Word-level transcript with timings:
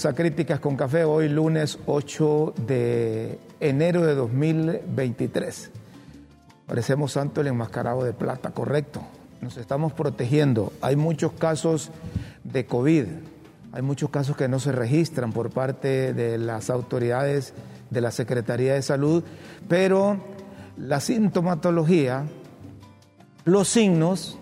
bienvenidos 0.00 0.06
a 0.06 0.22
Críticas 0.22 0.60
con 0.60 0.76
Café. 0.76 1.04
Hoy 1.04 1.28
lunes 1.28 1.78
8 1.84 2.54
de 2.66 3.38
enero 3.60 4.06
de 4.06 4.14
2023. 4.14 5.70
Parecemos 6.66 7.12
santo 7.12 7.42
el 7.42 7.48
enmascarado 7.48 8.02
de 8.04 8.14
plata, 8.14 8.50
correcto. 8.52 9.02
Nos 9.42 9.58
estamos 9.58 9.92
protegiendo. 9.92 10.72
Hay 10.80 10.96
muchos 10.96 11.32
casos 11.32 11.90
de 12.44 12.64
COVID. 12.64 13.04
Hay 13.72 13.82
muchos 13.82 14.08
casos 14.08 14.36
que 14.36 14.48
no 14.48 14.58
se 14.58 14.72
registran 14.72 15.32
por 15.32 15.50
parte 15.50 16.14
de 16.14 16.38
las 16.38 16.70
autoridades 16.70 17.52
de 17.90 18.00
la 18.00 18.10
Secretaría 18.10 18.74
de 18.74 18.82
Salud, 18.82 19.22
pero 19.68 20.16
la 20.78 21.00
sintomatología, 21.00 22.24
los 23.44 23.68
signos 23.68 24.38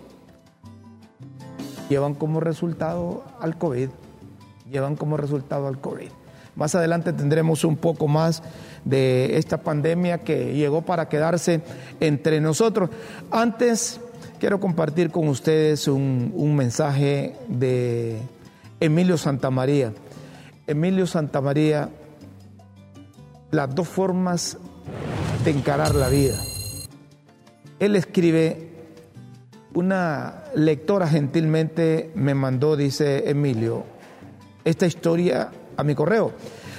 llevan 1.88 2.14
como 2.14 2.38
resultado 2.38 3.25
al 3.41 3.58
COVID, 3.58 3.88
llevan 4.70 4.97
como 4.97 5.16
resultado 5.16 5.66
al 5.66 5.80
COVID. 5.80 6.08
Más 6.56 6.74
adelante 6.74 7.12
tendremos 7.12 7.64
un 7.64 7.77
poco 7.77 8.08
más 8.08 8.42
de 8.84 9.38
esta 9.38 9.58
pandemia 9.58 10.19
que 10.19 10.55
llegó 10.55 10.83
para 10.83 11.08
quedarse 11.08 11.60
entre 12.00 12.41
nosotros. 12.41 12.91
Antes 13.30 14.00
quiero 14.41 14.58
compartir 14.58 15.10
con 15.10 15.28
ustedes 15.28 15.86
un, 15.86 16.56
mensaje 16.56 17.36
de 17.47 18.20
Emilio 18.80 19.16
Santamaría. 19.16 19.92
Emilio 20.66 21.06
Santamaría, 21.06 21.91
las 23.53 23.75
dos 23.75 23.86
formas 23.86 24.58
de 25.44 25.50
encarar 25.53 25.94
la 25.94 26.08
vida. 26.08 26.36
Él 27.78 27.94
escribe 27.94 28.69
una 29.75 30.42
lectora 30.56 31.06
gentilmente 31.06 32.10
me 32.16 32.34
mandó, 32.34 32.77
dice 32.77 33.30
Emilio, 33.30 33.84
esta 34.69 34.86
historia 34.86 35.50
a 35.77 35.84
mi 35.84 35.94
correo. 35.94 36.33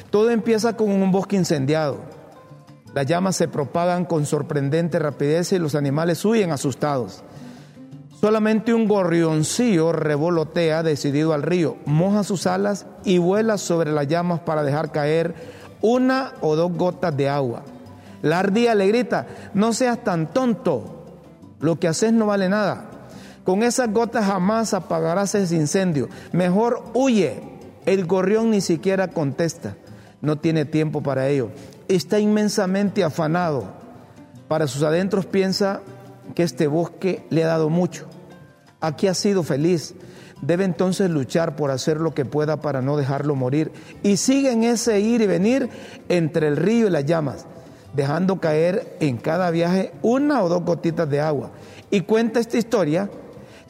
Todo 0.10 0.30
empieza 0.30 0.76
con 0.76 0.90
un 0.90 1.12
bosque 1.12 1.36
incendiado. 1.36 1.98
Las 2.94 3.06
llamas 3.06 3.36
se 3.36 3.48
propagan 3.48 4.06
con 4.06 4.26
sorprendente 4.26 5.00
rapidez 5.00 5.52
y 5.52 5.60
los 5.60 5.76
animales 5.76 6.24
huyen 6.26 6.52
asustados. 6.52 7.24
Solamente 8.20 8.74
un 8.74 8.88
gorrioncillo 8.88 9.94
revolotea 9.94 10.84
decidido 10.84 11.34
al 11.34 11.44
río, 11.44 11.78
moja 11.86 12.24
sus 12.24 12.48
alas 12.48 12.86
y 13.06 13.18
vuela 13.18 13.58
sobre 13.58 13.92
las 13.92 14.08
llamas 14.08 14.42
para 14.42 14.64
dejar 14.64 14.92
caer 14.92 15.36
una 15.82 16.34
o 16.42 16.56
dos 16.56 16.74
gotas 16.74 17.16
de 17.16 17.30
agua. 17.30 17.64
La 18.22 18.40
ardilla 18.40 18.76
le 18.76 18.88
grita, 18.88 19.28
no 19.54 19.72
seas 19.72 20.04
tan 20.04 20.34
tonto, 20.34 21.06
lo 21.62 21.80
que 21.80 21.88
haces 21.88 22.12
no 22.12 22.26
vale 22.26 22.50
nada. 22.50 22.90
Con 23.46 23.64
esas 23.64 23.92
gotas 23.92 24.26
jamás 24.26 24.74
apagarás 24.74 25.34
ese 25.36 25.56
incendio. 25.56 26.10
Mejor 26.34 26.84
huye. 26.94 27.49
El 27.90 28.06
gorrión 28.06 28.52
ni 28.52 28.62
siquiera 28.62 29.08
contesta. 29.08 29.76
No 30.22 30.38
tiene 30.38 30.64
tiempo 30.66 31.02
para 31.02 31.28
ello. 31.28 31.50
Está 31.88 32.20
inmensamente 32.20 33.04
afanado. 33.04 33.64
Para 34.48 34.68
sus 34.68 34.84
adentros 34.84 35.26
piensa 35.26 35.82
que 36.36 36.44
este 36.44 36.68
bosque 36.68 37.26
le 37.32 37.44
ha 37.44 37.48
dado 37.48 37.72
mucho. 37.72 38.06
Aquí 38.80 39.08
ha 39.08 39.16
sido 39.16 39.42
feliz. 39.42 39.96
Debe 40.44 40.66
entonces 40.66 41.10
luchar 41.10 41.56
por 41.56 41.72
hacer 41.72 41.98
lo 42.00 42.14
que 42.14 42.26
pueda 42.26 42.62
para 42.62 42.84
no 42.84 42.96
dejarlo 42.96 43.34
morir. 43.34 43.72
Y 44.04 44.18
sigue 44.18 44.52
en 44.52 44.66
ese 44.66 45.00
ir 45.00 45.22
y 45.22 45.26
venir 45.26 45.68
entre 46.10 46.48
el 46.48 46.58
río 46.58 46.86
y 46.86 46.92
las 46.92 47.06
llamas, 47.06 47.48
dejando 47.96 48.40
caer 48.40 48.98
en 49.00 49.18
cada 49.18 49.50
viaje 49.50 49.94
una 50.04 50.44
o 50.44 50.48
dos 50.48 50.64
gotitas 50.64 51.10
de 51.10 51.22
agua. 51.22 51.50
Y 51.90 52.02
cuenta 52.02 52.40
esta 52.40 52.60
historia 52.60 53.10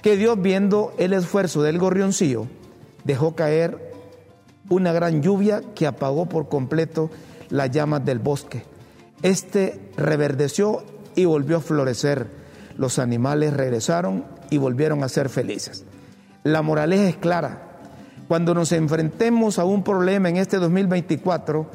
que 0.01 0.17
Dios, 0.17 0.41
viendo 0.41 0.93
el 0.97 1.13
esfuerzo 1.13 1.61
del 1.61 1.79
gorrioncillo, 1.79 2.47
dejó 3.05 3.33
caer 3.33 3.88
una 4.69 4.93
gran 4.93 5.21
lluvia 5.21 5.61
que 5.75 5.87
apagó 5.87 6.27
por 6.27 6.47
completo 6.47 7.09
las 7.49 7.71
llamas 7.71 8.05
del 8.05 8.19
bosque. 8.19 8.63
Este 9.21 9.91
reverdeció 9.97 10.83
y 11.15 11.25
volvió 11.25 11.57
a 11.57 11.61
florecer. 11.61 12.27
Los 12.77 12.99
animales 12.99 13.53
regresaron 13.53 14.25
y 14.49 14.57
volvieron 14.57 15.03
a 15.03 15.09
ser 15.09 15.29
felices. 15.29 15.83
La 16.43 16.61
moraleja 16.61 17.09
es 17.09 17.17
clara. 17.17 17.65
Cuando 18.27 18.53
nos 18.53 18.71
enfrentemos 18.71 19.59
a 19.59 19.65
un 19.65 19.83
problema 19.83 20.29
en 20.29 20.37
este 20.37 20.57
2024, 20.57 21.69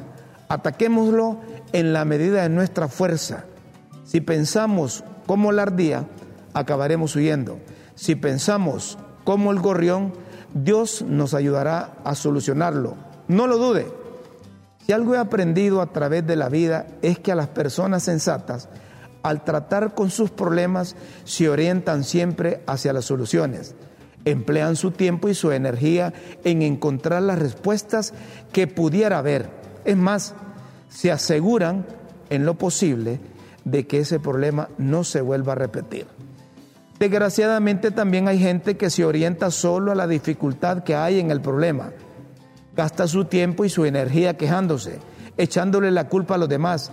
ataquémoslo 0.47 1.39
en 1.73 1.93
la 1.93 2.05
medida 2.05 2.43
de 2.43 2.49
nuestra 2.49 2.87
fuerza. 2.87 3.45
Si 4.05 4.21
pensamos 4.21 5.03
como 5.27 5.51
la 5.51 5.63
ardía, 5.63 6.07
acabaremos 6.53 7.15
huyendo. 7.15 7.59
Si 7.95 8.15
pensamos 8.15 8.97
como 9.23 9.51
el 9.51 9.59
gorrión, 9.59 10.13
Dios 10.55 11.01
nos 11.01 11.33
ayudará 11.33 11.97
a 12.05 12.15
solucionarlo. 12.15 12.95
No 13.27 13.45
lo 13.45 13.57
dude. 13.57 13.87
Si 14.85 14.93
algo 14.93 15.13
he 15.13 15.17
aprendido 15.17 15.81
a 15.81 15.87
través 15.87 16.25
de 16.25 16.37
la 16.37 16.47
vida 16.47 16.87
es 17.01 17.19
que 17.19 17.33
a 17.33 17.35
las 17.35 17.49
personas 17.49 18.03
sensatas, 18.03 18.69
al 19.21 19.43
tratar 19.43 19.93
con 19.93 20.09
sus 20.09 20.31
problemas, 20.31 20.95
se 21.25 21.49
orientan 21.49 22.05
siempre 22.05 22.63
hacia 22.67 22.93
las 22.93 23.03
soluciones. 23.03 23.75
Emplean 24.23 24.77
su 24.77 24.91
tiempo 24.91 25.27
y 25.27 25.35
su 25.35 25.51
energía 25.51 26.13
en 26.45 26.61
encontrar 26.61 27.21
las 27.21 27.37
respuestas 27.37 28.13
que 28.53 28.65
pudiera 28.65 29.17
haber. 29.17 29.49
Es 29.83 29.97
más, 29.97 30.35
se 30.87 31.11
aseguran 31.11 31.85
en 32.29 32.45
lo 32.45 32.53
posible 32.53 33.19
de 33.65 33.85
que 33.87 33.99
ese 33.99 34.21
problema 34.21 34.69
no 34.77 35.03
se 35.03 35.19
vuelva 35.19 35.51
a 35.51 35.55
repetir. 35.57 36.14
Desgraciadamente 36.99 37.91
también 37.91 38.27
hay 38.27 38.39
gente 38.39 38.77
que 38.77 38.89
se 38.89 39.03
orienta 39.03 39.51
solo 39.51 39.91
a 39.91 39.95
la 39.95 40.07
dificultad 40.07 40.83
que 40.83 40.95
hay 40.95 41.19
en 41.19 41.29
el 41.29 41.41
problema. 41.41 41.91
Gasta 42.75 43.07
su 43.07 43.25
tiempo 43.25 43.65
y 43.65 43.69
su 43.69 43.85
energía 43.85 44.37
quejándose, 44.37 44.99
echándole 45.37 45.91
la 45.91 46.07
culpa 46.07 46.35
a 46.35 46.37
los 46.37 46.47
demás, 46.47 46.91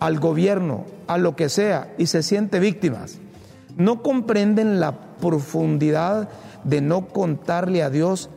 al 0.00 0.18
gobierno, 0.18 0.84
a 1.06 1.16
lo 1.18 1.36
que 1.36 1.48
sea, 1.48 1.94
y 1.96 2.06
se 2.06 2.22
siente 2.22 2.58
víctimas. 2.58 3.18
No 3.76 4.02
comprenden 4.02 4.80
la 4.80 4.98
profundidad 5.20 6.28
de 6.64 6.80
no 6.80 7.06
contarle 7.06 7.82
a 7.82 7.90
Dios 7.90 8.30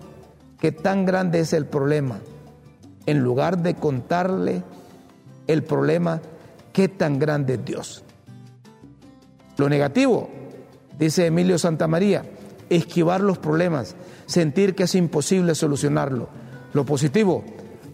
qué 0.59 0.71
tan 0.71 1.05
grande 1.05 1.39
es 1.39 1.53
el 1.53 1.65
problema, 1.65 2.19
en 3.07 3.19
lugar 3.19 3.59
de 3.59 3.73
contarle 3.73 4.63
el 5.47 5.63
problema 5.63 6.21
qué 6.71 6.87
tan 6.87 7.17
grande 7.17 7.55
es 7.55 7.65
Dios. 7.65 8.03
Lo 9.57 9.67
negativo, 9.69 10.29
dice 10.99 11.25
Emilio 11.25 11.57
Santamaría, 11.57 12.23
esquivar 12.69 13.21
los 13.21 13.37
problemas, 13.37 13.95
sentir 14.25 14.75
que 14.75 14.83
es 14.83 14.95
imposible 14.95 15.55
solucionarlo. 15.55 16.29
Lo 16.73 16.85
positivo, 16.85 17.43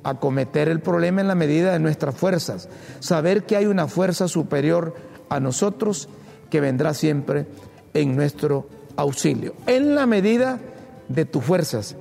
acometer 0.04 0.68
el 0.68 0.82
problema 0.82 1.22
en 1.22 1.28
la 1.28 1.36
medida 1.36 1.72
de 1.72 1.80
nuestras 1.80 2.16
fuerzas, 2.16 2.68
saber 3.00 3.46
que 3.46 3.56
hay 3.56 3.68
una 3.68 3.88
fuerza 3.88 4.28
superior 4.28 4.96
a 5.30 5.40
nosotros 5.40 6.10
que 6.50 6.60
vendrá 6.60 6.94
siempre 6.94 7.48
en 7.94 8.16
nuestro 8.16 8.68
auxilio, 8.98 9.56
en 9.68 9.96
la 9.96 10.06
medida 10.06 10.60
de 11.08 11.26
tus 11.26 11.44
fuerzas 11.44 11.96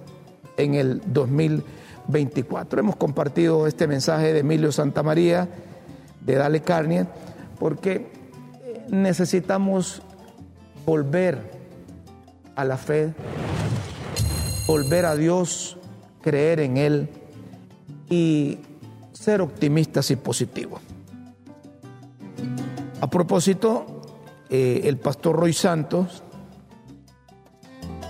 en 0.56 0.75
el 0.75 1.02
2024. 1.06 2.81
Hemos 2.81 2.96
compartido 2.96 3.67
este 3.67 3.87
mensaje 3.87 4.32
de 4.32 4.40
Emilio 4.40 4.73
Santamaría, 4.73 5.49
de 6.20 6.34
Dale 6.34 6.61
Carnier, 6.61 7.06
porque 7.58 8.06
necesitamos 8.90 10.02
volver 10.84 11.50
a 12.56 12.64
la 12.64 12.76
fe, 12.76 13.14
volver 14.66 15.06
a 15.06 15.16
Dios, 15.16 15.76
creer 16.22 16.60
en 16.60 16.76
Él 16.76 17.08
y 18.08 18.58
ser 19.12 19.40
optimistas 19.40 20.10
y 20.10 20.16
positivos. 20.16 20.81
A 23.00 23.08
propósito, 23.08 24.02
eh, 24.50 24.82
el 24.84 24.98
pastor 24.98 25.36
Roy 25.36 25.52
Santos 25.52 26.22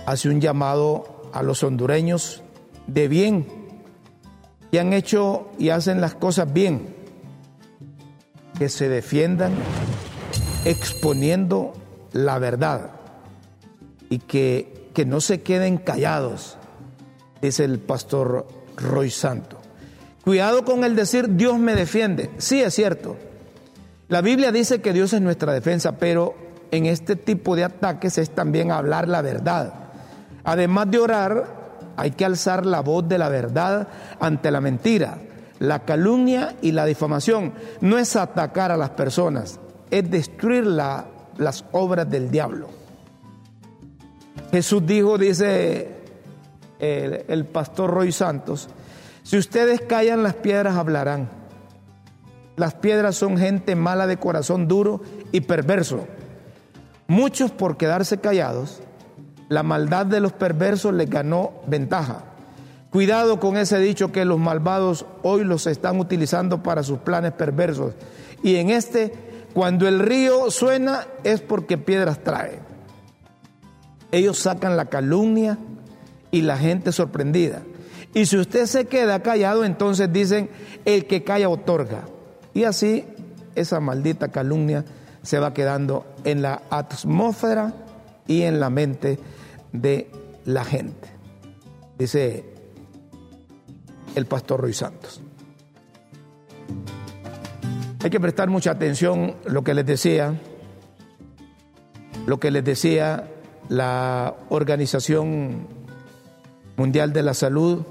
hace 0.05 0.29
un 0.29 0.39
llamado 0.39 1.29
a 1.33 1.43
los 1.43 1.63
hondureños 1.63 2.43
de 2.87 3.07
bien, 3.07 3.47
que 4.71 4.79
han 4.79 4.93
hecho 4.93 5.49
y 5.57 5.69
hacen 5.69 6.01
las 6.01 6.15
cosas 6.15 6.51
bien, 6.51 6.95
que 8.57 8.69
se 8.69 8.87
defiendan 8.87 9.53
exponiendo 10.65 11.73
la 12.15 12.39
verdad 12.39 12.91
y 14.09 14.19
que, 14.19 14.89
que 14.93 15.05
no 15.05 15.19
se 15.19 15.41
queden 15.41 15.77
callados, 15.77 16.57
dice 17.41 17.65
el 17.65 17.79
pastor 17.79 18.47
Roy 18.77 19.11
Santo. 19.11 19.57
Cuidado 20.23 20.63
con 20.63 20.85
el 20.85 20.95
decir 20.95 21.35
Dios 21.35 21.59
me 21.59 21.75
defiende. 21.75 22.31
Sí, 22.37 22.61
es 22.61 22.73
cierto. 22.73 23.17
La 24.07 24.21
Biblia 24.21 24.53
dice 24.53 24.79
que 24.79 24.93
Dios 24.93 25.11
es 25.11 25.21
nuestra 25.21 25.51
defensa, 25.51 25.97
pero 25.97 26.35
en 26.71 26.85
este 26.85 27.17
tipo 27.17 27.53
de 27.57 27.65
ataques 27.65 28.17
es 28.17 28.29
también 28.29 28.71
hablar 28.71 29.09
la 29.09 29.21
verdad. 29.21 29.73
Además 30.45 30.89
de 30.89 30.99
orar, 30.99 31.81
hay 31.97 32.11
que 32.11 32.23
alzar 32.23 32.65
la 32.65 32.79
voz 32.79 33.09
de 33.09 33.17
la 33.17 33.27
verdad 33.27 33.89
ante 34.21 34.51
la 34.51 34.61
mentira, 34.61 35.17
la 35.59 35.83
calumnia 35.83 36.55
y 36.61 36.71
la 36.71 36.85
difamación. 36.85 37.53
No 37.81 37.97
es 37.97 38.15
atacar 38.15 38.71
a 38.71 38.77
las 38.77 38.91
personas, 38.91 39.59
es 39.91 40.09
destruir 40.09 40.65
las 41.37 41.65
obras 41.71 42.09
del 42.09 42.31
diablo. 42.31 42.69
Jesús 44.51 44.85
dijo, 44.85 45.17
dice 45.17 45.89
el, 46.79 47.45
pastor 47.45 47.91
Roy 47.91 48.11
Santos, 48.11 48.69
si 49.23 49.37
ustedes 49.37 49.81
callan 49.81 50.23
las 50.23 50.35
piedras 50.35 50.75
hablarán. 50.75 51.29
Las 52.55 52.73
piedras 52.73 53.17
son 53.17 53.37
gente 53.37 53.75
mala 53.75 54.07
de 54.07 54.17
corazón 54.17 54.67
duro 54.67 55.01
y 55.33 55.41
perverso. 55.41 56.07
Muchos 57.07 57.51
por 57.51 57.75
quedarse 57.75 58.19
callados, 58.19 58.81
la 59.49 59.61
maldad 59.61 60.05
de 60.05 60.21
los 60.21 60.31
perversos 60.31 60.93
les 60.93 61.09
ganó 61.09 61.51
ventaja. 61.67 62.23
Cuidado 62.91 63.41
con 63.41 63.57
ese 63.57 63.77
dicho 63.79 64.13
que 64.13 64.23
los 64.23 64.39
malvados 64.39 65.05
hoy 65.21 65.43
los 65.43 65.67
están 65.67 65.99
utilizando 65.99 66.63
para 66.63 66.81
sus 66.81 66.99
planes 66.99 67.33
perversos. 67.33 67.93
Y 68.41 68.55
en 68.55 68.69
este, 68.69 69.13
cuando 69.55 69.87
el 69.87 69.99
río 69.99 70.51
suena 70.51 71.07
es 71.23 71.39
porque 71.39 71.77
piedras 71.77 72.21
trae. 72.21 72.59
Ellos 74.11 74.37
sacan 74.37 74.75
la 74.75 74.87
calumnia 74.87 75.57
y 76.29 76.41
la 76.41 76.57
gente 76.57 76.91
sorprendida. 76.91 77.61
Y 78.13 78.25
si 78.25 78.35
usted 78.35 78.65
se 78.65 78.83
queda 78.87 79.21
callado, 79.21 79.63
entonces 79.63 80.11
dicen, 80.11 80.49
el 80.83 81.07
que 81.07 81.23
calla 81.23 81.47
otorga. 81.47 82.03
Y 82.53 82.65
así 82.65 83.05
esa 83.55 83.79
maldita 83.79 84.27
calumnia 84.27 84.83
se 85.23 85.39
va 85.39 85.53
quedando 85.53 86.05
en 86.25 86.41
la 86.41 86.63
atmósfera 86.69 87.73
y 88.27 88.41
en 88.41 88.59
la 88.59 88.69
mente 88.69 89.19
de 89.71 90.11
la 90.43 90.65
gente. 90.65 91.07
Dice 91.97 92.43
el 94.15 94.25
pastor 94.25 94.59
Ruiz 94.59 94.75
Santos. 94.75 95.21
Hay 98.05 98.11
que 98.11 98.19
prestar 98.19 98.51
mucha 98.51 98.69
atención 98.69 99.33
lo 99.45 99.63
que 99.63 99.73
les 99.73 99.83
decía, 99.83 100.39
lo 102.27 102.39
que 102.39 102.51
les 102.51 102.63
decía 102.63 103.31
la 103.67 104.35
Organización 104.49 105.65
Mundial 106.77 107.13
de 107.13 107.23
la 107.23 107.33
Salud 107.33 107.83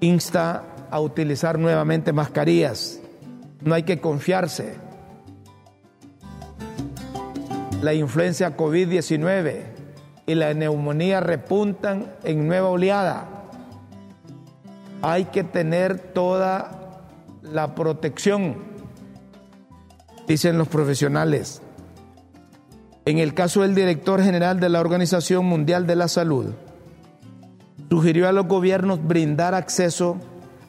insta 0.00 0.64
a 0.90 0.98
utilizar 0.98 1.58
nuevamente 1.58 2.14
mascarillas 2.14 3.02
no 3.60 3.74
hay 3.74 3.82
que 3.82 4.00
confiarse. 4.00 4.76
La 7.82 7.92
influencia 7.92 8.56
COVID-19 8.56 9.60
y 10.24 10.34
la 10.36 10.54
neumonía 10.54 11.20
repuntan 11.20 12.14
en 12.22 12.48
nueva 12.48 12.68
oleada. 12.70 13.28
Hay 15.02 15.26
que 15.26 15.44
tener 15.44 15.98
toda 15.98 16.83
la 17.44 17.74
protección, 17.74 18.56
dicen 20.26 20.58
los 20.58 20.68
profesionales. 20.68 21.62
En 23.04 23.18
el 23.18 23.34
caso 23.34 23.62
del 23.62 23.74
director 23.74 24.22
general 24.22 24.60
de 24.60 24.70
la 24.70 24.80
Organización 24.80 25.44
Mundial 25.44 25.86
de 25.86 25.96
la 25.96 26.08
Salud, 26.08 26.46
sugirió 27.90 28.28
a 28.28 28.32
los 28.32 28.46
gobiernos 28.46 29.06
brindar 29.06 29.54
acceso 29.54 30.16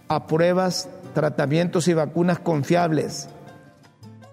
a 0.09 0.27
pruebas 0.27 0.89
tratamientos 1.13 1.87
y 1.87 1.93
vacunas 1.93 2.39
confiables, 2.39 3.29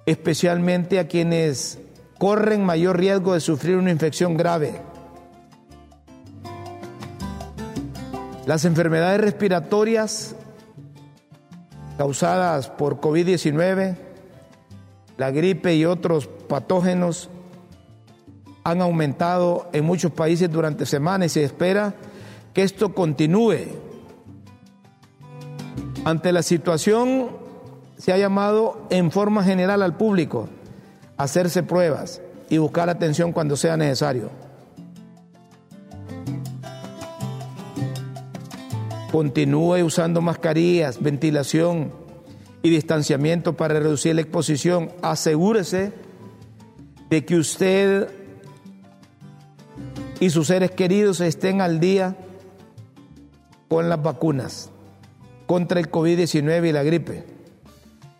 especialmente 0.05 0.99
a 0.99 1.07
quienes 1.07 1.79
corren 2.19 2.65
mayor 2.65 2.99
riesgo 2.99 3.35
de 3.35 3.41
sufrir 3.41 3.77
una 3.77 3.93
infección 3.93 4.37
grave. 4.37 4.81
Las 8.47 8.65
enfermedades 8.65 9.21
respiratorias 9.21 10.35
causadas 12.03 12.69
por 12.69 13.01
COVID-19, 13.01 13.95
la 15.19 15.31
gripe 15.31 15.77
y 15.77 15.85
otros 15.85 16.27
patógenos 16.27 17.31
han 18.65 18.83
aumentado 18.83 19.69
en 19.73 19.85
muchos 19.85 20.11
países 20.11 20.51
durante 20.51 20.85
semanas 20.85 21.27
y 21.27 21.29
se 21.29 21.45
espera 21.45 21.95
que 22.55 22.65
esto 22.65 22.93
continúe 22.93 23.69
ante 26.05 26.33
la 26.33 26.43
situación 26.43 27.37
se 27.97 28.13
ha 28.13 28.19
llamado 28.19 28.85
en 28.91 29.13
forma 29.13 29.45
general 29.45 29.81
al 29.81 29.97
público 29.97 30.49
a 31.17 31.23
hacerse 31.23 31.63
pruebas 31.63 32.21
y 32.51 32.59
buscar 32.59 32.91
atención 32.91 33.31
cuando 33.31 33.55
sea 33.55 33.77
necesario. 33.77 34.29
Continúe 39.13 39.85
usando 39.85 40.23
mascarillas, 40.23 41.03
ventilación 41.03 41.93
y 42.63 42.71
distanciamiento 42.71 43.53
para 43.53 43.75
reducir 43.75 44.15
la 44.15 44.23
exposición. 44.23 44.91
Asegúrese 45.03 45.93
de 47.11 47.25
que 47.27 47.37
usted 47.37 48.09
y 50.19 50.31
sus 50.31 50.47
seres 50.47 50.71
queridos 50.71 51.21
estén 51.21 51.61
al 51.61 51.79
día 51.79 52.17
con 53.69 53.91
las 53.91 54.03
vacunas 54.03 54.71
contra 55.47 55.79
el 55.79 55.91
COVID-19 55.91 56.71
y 56.71 56.73
la 56.73 56.83
gripe. 56.83 57.25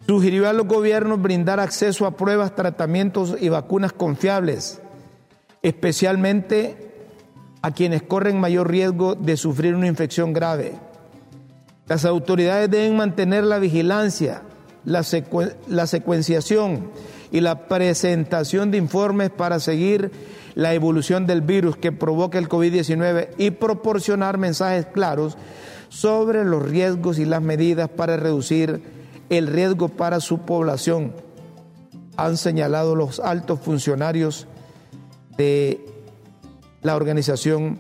Sugirió 0.07 0.47
a 0.47 0.53
los 0.53 0.67
gobiernos 0.67 1.23
brindar 1.23 1.59
acceso 1.59 2.05
a 2.05 2.19
pruebas, 2.19 2.55
tratamientos 2.55 3.37
y 3.41 3.49
vacunas 3.49 3.95
confiables, 3.95 4.83
especialmente 5.63 6.92
a 7.63 7.71
quienes 7.71 8.03
corren 8.03 8.41
mayor 8.41 8.69
riesgo 8.69 9.15
de 9.15 9.37
sufrir 9.37 9.75
una 9.75 9.87
infección 9.87 10.33
grave. 10.33 10.75
Las 11.87 12.05
autoridades 12.05 12.71
deben 12.71 12.97
mantener 12.97 13.45
la 13.45 13.59
vigilancia, 13.59 14.43
la, 14.85 15.03
secuenciación 15.03 16.91
y 17.31 17.41
la 17.41 17.69
presentación 17.69 18.71
de 18.71 18.79
informes 18.79 19.31
para 19.31 19.61
seguir 19.61 20.11
la 20.55 20.75
evolución 20.75 21.27
del 21.27 21.41
virus 21.41 21.77
que 21.77 21.93
provoca 21.93 22.39
el 22.39 22.49
COVID-19 22.49 23.29
y 23.39 23.53
proporcionar 23.53 24.39
mensajes 24.39 24.87
claros 24.87 25.39
sobre 25.89 26.45
los 26.45 26.69
riesgos 26.69 27.19
y 27.19 27.25
las 27.25 27.43
medidas 27.43 27.89
para 27.89 28.17
reducir 28.17 28.83
el 29.29 29.47
riesgo 29.47 29.89
para 29.89 30.21
su 30.21 30.41
población, 30.41 31.13
han 32.17 32.37
señalado 32.37 32.95
los 32.95 33.21
altos 33.21 33.61
funcionarios 33.61 34.47
de 35.37 35.92
la 36.83 36.97
Organización 36.97 37.79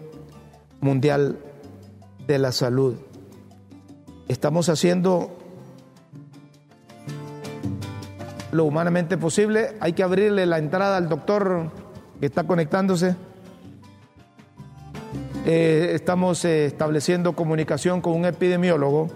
Mundial 0.81 1.39
de 2.27 2.39
la 2.39 2.53
Salud. 2.53 2.97
Estamos 4.29 4.69
haciendo 4.69 5.37
lo 8.53 8.65
humanamente 8.65 9.19
posible. 9.19 9.77
Hay 9.81 9.93
que 9.93 10.03
abrirle 10.03 10.47
la 10.47 10.59
entrada 10.59 10.97
al 10.97 11.09
doctor 11.09 11.71
que 12.21 12.27
está 12.27 12.45
conectándose. 12.45 13.17
Eh, 15.45 15.91
estamos 15.95 16.45
eh, 16.45 16.67
estableciendo 16.67 17.35
comunicación 17.35 18.01
con 18.01 18.13
un 18.13 18.27
epidemiólogo 18.27 19.09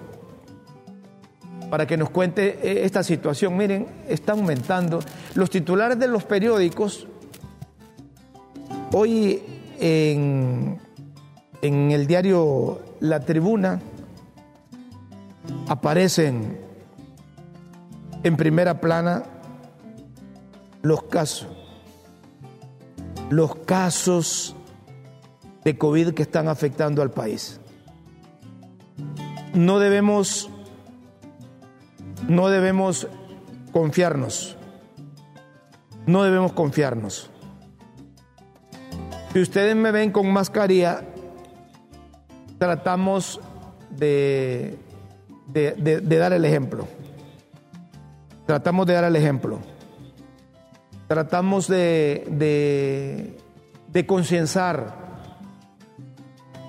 para 1.70 1.86
que 1.86 1.96
nos 1.96 2.10
cuente 2.10 2.58
eh, 2.62 2.84
esta 2.84 3.04
situación. 3.04 3.56
Miren, 3.56 3.86
está 4.08 4.32
aumentando. 4.32 4.98
Los 5.34 5.50
titulares 5.50 5.98
de 5.98 6.08
los 6.08 6.24
periódicos, 6.24 7.06
hoy 8.92 9.42
en, 9.80 10.80
el 11.62 12.06
diario 12.06 12.80
La 13.00 13.20
Tribuna, 13.20 13.80
aparecen 15.68 16.58
en 18.22 18.36
primera 18.36 18.80
plana 18.80 19.24
los 20.82 21.04
casos, 21.04 21.48
los 23.30 23.54
casos 23.56 24.56
de 25.64 25.76
COVID 25.76 26.14
que 26.14 26.22
están 26.22 26.48
afectando 26.48 27.02
al 27.02 27.10
país. 27.10 27.60
No 29.54 29.78
debemos, 29.78 30.50
no 32.28 32.48
debemos 32.48 33.08
confiarnos. 33.72 34.56
No 36.06 36.22
debemos 36.22 36.52
confiarnos. 36.52 37.30
Si 39.32 39.40
ustedes 39.40 39.76
me 39.76 39.90
ven 39.92 40.10
con 40.10 40.32
mascarilla, 40.32 41.02
tratamos 42.58 43.40
de, 43.90 44.78
de, 45.48 46.18
dar 46.18 46.32
el 46.32 46.44
ejemplo. 46.44 46.86
Tratamos 48.46 48.86
de 48.86 48.94
dar 48.94 49.04
el 49.04 49.16
ejemplo. 49.16 49.58
Tratamos 51.08 51.68
de, 51.68 52.26
de, 52.30 53.36
de 53.88 54.06
concienciar 54.06 55.06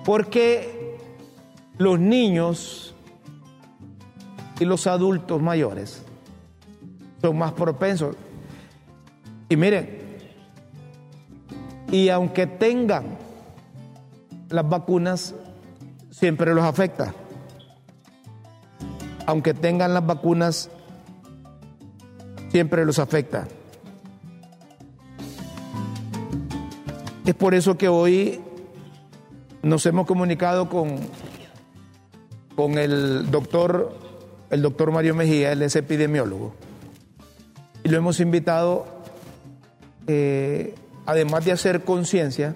porque 0.04 0.96
los 1.76 1.98
niños 1.98 2.94
y 4.60 4.64
los 4.64 4.86
adultos 4.86 5.40
mayores 5.40 6.02
son 7.20 7.38
más 7.38 7.52
propensos. 7.52 8.16
Y 9.48 9.56
miren, 9.56 9.97
y 11.90 12.08
aunque 12.10 12.46
tengan 12.46 13.16
las 14.50 14.68
vacunas, 14.68 15.34
siempre 16.10 16.54
los 16.54 16.64
afecta. 16.64 17.14
Aunque 19.26 19.54
tengan 19.54 19.94
las 19.94 20.06
vacunas, 20.06 20.70
siempre 22.50 22.84
los 22.84 22.98
afecta. 22.98 23.46
Es 27.26 27.34
por 27.34 27.54
eso 27.54 27.76
que 27.76 27.88
hoy 27.88 28.40
nos 29.62 29.84
hemos 29.84 30.06
comunicado 30.06 30.68
con, 30.70 30.96
con 32.56 32.78
el 32.78 33.30
doctor, 33.30 33.98
el 34.50 34.62
doctor 34.62 34.92
Mario 34.92 35.14
Mejía, 35.14 35.52
él 35.52 35.60
es 35.60 35.76
epidemiólogo, 35.76 36.54
y 37.84 37.90
lo 37.90 37.98
hemos 37.98 38.20
invitado, 38.20 38.86
eh, 40.06 40.74
además 41.08 41.46
de 41.46 41.52
hacer 41.52 41.84
conciencia 41.84 42.54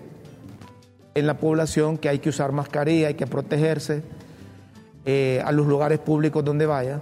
en 1.15 1.27
la 1.27 1.39
población 1.39 1.97
que 1.97 2.11
hay 2.11 2.19
que 2.19 2.29
usar 2.29 2.53
mascarilla, 2.53 3.09
hay 3.09 3.15
que 3.15 3.27
protegerse 3.27 4.03
eh, 5.07 5.43
a 5.43 5.53
los 5.53 5.67
lugares 5.67 5.99
públicos 6.01 6.45
donde 6.45 6.67
vaya. 6.67 7.01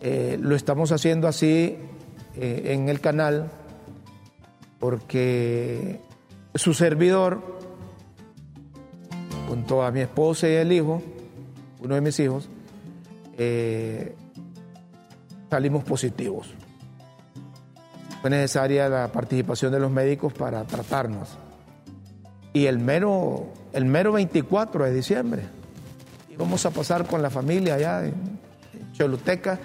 Eh, 0.00 0.36
lo 0.40 0.56
estamos 0.56 0.90
haciendo 0.90 1.28
así 1.28 1.78
en 2.36 2.88
el 2.88 3.00
canal 3.00 3.48
porque 4.80 6.00
su 6.56 6.74
servidor, 6.74 7.40
junto 9.48 9.84
a 9.84 9.92
mi 9.92 10.00
esposa 10.00 10.48
y 10.48 10.54
el 10.54 10.72
hijo, 10.72 11.00
uno 11.78 11.94
de 11.94 12.00
mis 12.00 12.18
hijos, 12.18 12.48
eh, 13.38 14.16
salimos 15.48 15.84
positivos. 15.84 16.52
Fue 18.24 18.30
necesaria 18.30 18.88
la 18.88 19.08
participación 19.08 19.70
de 19.70 19.78
los 19.78 19.90
médicos 19.90 20.32
para 20.32 20.64
tratarnos. 20.64 21.36
Y 22.54 22.64
el 22.64 22.78
mero, 22.78 23.48
el 23.74 23.84
mero 23.84 24.12
24 24.12 24.86
de 24.86 24.94
diciembre 24.94 25.42
íbamos 26.30 26.64
a 26.64 26.70
pasar 26.70 27.06
con 27.06 27.20
la 27.20 27.28
familia 27.28 27.74
allá 27.74 28.06
en 28.06 28.14
Choluteca 28.94 29.58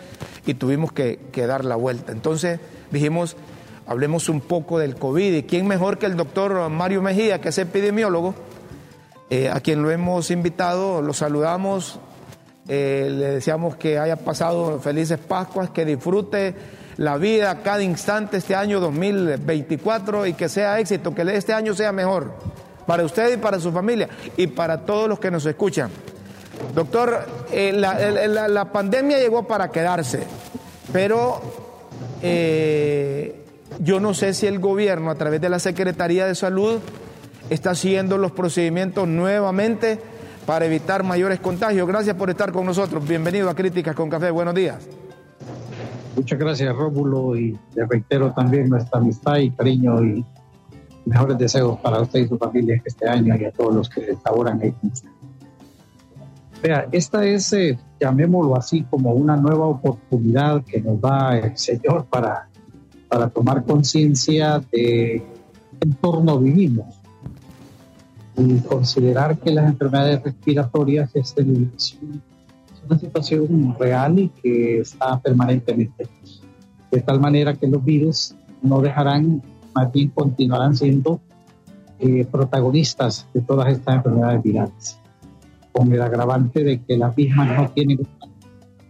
y 0.45 0.55
tuvimos 0.55 0.91
que, 0.91 1.21
dar 1.47 1.63
la 1.63 1.77
vuelta. 1.77 2.11
Entonces 2.11 2.59
dijimos, 2.91 3.37
hablemos 3.87 4.27
un 4.27 4.41
poco 4.41 4.77
del 4.77 4.95
COVID. 4.95 5.35
¿Y 5.35 5.43
quién 5.43 5.65
mejor 5.65 5.97
que 5.97 6.07
el 6.07 6.17
doctor 6.17 6.67
Mario 6.67 7.01
Mejía, 7.01 7.39
que 7.39 7.47
es 7.47 7.57
epidemiólogo, 7.59 8.35
eh, 9.29 9.47
a 9.47 9.61
quien 9.61 9.81
lo 9.81 9.89
hemos 9.89 10.31
invitado, 10.31 11.01
lo 11.01 11.13
saludamos, 11.13 12.01
eh, 12.67 13.07
le 13.09 13.25
deseamos 13.35 13.77
que 13.77 13.97
haya 13.97 14.17
pasado 14.17 14.81
felices 14.81 15.17
Pascuas, 15.17 15.69
que 15.69 15.85
disfrute 15.85 16.55
la 17.00 17.15
vida 17.18 17.62
cada 17.63 17.82
instante 17.82 18.38
este 18.38 18.56
año 18.56 18.82
2024 18.82 20.25
y 20.27 20.34
que 20.34 20.50
sea 20.50 20.79
éxito, 20.82 21.15
que 21.15 21.22
este 21.34 21.53
año 21.53 21.74
sea 21.74 21.94
mejor 21.94 22.34
para 22.86 23.06
usted 23.06 23.36
y 23.36 23.38
para 23.38 23.58
su 23.58 23.72
familia 23.72 24.10
y 24.36 24.48
para 24.48 24.82
todos 24.82 25.08
los 25.08 25.18
que 25.18 25.32
nos 25.32 25.46
escuchan. 25.46 25.89
Doctor, 26.75 27.25
eh, 27.53 27.72
la, 27.72 28.72
pandemia 28.74 29.18
llegó 29.18 29.48
para 29.48 29.72
quedarse, 29.72 30.24
pero 30.91 31.41
yo 33.79 34.00
no 34.01 34.13
sé 34.13 34.34
si 34.34 34.48
el 34.48 34.60
gobierno, 34.60 35.10
a 35.10 35.15
través 35.15 35.39
de 35.39 35.48
la 35.48 35.60
Secretaría 35.60 36.25
de 36.25 36.36
Salud, 36.36 36.82
está 37.50 37.75
siguiendo 37.75 38.18
los 38.18 38.34
procedimientos 38.34 39.08
nuevamente 39.08 40.01
para 40.46 40.65
evitar 40.65 41.03
mayores 41.03 41.39
contagios. 41.39 41.88
Gracias 41.88 42.18
por 42.18 42.29
estar 42.29 42.51
con 42.51 42.65
nosotros. 42.65 43.08
Bienvenido 43.08 43.50
a 43.50 43.56
Críticas 43.56 43.96
con 43.96 44.10
Café. 44.10 44.32
Buenos 44.32 44.53
días. 44.53 44.79
Muchas 46.15 46.39
gracias, 46.39 46.75
Rómulo, 46.75 47.37
y 47.37 47.57
le 47.75 47.85
reitero 47.85 48.31
también 48.33 48.69
nuestra 48.69 48.99
amistad 48.99 49.37
y 49.37 49.51
cariño 49.51 50.03
y 50.03 50.25
mejores 51.05 51.37
deseos 51.37 51.79
para 51.79 52.01
usted 52.01 52.19
y 52.19 52.27
su 52.27 52.37
familia 52.37 52.81
este 52.83 53.07
año 53.07 53.35
y 53.35 53.45
a 53.45 53.51
todos 53.51 53.73
los 53.73 53.89
que 53.89 54.17
laboran 54.25 54.61
ahí. 54.61 54.73
Vea, 56.61 56.87
esta 56.91 57.25
es, 57.25 57.53
eh, 57.53 57.79
llamémoslo 57.99 58.57
así, 58.57 58.83
como 58.83 59.13
una 59.13 59.37
nueva 59.37 59.65
oportunidad 59.67 60.63
que 60.65 60.81
nos 60.81 60.99
da 60.99 61.37
el 61.37 61.57
Señor 61.57 62.05
para 62.05 62.49
para 63.09 63.27
tomar 63.29 63.65
conciencia 63.65 64.59
de 64.71 65.21
qué 65.21 65.23
entorno 65.81 66.39
vivimos 66.39 66.95
y 68.37 68.59
considerar 68.59 69.37
que 69.39 69.51
las 69.51 69.65
enfermedades 69.65 70.23
respiratorias 70.23 71.13
es, 71.15 71.35
una 72.89 73.00
situación 73.00 73.75
real 73.79 74.19
y 74.19 74.29
que 74.29 74.79
está 74.79 75.19
permanentemente. 75.19 76.08
De 76.91 77.01
tal 77.01 77.19
manera 77.19 77.53
que 77.53 77.67
los 77.67 77.84
virus 77.84 78.36
no 78.62 78.81
dejarán, 78.81 79.41
más 79.75 79.91
bien 79.91 80.10
continuarán 80.10 80.75
siendo 80.75 81.19
eh, 82.00 82.25
protagonistas 82.29 83.27
de 83.34 83.41
todas 83.41 83.72
estas 83.72 83.98
enfermedades 83.98 84.41
virales, 84.41 85.00
con 85.72 85.91
el 85.93 86.01
agravante 86.01 86.63
de 86.63 86.81
que 86.81 86.98
las 86.98 87.15
mismas 87.15 87.55
no 87.55 87.69
tienen, 87.69 88.00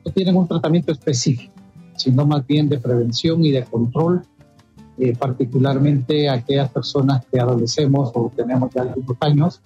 no 0.06 0.12
tienen 0.12 0.36
un 0.36 0.48
tratamiento 0.48 0.92
específico 0.92 1.54
sino 2.00 2.26
más 2.26 2.46
bien 2.48 2.70
de 2.70 2.80
prevención 2.80 3.44
y 3.44 3.52
de 3.52 3.64
control, 3.64 4.22
eh, 4.98 5.14
particularmente 5.18 6.30
aquellas 6.30 6.72
personas 6.72 7.26
que 7.32 7.40
adolecemos 7.40 8.12
o 8.16 8.32
tenemos 8.36 8.72
ya 8.74 8.84
algunos 8.84 9.18
años 9.20 9.62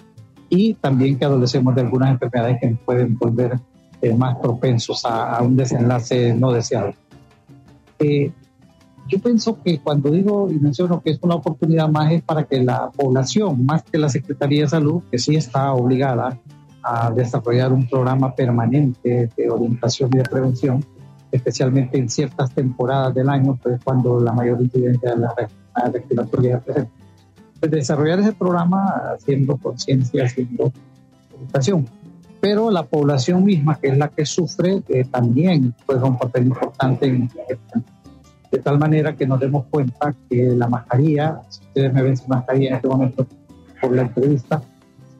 y 0.49 0.73
también 0.73 1.17
que 1.17 1.25
adolecemos 1.25 1.75
de 1.75 1.81
algunas 1.81 2.11
enfermedades 2.11 2.57
que 2.59 2.75
pueden 2.85 3.17
volver 3.17 3.59
eh, 4.03 4.13
más 4.13 4.35
propensos 4.35 5.05
a, 5.05 5.41
un 5.41 5.55
desenlace 5.55 6.33
no 6.33 6.51
deseado. 6.51 6.91
Eh, 7.99 8.33
yo 9.07 9.19
pienso 9.19 9.63
que 9.63 9.79
cuando 9.79 10.11
digo 10.11 10.51
y 10.51 10.59
menciono 10.59 11.01
que 11.01 11.11
es 11.11 11.19
una 11.21 11.35
oportunidad 11.35 11.87
más 11.87 12.11
es 12.11 12.21
para 12.21 12.43
que 12.43 12.61
la 12.61 12.91
población, 12.91 13.65
más 13.65 13.83
que 13.83 13.97
la 13.97 14.09
Secretaría 14.09 14.63
de 14.63 14.67
Salud, 14.67 15.03
que 15.09 15.17
sí 15.17 15.37
está 15.37 15.71
obligada 15.71 16.37
a 16.83 17.11
desarrollar 17.11 17.71
un 17.71 17.87
programa 17.87 18.35
permanente 18.35 19.29
de 19.37 19.49
orientación 19.49 20.09
y 20.13 20.17
de 20.17 20.23
prevención, 20.23 20.83
especialmente 21.31 21.97
en 21.97 22.09
ciertas 22.09 22.53
temporadas 22.53 23.15
del 23.15 23.29
año, 23.29 23.57
pues 23.63 23.79
cuando 23.85 24.19
la 24.19 24.33
mayor 24.33 24.61
incidencia 24.61 25.11
de 25.11 25.21
la 25.21 25.33
respiratoria 25.93 26.59
presente. 26.59 26.91
Pues 27.57 27.71
desarrollar 27.71 28.19
ese 28.19 28.33
programa 28.33 29.13
haciendo 29.15 29.55
conciencia, 29.55 30.25
haciendo 30.25 30.73
educación. 31.39 31.87
Pero 32.43 32.69
la 32.69 32.83
población 32.83 33.45
misma, 33.45 33.79
que 33.79 33.87
es 33.87 33.97
la 33.97 34.09
que 34.09 34.25
sufre, 34.25 34.83
eh, 34.89 35.05
también 35.09 35.73
juega 35.85 36.03
un 36.03 36.17
papel 36.17 36.47
importante 36.47 37.05
en 37.05 37.29
de 38.51 38.59
tal 38.59 38.77
manera 38.77 39.15
que 39.15 39.25
nos 39.25 39.39
demos 39.39 39.65
cuenta 39.69 40.13
que 40.29 40.49
la 40.49 40.67
mascarilla, 40.67 41.39
si 41.47 41.61
ustedes 41.61 41.93
me 41.93 42.03
ven 42.03 42.17
sin 42.17 42.27
mascarilla 42.27 42.71
en 42.71 42.75
este 42.75 42.87
momento 42.89 43.25
por 43.79 43.95
la 43.95 44.01
entrevista, 44.01 44.61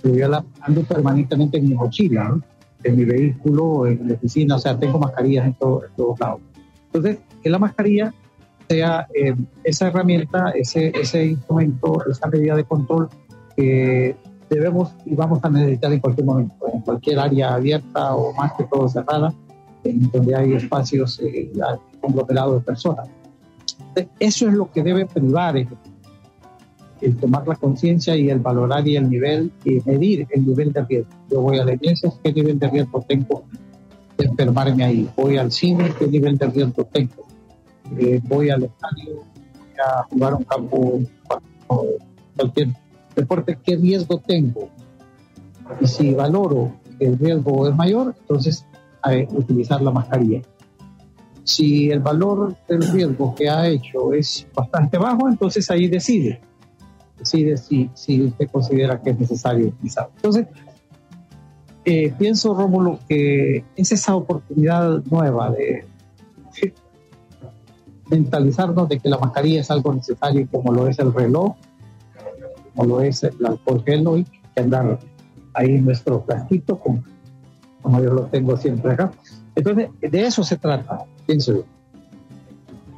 yo 0.04 0.28
la 0.28 0.44
ando 0.60 0.84
permanentemente 0.84 1.60
en 1.60 1.70
mi 1.70 1.76
mochila, 1.76 2.26
¿no? 2.26 2.42
en 2.84 2.98
mi 2.98 3.06
vehículo, 3.06 3.88
en 3.88 4.06
mi 4.06 4.12
oficina, 4.12 4.58
o 4.58 4.60
sea, 4.60 4.78
tengo 4.78 5.00
mascarillas 5.00 5.46
en, 5.46 5.54
todos 5.54 6.20
lados. 6.20 6.42
Entonces, 6.88 7.20
que 7.42 7.50
la 7.50 7.58
mascarilla 7.58 8.14
sea 8.68 9.08
eh, 9.16 9.34
esa 9.64 9.88
herramienta, 9.88 10.50
ese, 10.50 10.92
ese 10.94 11.28
instrumento, 11.28 12.04
esa 12.06 12.28
medida 12.28 12.58
de 12.58 12.66
control 12.66 13.08
que 13.56 14.18
debemos 14.54 14.94
y 15.06 15.16
vamos 15.16 15.40
a 15.44 15.50
necesitar 15.50 15.92
en 15.92 16.00
cualquier 16.00 16.26
momento, 16.26 16.56
en 16.72 16.82
cualquier 16.82 17.20
área 17.20 17.54
abierta 17.56 18.16
o 18.16 18.34
más 18.34 18.54
que 18.54 18.64
todo 18.66 18.88
cerrada, 18.88 19.34
en 19.84 20.10
donde 20.12 20.36
hay 20.36 20.54
espacios 20.54 21.20
eh, 21.22 21.52
conglomerados 22.02 22.56
de 22.56 22.62
personas. 22.62 23.10
Eso 24.20 24.48
es 24.48 24.54
lo 24.54 24.72
que 24.72 24.84
debe 24.84 25.06
privar 25.06 25.56
el 27.04 27.18
tomar 27.18 27.48
la 27.48 27.56
conciencia 27.56 28.16
y 28.16 28.30
el 28.30 28.40
valorar 28.40 28.88
y 28.88 28.96
el 28.96 29.10
nivel 29.10 29.52
y 29.66 29.80
medir 29.86 30.26
el 30.32 30.48
nivel 30.48 30.72
de 30.72 30.86
riesgo. 30.86 31.12
Yo 31.30 31.42
voy 31.42 31.60
a 31.60 31.66
la 31.66 31.74
iglesia, 31.74 32.12
¿qué 32.24 32.32
nivel 32.32 32.58
de 32.60 32.70
riesgo 32.70 33.04
tengo 33.08 33.44
de 34.18 34.26
enfermarme 34.26 34.84
ahí? 34.84 35.10
Voy 35.18 35.38
al 35.38 35.52
cine, 35.52 35.94
¿qué 36.00 36.08
nivel 36.08 36.38
de 36.38 36.48
riesgo 36.48 36.86
tengo? 36.86 37.28
Eh, 38.00 38.22
voy 38.24 38.50
al 38.50 38.64
estadio, 38.64 39.16
voy 39.16 39.80
a 39.86 40.04
jugar 40.04 40.34
un 40.36 40.44
campo, 40.44 41.00
cualquier 42.36 42.70
deporte, 43.16 43.58
¿qué 43.64 43.76
riesgo 43.76 44.20
tengo? 44.20 44.70
Y 45.80 45.88
si 45.88 46.14
valoro 46.14 46.74
que 46.98 47.06
el 47.06 47.18
riesgo 47.18 47.68
es 47.68 47.76
mayor, 47.76 48.16
entonces 48.22 48.66
hay 49.02 49.28
utilizar 49.32 49.82
la 49.82 49.92
mascarilla. 49.92 50.42
Si 51.44 51.90
el 51.90 52.00
valor 52.00 52.56
del 52.68 52.82
riesgo 52.92 53.36
que 53.36 53.50
ha 53.50 53.68
hecho 53.68 54.14
es 54.14 54.48
bastante 54.56 54.98
bajo, 54.98 55.28
entonces 55.28 55.70
ahí 55.70 55.88
decide 55.88 56.40
decide 57.24 57.58
si, 57.58 57.90
si 57.94 58.22
usted 58.22 58.50
considera 58.52 59.02
que 59.02 59.12
es 59.12 59.20
necesario 59.20 59.68
utilizar. 59.68 60.10
Entonces, 60.16 60.48
eh, 61.86 62.14
pienso, 62.18 62.54
Rómulo, 62.54 63.00
que 63.08 63.64
es 63.76 63.92
esa 63.92 64.16
oportunidad 64.16 65.04
nueva 65.06 65.52
de 65.52 65.86
mentalizarnos 68.10 68.90
de 68.90 69.00
que 69.00 69.10
la 69.10 69.18
mascarilla 69.18 69.62
es 69.62 69.72
algo 69.72 69.94
necesario 69.94 70.48
como 70.52 70.72
lo 70.72 70.88
es 70.88 71.00
el 71.00 71.14
reloj, 71.14 71.56
como 72.76 72.88
lo 72.88 73.02
es 73.02 73.24
el 73.24 73.46
alcohol 73.46 73.84
gel 73.86 74.08
hoy, 74.08 74.26
que 74.56 74.62
andar 74.62 75.00
ahí 75.54 75.76
en 75.76 75.86
nuestro 75.86 76.26
como, 76.80 77.04
como 77.82 78.02
yo 78.02 78.14
lo 78.14 78.24
tengo 78.26 78.58
siempre 78.58 78.94
acá. 78.94 79.12
Entonces, 79.56 79.90
de 80.02 80.26
eso 80.26 80.44
se 80.44 80.58
trata, 80.58 81.06
pienso 81.26 81.54
yo. 81.54 81.64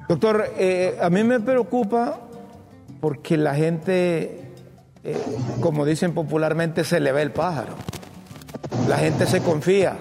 Doctor, 0.08 0.46
eh, 0.58 0.98
a 1.01 1.10
mí 1.10 1.24
me 1.24 1.39
preocupa 1.39 2.20
porque 3.01 3.38
la 3.38 3.55
gente, 3.55 4.51
eh, 5.03 5.17
como 5.62 5.86
dicen 5.86 6.13
popularmente, 6.13 6.84
se 6.84 7.00
le 7.00 7.12
ve 7.12 7.24
el 7.24 7.32
pájaro. 7.32 7.74
La 8.88 8.98
gente 8.98 9.25
se 9.25 9.41
confía. 9.41 9.98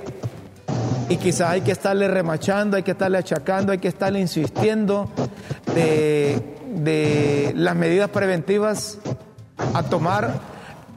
Y 1.08 1.16
quizás 1.16 1.50
hay 1.50 1.60
que 1.62 1.72
estarle 1.72 2.08
remachando, 2.08 2.76
hay 2.76 2.82
que 2.82 2.92
estarle 2.92 3.18
achacando, 3.18 3.72
hay 3.72 3.78
que 3.78 3.88
estarle 3.88 4.20
insistiendo 4.20 5.10
de, 5.74 6.38
de 6.76 7.52
las 7.56 7.76
medidas 7.76 8.10
preventivas 8.10 8.98
a 9.58 9.82
tomar 9.84 10.40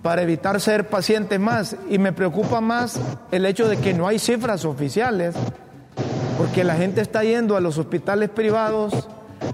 para 0.02 0.22
evitar 0.22 0.60
ser 0.62 0.88
pacientes 0.88 1.40
más. 1.40 1.76
Y 1.90 1.98
me 1.98 2.14
preocupa 2.14 2.62
más 2.62 3.00
el 3.32 3.46
hecho 3.46 3.68
de 3.68 3.78
que 3.78 3.94
no 3.94 4.08
hay 4.08 4.20
cifras 4.20 4.66
oficiales, 4.66 5.36
porque 6.38 6.64
la 6.64 6.76
gente 6.76 7.02
está 7.02 7.24
yendo 7.24 7.58
a 7.58 7.62
los 7.62 7.78
hospitales 7.78 8.30
privados, 8.30 9.08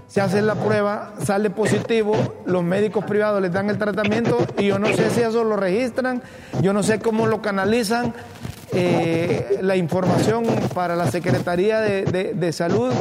se 0.06 0.20
hace 0.20 0.42
la 0.42 0.54
prueba, 0.54 1.14
sale 1.24 1.50
positivo, 1.50 2.14
los 2.46 2.62
médicos 2.62 3.04
privados 3.04 3.42
les 3.42 3.52
dan 3.52 3.68
el 3.70 3.78
tratamiento 3.78 4.38
y 4.58 4.66
yo 4.66 4.78
no 4.78 4.86
sé 4.88 5.10
si 5.10 5.20
eso 5.20 5.44
lo 5.44 5.56
registran, 5.56 6.22
yo 6.62 6.72
no 6.72 6.82
sé 6.82 7.00
cómo 7.00 7.26
lo 7.26 7.42
canalizan. 7.42 8.14
Eh, 8.76 9.58
la 9.62 9.76
información 9.76 10.44
para 10.74 10.96
la 10.96 11.08
Secretaría 11.08 11.80
de, 11.80 12.34
de 12.34 12.52
Salud, 12.52 12.92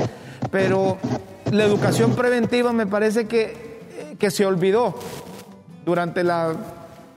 pero 0.52 1.00
la 1.52 1.64
educación 1.64 2.16
preventiva 2.16 2.74
me 2.74 2.86
parece 2.86 3.26
que, 3.26 4.16
que 4.20 4.30
se 4.30 4.46
olvidó 4.46 4.96
durante 5.86 6.24
las 6.24 6.56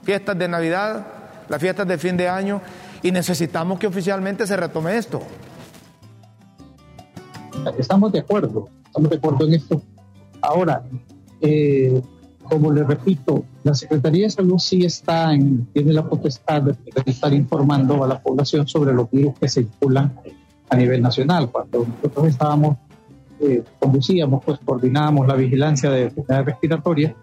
fiestas 0.03 0.37
de 0.37 0.47
Navidad, 0.47 1.05
las 1.49 1.61
fiestas 1.61 1.87
de 1.87 1.97
fin 1.97 2.17
de 2.17 2.27
año, 2.29 2.61
y 3.01 3.11
necesitamos 3.11 3.79
que 3.79 3.87
oficialmente 3.87 4.47
se 4.47 4.57
retome 4.57 4.97
esto. 4.97 5.21
Estamos 7.77 8.11
de 8.11 8.19
acuerdo, 8.19 8.69
estamos 8.85 9.09
de 9.09 9.17
acuerdo 9.17 9.47
en 9.47 9.53
esto. 9.53 9.81
Ahora, 10.41 10.83
eh, 11.41 12.01
como 12.43 12.71
le 12.71 12.83
repito, 12.83 13.43
la 13.63 13.73
Secretaría 13.73 14.25
de 14.25 14.29
Salud 14.29 14.57
sí 14.57 14.85
está 14.85 15.33
en, 15.33 15.65
tiene 15.73 15.93
la 15.93 16.07
potestad 16.07 16.61
de, 16.61 16.75
estar 17.05 17.33
informando 17.33 18.03
a 18.03 18.07
la 18.07 18.21
población 18.21 18.67
sobre 18.67 18.93
los 18.93 19.09
virus 19.11 19.37
que 19.39 19.49
circulan 19.49 20.13
a 20.69 20.75
nivel 20.75 21.01
nacional. 21.01 21.49
Cuando 21.51 21.85
nosotros 21.85 22.27
estábamos, 22.27 22.77
eh, 23.41 23.63
conducíamos, 23.79 24.43
pues 24.45 24.59
coordinábamos 24.63 25.27
la 25.27 25.35
vigilancia 25.35 25.89
de 25.89 26.03
enfermedades 26.03 26.45
respiratorias, 26.45 27.13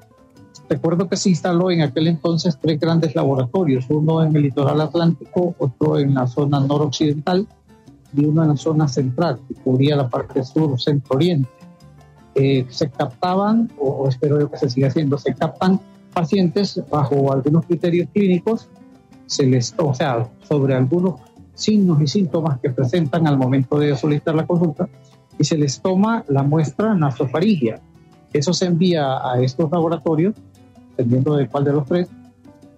Recuerdo 0.69 1.09
que 1.09 1.17
se 1.17 1.29
instaló 1.29 1.71
en 1.71 1.83
aquel 1.83 2.09
entonces 2.09 2.59
tres 2.61 2.81
grandes 2.81 3.15
laboratorios, 3.15 3.85
uno 3.91 4.23
en 4.23 4.35
el 4.35 4.43
litoral 4.43 4.81
atlántico, 4.81 5.55
otro 5.59 5.99
en 5.99 6.15
la 6.15 6.27
zona 6.27 6.61
noroccidental 6.61 7.47
y 8.17 8.25
uno 8.25 8.43
en 8.43 8.49
la 8.51 8.57
zona 8.57 8.89
central, 8.89 9.41
que 9.47 9.55
cubría 9.55 9.97
la 9.97 10.09
parte 10.09 10.43
sur, 10.43 10.81
centro-oriente. 10.81 11.49
Eh, 12.35 12.67
se 12.69 12.91
captaban, 12.91 13.71
o, 13.79 14.09
espero 14.09 14.41
yo 14.41 14.51
que 14.51 14.57
se 14.57 14.71
siga 14.71 14.89
haciendo, 14.89 15.19
se 15.19 15.35
captan 15.35 15.81
pacientes 16.13 16.81
bajo 16.91 17.33
algunos 17.33 17.67
criterios 17.67 18.09
clínicos, 18.13 18.69
se 19.27 19.47
les, 19.47 19.75
o 19.79 19.95
sea, 19.95 20.29
sobre 20.49 20.75
algunos 20.75 21.21
signos 21.55 22.01
y 22.01 22.07
síntomas 22.07 22.59
que 22.61 22.71
presentan 22.71 23.27
al 23.27 23.37
momento 23.37 23.79
de 23.79 23.97
solicitar 23.97 24.35
la 24.35 24.47
consulta, 24.47 24.89
y 25.39 25.45
se 25.45 25.59
les 25.59 25.81
toma 25.81 26.25
la 26.29 26.43
muestra 26.43 26.95
nasofaringia. 26.95 27.81
Eso 28.33 28.53
se 28.53 28.67
envía 28.67 29.19
a 29.29 29.41
estos 29.41 29.71
laboratorios 29.71 30.35
dependiendo 30.97 31.37
de 31.37 31.49
cuál 31.49 31.65
de 31.65 31.73
los 31.73 31.87
tres, 31.87 32.09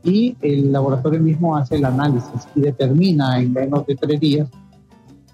y 0.02 0.36
el 0.40 0.70
laboratorio 0.70 1.20
mismo 1.20 1.56
hace 1.56 1.76
el 1.76 1.84
análisis 1.84 2.46
y 2.54 2.60
determina 2.60 3.40
en 3.40 3.52
menos 3.52 3.84
de 3.86 3.96
tres 3.96 4.20
días 4.20 4.48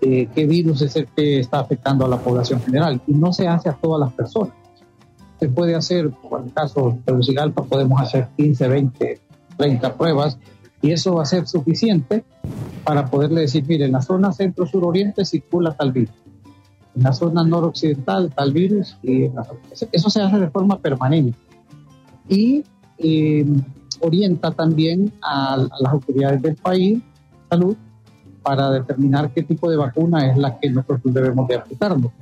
eh, 0.00 0.28
qué 0.34 0.46
virus 0.46 0.82
es 0.82 0.96
el 0.96 1.06
que 1.06 1.38
está 1.38 1.60
afectando 1.60 2.06
a 2.06 2.08
la 2.08 2.18
población 2.18 2.60
general. 2.60 3.00
Y 3.06 3.12
no 3.12 3.32
se 3.32 3.46
hace 3.46 3.68
a 3.68 3.74
todas 3.74 4.00
las 4.00 4.12
personas. 4.14 4.54
Se 5.38 5.48
puede 5.48 5.74
hacer, 5.74 6.10
por 6.10 6.42
el 6.42 6.52
caso 6.52 6.90
de 6.90 6.98
Tegucigalpa, 7.04 7.64
podemos 7.64 8.00
hacer 8.00 8.28
15, 8.36 8.68
20, 8.68 9.20
30 9.56 9.94
pruebas 9.94 10.38
y 10.80 10.90
eso 10.90 11.14
va 11.14 11.22
a 11.22 11.26
ser 11.26 11.46
suficiente 11.46 12.24
para 12.82 13.06
poderle 13.06 13.42
decir, 13.42 13.64
mire, 13.66 13.84
en 13.84 13.92
la 13.92 14.02
zona 14.02 14.32
centro-sur-oriente 14.32 15.24
circula 15.24 15.72
tal 15.72 15.92
virus, 15.92 16.14
en 16.96 17.02
la 17.04 17.12
zona 17.12 17.44
noroccidental 17.44 18.32
tal 18.34 18.52
virus, 18.52 18.98
y 19.02 19.30
eso 19.92 20.10
se 20.10 20.20
hace 20.20 20.38
de 20.38 20.50
forma 20.50 20.80
permanente. 20.80 21.38
Y 22.28 22.64
eh, 22.98 23.46
orienta 24.00 24.50
también 24.50 25.12
a, 25.22 25.56
las 25.56 25.92
autoridades 25.92 26.42
del 26.42 26.56
país, 26.56 27.00
salud, 27.48 27.76
para 28.42 28.70
determinar 28.70 29.30
qué 29.32 29.42
tipo 29.42 29.70
de 29.70 29.76
vacuna 29.76 30.30
es 30.30 30.36
la 30.36 30.58
que 30.58 30.70
nosotros 30.70 31.14
debemos 31.14 31.46
de 31.48 31.56
aplicarnos. 31.56 32.12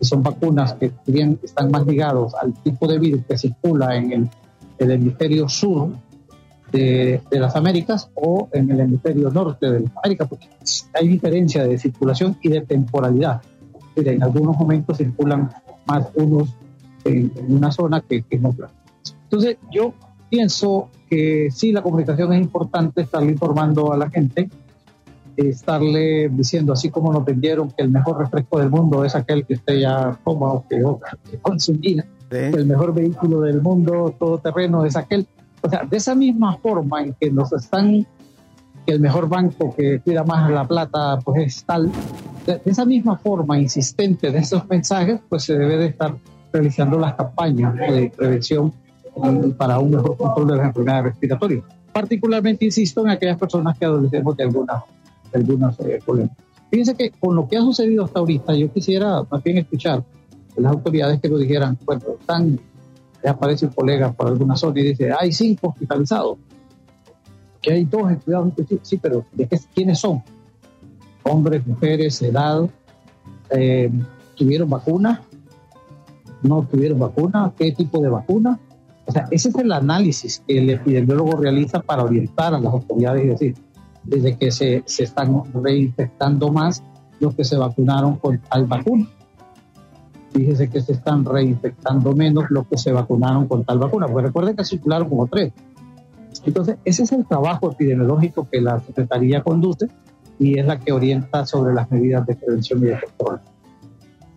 son 0.00 0.22
vacunas 0.22 0.74
que 0.74 0.92
bien 1.06 1.38
están 1.42 1.70
más 1.70 1.86
ligados 1.86 2.34
al 2.34 2.52
tipo 2.54 2.86
de 2.86 2.98
virus 2.98 3.22
que 3.28 3.38
circula 3.38 3.96
en 3.96 4.30
el, 4.78 4.90
hemisferio 4.90 5.48
sur 5.48 5.90
de, 6.72 7.20
de, 7.30 7.40
las 7.40 7.56
Américas 7.56 8.10
o 8.14 8.48
en 8.52 8.70
el 8.70 8.80
hemisferio 8.80 9.30
norte 9.30 9.70
de 9.70 9.80
las 9.80 9.92
Américas, 10.02 10.28
porque 10.28 10.48
hay 10.94 11.08
diferencia 11.08 11.64
de 11.64 11.78
circulación 11.78 12.36
y 12.42 12.48
de 12.48 12.60
temporalidad. 12.62 13.42
En 13.96 14.22
algunos 14.22 14.56
momentos 14.56 14.98
circulan 14.98 15.50
más 15.86 16.06
unos 16.14 16.54
en, 17.04 17.32
una 17.48 17.72
zona 17.72 18.00
que, 18.00 18.22
que 18.22 18.36
en 18.36 18.46
otra. 18.46 18.70
Entonces, 19.30 19.58
yo 19.70 19.92
pienso 20.30 20.88
que 21.08 21.48
sí, 21.50 21.70
la 21.70 21.82
comunicación 21.82 22.32
es 22.32 22.40
importante, 22.40 23.02
estarle 23.02 23.32
informando 23.32 23.92
a 23.92 23.98
la 23.98 24.08
gente, 24.08 24.48
estarle 25.36 26.30
diciendo, 26.30 26.72
así 26.72 26.90
como 26.90 27.12
nos 27.12 27.24
vendieron 27.24 27.70
que 27.70 27.82
el 27.82 27.90
mejor 27.90 28.18
refresco 28.18 28.58
del 28.58 28.70
mundo 28.70 29.04
es 29.04 29.14
aquel 29.14 29.44
que 29.44 29.54
usted 29.54 29.80
ya 29.80 30.18
coma 30.24 30.52
o 30.52 30.66
que, 30.66 30.82
consumía, 31.42 32.04
el 32.30 32.66
mejor 32.66 32.94
vehículo 32.94 33.42
del 33.42 33.60
mundo, 33.62 34.14
todo 34.18 34.38
terreno, 34.38 34.84
es 34.84 34.96
aquel. 34.96 35.26
O 35.60 35.68
sea, 35.68 35.84
de 35.84 35.96
esa 35.96 36.14
misma 36.14 36.56
forma 36.56 37.02
en 37.02 37.14
que 37.20 37.30
nos 37.30 37.52
están, 37.52 38.06
que 38.86 38.92
el 38.92 39.00
mejor 39.00 39.28
banco 39.28 39.74
que 39.76 40.00
cuida 40.00 40.24
más 40.24 40.50
la 40.50 40.66
plata, 40.66 41.18
pues 41.24 41.46
es 41.46 41.64
tal, 41.64 41.90
de, 42.46 42.60
esa 42.64 42.86
misma 42.86 43.18
forma 43.18 43.58
insistente 43.58 44.30
de 44.30 44.38
esos 44.38 44.66
mensajes, 44.68 45.20
pues 45.28 45.44
se 45.44 45.58
debe 45.58 45.76
de 45.76 45.86
estar 45.86 46.14
realizando 46.50 46.98
las 46.98 47.14
campañas 47.14 47.74
de 47.74 48.10
prevención 48.16 48.72
para 49.56 49.78
un 49.78 49.90
mejor 49.90 50.16
control 50.16 50.48
de 50.48 50.56
las 50.56 50.66
enfermedades 50.66 51.04
respiratorias. 51.04 51.64
Particularmente, 51.92 52.64
insisto, 52.64 53.00
en 53.02 53.10
aquellas 53.10 53.38
personas 53.38 53.78
que 53.78 53.84
adolecemos 53.84 54.36
de 54.36 54.44
algunas, 54.44 54.82
de 55.32 55.38
algunas 55.38 55.80
eh, 55.80 56.00
problemas. 56.04 56.36
Fíjense 56.70 56.94
que 56.94 57.10
con 57.10 57.34
lo 57.34 57.48
que 57.48 57.56
ha 57.56 57.60
sucedido 57.60 58.04
hasta 58.04 58.18
ahorita, 58.20 58.54
yo 58.54 58.70
quisiera 58.72 59.22
más 59.30 59.42
bien 59.42 59.58
escuchar 59.58 60.04
las 60.56 60.72
autoridades 60.72 61.20
que 61.20 61.28
lo 61.28 61.38
dijeran, 61.38 61.78
bueno, 61.84 62.02
están, 62.20 62.60
ya 63.22 63.30
aparece 63.30 63.66
un 63.66 63.72
colega 63.72 64.12
por 64.12 64.28
alguna 64.28 64.56
zona 64.56 64.80
y 64.80 64.84
dice, 64.84 65.12
hay 65.18 65.32
cinco 65.32 65.68
hospitalizados, 65.68 66.38
que 67.62 67.72
hay 67.72 67.84
dos 67.84 68.10
en 68.10 68.16
cuidados 68.16 68.52
sí, 68.82 68.98
pero 68.98 69.24
¿de 69.32 69.46
qué, 69.46 69.58
quiénes 69.74 69.98
son? 69.98 70.22
Hombres, 71.22 71.66
mujeres, 71.66 72.20
edad, 72.22 72.68
eh, 73.50 73.90
¿tuvieron 74.34 74.68
vacuna? 74.68 75.22
¿No 76.42 76.62
tuvieron 76.62 76.98
vacuna? 76.98 77.52
¿Qué 77.56 77.72
tipo 77.72 78.00
de 78.00 78.08
vacuna? 78.08 78.58
O 79.08 79.12
sea, 79.12 79.26
ese 79.30 79.48
es 79.48 79.54
el 79.54 79.72
análisis 79.72 80.42
que 80.46 80.58
el 80.58 80.68
epidemiólogo 80.68 81.38
realiza 81.38 81.80
para 81.80 82.04
orientar 82.04 82.52
a 82.52 82.60
las 82.60 82.70
autoridades 82.70 83.24
y 83.24 83.28
decir, 83.28 83.54
desde 84.04 84.36
que 84.36 84.50
se, 84.50 84.82
se 84.84 85.04
están 85.04 85.42
reinfectando 85.54 86.52
más 86.52 86.82
los 87.18 87.34
que 87.34 87.42
se 87.42 87.56
vacunaron 87.56 88.16
con 88.16 88.38
tal 88.38 88.66
vacuna. 88.66 89.08
Fíjese 90.34 90.68
que 90.68 90.82
se 90.82 90.92
están 90.92 91.24
reinfectando 91.24 92.12
menos 92.12 92.44
los 92.50 92.66
que 92.66 92.76
se 92.76 92.92
vacunaron 92.92 93.48
con 93.48 93.64
tal 93.64 93.78
vacuna, 93.78 94.06
porque 94.06 94.26
recuerden 94.26 94.54
que 94.54 94.64
circularon 94.64 95.08
como 95.08 95.26
tres. 95.26 95.54
Entonces, 96.44 96.76
ese 96.84 97.04
es 97.04 97.12
el 97.12 97.26
trabajo 97.26 97.72
epidemiológico 97.72 98.46
que 98.50 98.60
la 98.60 98.78
Secretaría 98.80 99.42
conduce 99.42 99.88
y 100.38 100.58
es 100.58 100.66
la 100.66 100.78
que 100.78 100.92
orienta 100.92 101.46
sobre 101.46 101.72
las 101.72 101.90
medidas 101.90 102.26
de 102.26 102.36
prevención 102.36 102.80
y 102.80 102.88
de 102.88 103.00
control. 103.00 103.40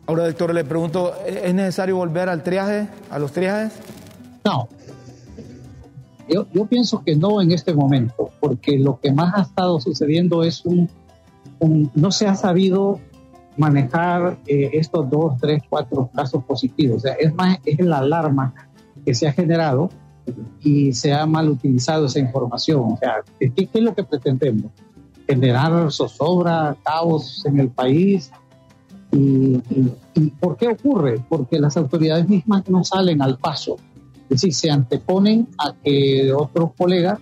Ahora, 0.07 0.25
doctor, 0.27 0.53
le 0.53 0.63
pregunto, 0.63 1.13
¿es 1.27 1.53
necesario 1.53 1.97
volver 1.97 2.29
al 2.29 2.41
triaje, 2.41 2.87
a 3.09 3.19
los 3.19 3.33
triajes? 3.33 3.73
No, 4.43 4.67
yo, 6.31 6.47
yo, 6.53 6.65
pienso 6.65 7.03
que 7.03 7.15
no 7.15 7.41
en 7.41 7.51
este 7.51 7.73
momento, 7.73 8.29
porque 8.39 8.77
lo 8.77 8.99
que 8.99 9.11
más 9.11 9.33
ha 9.35 9.41
estado 9.41 9.79
sucediendo 9.79 10.43
es 10.43 10.65
un, 10.65 10.89
no 11.93 12.11
se 12.11 12.27
ha 12.27 12.35
sabido 12.35 12.99
manejar 13.57 14.37
eh, 14.47 14.69
estos 14.73 15.09
dos, 15.09 15.37
tres, 15.39 15.61
cuatro 15.69 16.09
casos 16.13 16.43
positivos. 16.45 16.97
O 16.97 16.99
sea, 17.01 17.13
es 17.13 17.33
más, 17.33 17.59
es 17.65 17.79
la 17.79 17.99
alarma 17.99 18.53
que 19.05 19.13
se 19.13 19.27
ha 19.27 19.33
generado 19.33 19.89
y 20.61 20.93
se 20.93 21.13
ha 21.13 21.25
mal 21.25 21.49
utilizado 21.49 22.05
esa 22.05 22.19
información. 22.19 22.93
O 22.93 22.97
sea, 22.97 23.15
¿qué, 23.39 23.69
es 23.73 23.81
lo 23.81 23.93
que 23.93 24.03
pretendemos? 24.03 24.71
Generar 25.27 25.91
zozobra, 25.91 26.75
caos 26.83 27.43
en 27.45 27.59
el 27.59 27.69
país. 27.69 28.31
Y, 29.11 29.61
y 30.13 30.29
por 30.39 30.55
qué 30.55 30.69
ocurre? 30.69 31.21
Porque 31.27 31.59
las 31.59 31.75
autoridades 31.75 32.29
mismas 32.29 32.69
no 32.69 32.85
salen 32.85 33.21
al 33.21 33.37
paso 33.37 33.75
es 34.31 34.41
decir, 34.41 34.53
se 34.53 34.71
anteponen 34.71 35.45
a 35.57 35.73
que 35.83 36.31
otros 36.31 36.71
colegas 36.77 37.19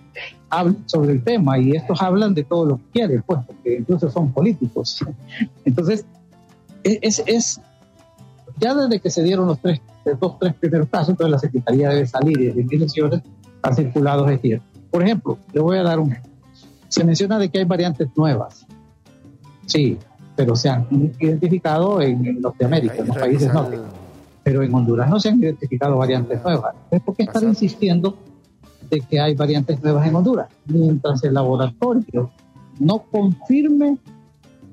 hablen 0.48 0.84
sobre 0.86 1.12
el 1.12 1.24
tema 1.24 1.58
y 1.58 1.72
estos 1.72 2.00
hablan 2.00 2.34
de 2.34 2.44
todo 2.44 2.66
lo 2.66 2.76
que 2.76 2.84
quieren, 2.92 3.24
pues, 3.26 3.40
porque 3.44 3.78
incluso 3.80 4.08
son 4.08 4.32
políticos. 4.32 5.04
Entonces, 5.64 6.04
es, 6.84 7.20
es 7.26 7.60
ya 8.58 8.74
desde 8.76 9.00
que 9.00 9.10
se 9.10 9.24
dieron 9.24 9.48
los 9.48 9.58
tres, 9.60 9.80
dos, 10.20 10.38
tres 10.38 10.54
primeros 10.54 10.88
casos, 10.88 11.10
entonces 11.10 11.32
la 11.32 11.38
Secretaría 11.38 11.88
debe 11.88 12.06
salir 12.06 12.40
y 12.40 12.52
de 12.52 12.60
investigaciones 12.60 13.22
ha 13.62 13.74
circulado 13.74 14.26
gestiones. 14.28 14.62
Por 14.90 15.02
ejemplo, 15.02 15.36
le 15.52 15.60
voy 15.60 15.78
a 15.78 15.82
dar 15.82 15.98
un. 15.98 16.16
Se 16.88 17.02
menciona 17.02 17.38
de 17.38 17.48
que 17.48 17.58
hay 17.58 17.64
variantes 17.64 18.08
nuevas. 18.16 18.66
Sí, 19.66 19.98
pero 20.36 20.54
se 20.54 20.68
han 20.68 20.86
identificado 21.18 22.00
en 22.00 22.40
Norteamérica, 22.40 22.96
en 22.98 23.06
los 23.08 23.16
países 23.16 23.52
nórdicos. 23.52 23.99
Pero 24.50 24.64
en 24.64 24.74
Honduras 24.74 25.08
no 25.08 25.20
se 25.20 25.28
han 25.28 25.38
identificado 25.38 25.96
variantes 25.96 26.42
nuevas. 26.42 26.74
¿Por 27.04 27.14
qué 27.14 27.22
están 27.22 27.44
insistiendo 27.44 28.18
de 28.90 29.00
que 29.00 29.20
hay 29.20 29.36
variantes 29.36 29.80
nuevas 29.80 30.04
en 30.08 30.16
Honduras? 30.16 30.48
Mientras 30.66 31.22
el 31.22 31.34
laboratorio 31.34 32.32
no 32.80 32.98
confirme, 32.98 33.96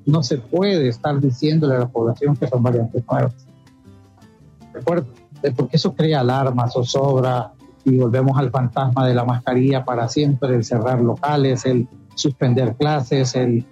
no 0.04 0.24
se 0.24 0.38
puede 0.38 0.88
estar 0.88 1.20
diciéndole 1.20 1.76
a 1.76 1.78
la 1.78 1.88
población 1.88 2.34
que 2.34 2.48
son 2.48 2.60
variantes 2.60 3.04
nuevas. 3.08 3.36
¿De 4.72 4.80
acuerdo? 4.80 5.06
Porque 5.54 5.76
eso 5.76 5.94
crea 5.94 6.22
alarma, 6.22 6.68
zozobra, 6.68 7.52
y 7.84 7.96
volvemos 7.98 8.36
al 8.36 8.50
fantasma 8.50 9.06
de 9.06 9.14
la 9.14 9.24
mascarilla 9.24 9.84
para 9.84 10.08
siempre, 10.08 10.56
el 10.56 10.64
cerrar 10.64 11.00
locales, 11.00 11.64
el 11.66 11.86
suspender 12.16 12.74
clases, 12.74 13.36
el, 13.36 13.64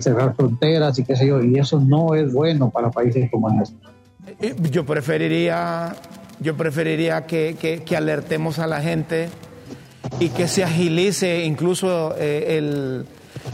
cerrar 0.00 0.34
fronteras 0.34 0.98
y 0.98 1.04
qué 1.04 1.14
sé 1.14 1.28
yo, 1.28 1.40
y 1.40 1.60
eso 1.60 1.78
no 1.78 2.16
es 2.16 2.32
bueno 2.32 2.70
para 2.70 2.90
países 2.90 3.30
como 3.30 3.50
el 3.50 3.58
nuestro. 3.58 3.93
Eh, 4.40 4.54
yo 4.70 4.84
preferiría, 4.84 5.96
yo 6.40 6.56
preferiría 6.56 7.26
que, 7.26 7.82
que, 7.84 7.96
alertemos 7.96 8.58
a 8.58 8.66
la 8.66 8.80
gente 8.80 9.28
y 10.20 10.28
que 10.30 10.48
se 10.48 10.64
agilice 10.64 11.44
incluso 11.44 12.14
eh, 12.18 12.58
el, 12.58 13.06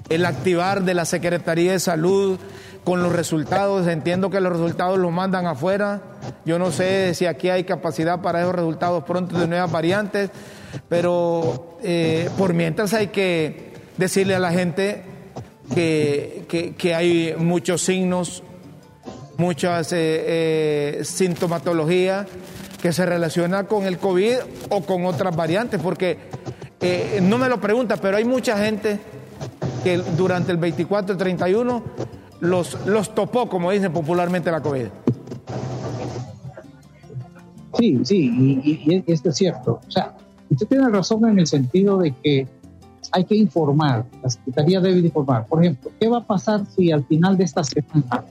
el 0.08 0.26
activar 0.26 0.82
de 0.82 0.94
la 0.94 1.04
Secretaría 1.04 1.72
de 1.72 1.80
Salud 1.80 2.38
con 2.84 3.02
los 3.02 3.12
resultados. 3.12 3.86
Entiendo 3.86 4.30
que 4.30 4.40
los 4.40 4.52
resultados 4.52 4.98
los 4.98 5.12
mandan 5.12 5.46
afuera. 5.46 6.02
Yo 6.44 6.58
no 6.58 6.70
sé 6.72 7.14
si 7.14 7.26
aquí 7.26 7.48
hay 7.48 7.64
capacidad 7.64 8.20
para 8.20 8.40
esos 8.40 8.54
resultados 8.54 9.04
pronto 9.04 9.38
de 9.38 9.46
nuevas 9.46 9.70
variantes, 9.70 10.30
pero 10.88 11.78
eh, 11.82 12.28
por 12.38 12.54
mientras 12.54 12.94
hay 12.94 13.08
que 13.08 13.74
decirle 13.96 14.34
a 14.34 14.38
la 14.38 14.52
gente 14.52 15.02
que, 15.74 16.74
que, 16.76 16.94
hay 16.94 17.34
muchos 17.38 17.82
signos, 17.82 18.42
muchas 19.40 19.92
eh, 19.92 19.96
eh, 19.98 21.00
sintomatología 21.02 22.26
que 22.80 22.92
se 22.92 23.06
relaciona 23.06 23.64
con 23.64 23.86
el 23.86 23.98
COVID 23.98 24.36
o 24.68 24.82
con 24.82 25.06
otras 25.06 25.34
variantes, 25.34 25.80
porque 25.82 26.18
no 27.22 27.36
me 27.36 27.48
lo 27.48 27.60
pregunta, 27.60 27.96
pero 27.98 28.16
hay 28.16 28.24
mucha 28.24 28.56
gente 28.56 28.98
que 29.84 29.98
durante 29.98 30.52
el 30.52 30.58
24 30.58 31.14
y 31.14 31.18
31 31.18 31.82
los, 32.40 32.86
los 32.86 33.14
topó, 33.14 33.48
como 33.48 33.70
dicen 33.70 33.92
popularmente 33.92 34.50
la 34.50 34.62
COVID. 34.62 34.86
Sí, 37.78 38.00
sí, 38.04 38.60
y, 38.64 39.04
esto 39.06 39.30
es 39.30 39.36
cierto. 39.36 39.80
O 39.86 39.90
sea, 39.90 40.14
usted 40.50 40.66
tiene 40.66 40.88
razón 40.88 41.28
en 41.28 41.38
el 41.38 41.46
sentido 41.46 41.98
de 41.98 42.12
que 42.12 42.46
hay 43.12 43.24
que 43.24 43.36
informar, 43.36 44.04
la 44.22 44.30
Secretaría 44.30 44.80
debe 44.80 45.00
informar. 45.00 45.46
Por 45.46 45.62
ejemplo, 45.62 45.90
¿qué 45.98 46.08
va 46.08 46.18
a 46.18 46.26
pasar 46.26 46.64
si 46.66 46.92
al 46.92 47.04
final 47.04 47.36
de 47.36 47.44
esta 47.44 47.64
semana 47.64 48.24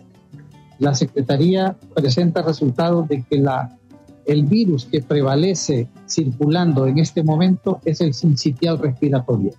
la 0.79 0.95
Secretaría 0.95 1.75
presenta 1.93 2.41
resultados 2.41 3.07
de 3.07 3.23
que 3.23 3.37
la, 3.37 3.77
el 4.25 4.45
virus 4.45 4.85
que 4.85 5.01
prevalece 5.01 5.87
circulando 6.07 6.87
en 6.87 6.99
este 6.99 7.23
momento 7.23 7.79
es 7.85 8.01
el 8.01 8.13
sincitial 8.13 8.79
respiratorio, 8.79 9.51